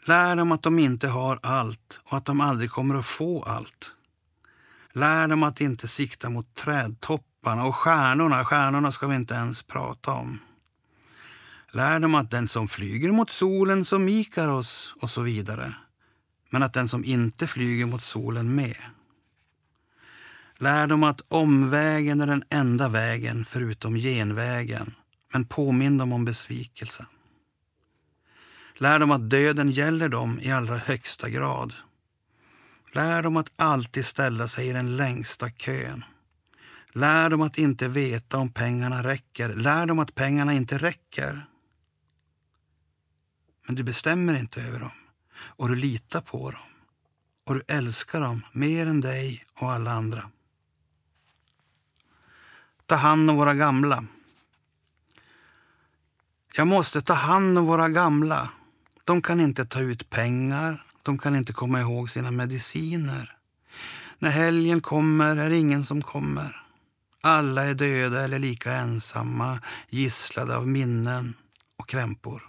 [0.07, 3.94] Lär dem att de inte har allt och att de aldrig kommer att få allt.
[4.95, 8.45] Lär dem att inte sikta mot trädtopparna och stjärnorna.
[8.45, 10.39] Stjärnorna ska vi inte ens prata om.
[11.71, 15.73] Lär dem att den som flyger mot solen som Ikaros och så vidare.
[16.49, 18.77] Men att den som inte flyger mot solen med.
[20.57, 24.95] Lär dem att omvägen är den enda vägen förutom genvägen.
[25.33, 27.05] Men påminn dem om besvikelsen.
[28.75, 31.73] Lär dem att döden gäller dem i allra högsta grad.
[32.95, 36.03] Lär dem att alltid ställa sig i den längsta kön.
[36.91, 39.55] Lär dem att inte veta om pengarna räcker.
[39.55, 41.45] Lär dem att pengarna inte räcker.
[43.67, 44.91] Men du bestämmer inte över dem
[45.37, 46.61] och du litar på dem.
[47.45, 50.29] och du älskar dem mer än dig och alla andra.
[52.85, 54.05] Ta hand om våra gamla.
[56.55, 58.51] Jag måste ta hand om våra gamla.
[59.03, 63.37] De kan inte ta ut pengar, de kan inte komma ihåg sina mediciner.
[64.19, 66.61] När helgen kommer är ingen som kommer.
[67.21, 69.59] Alla är döda eller lika ensamma,
[69.89, 71.33] gisslade av minnen
[71.77, 72.43] och krämpor.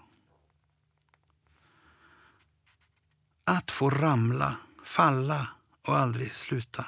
[3.44, 5.48] Att få ramla, falla
[5.86, 6.86] och aldrig sluta.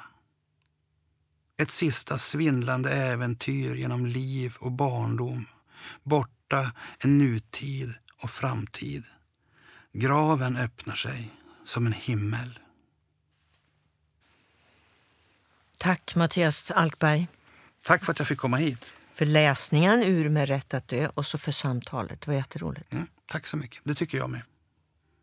[1.57, 5.45] Ett sista svindlande äventyr genom liv och barndom.
[6.03, 7.93] Borta en nutid
[8.23, 9.03] och framtid.
[9.93, 11.38] Graven öppnar sig
[11.69, 12.59] som en himmel.
[15.77, 17.27] Tack Mattias Alkberg.
[17.83, 18.93] Tack för att jag fick komma hit.
[19.13, 22.21] För läsningen ur Med rätt att dö och så för samtalet.
[22.21, 22.93] Det var jätteroligt.
[22.93, 23.81] Mm, tack så mycket.
[23.83, 24.41] Det tycker jag med.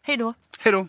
[0.03, 0.35] Hej då.
[0.59, 0.89] Hej då.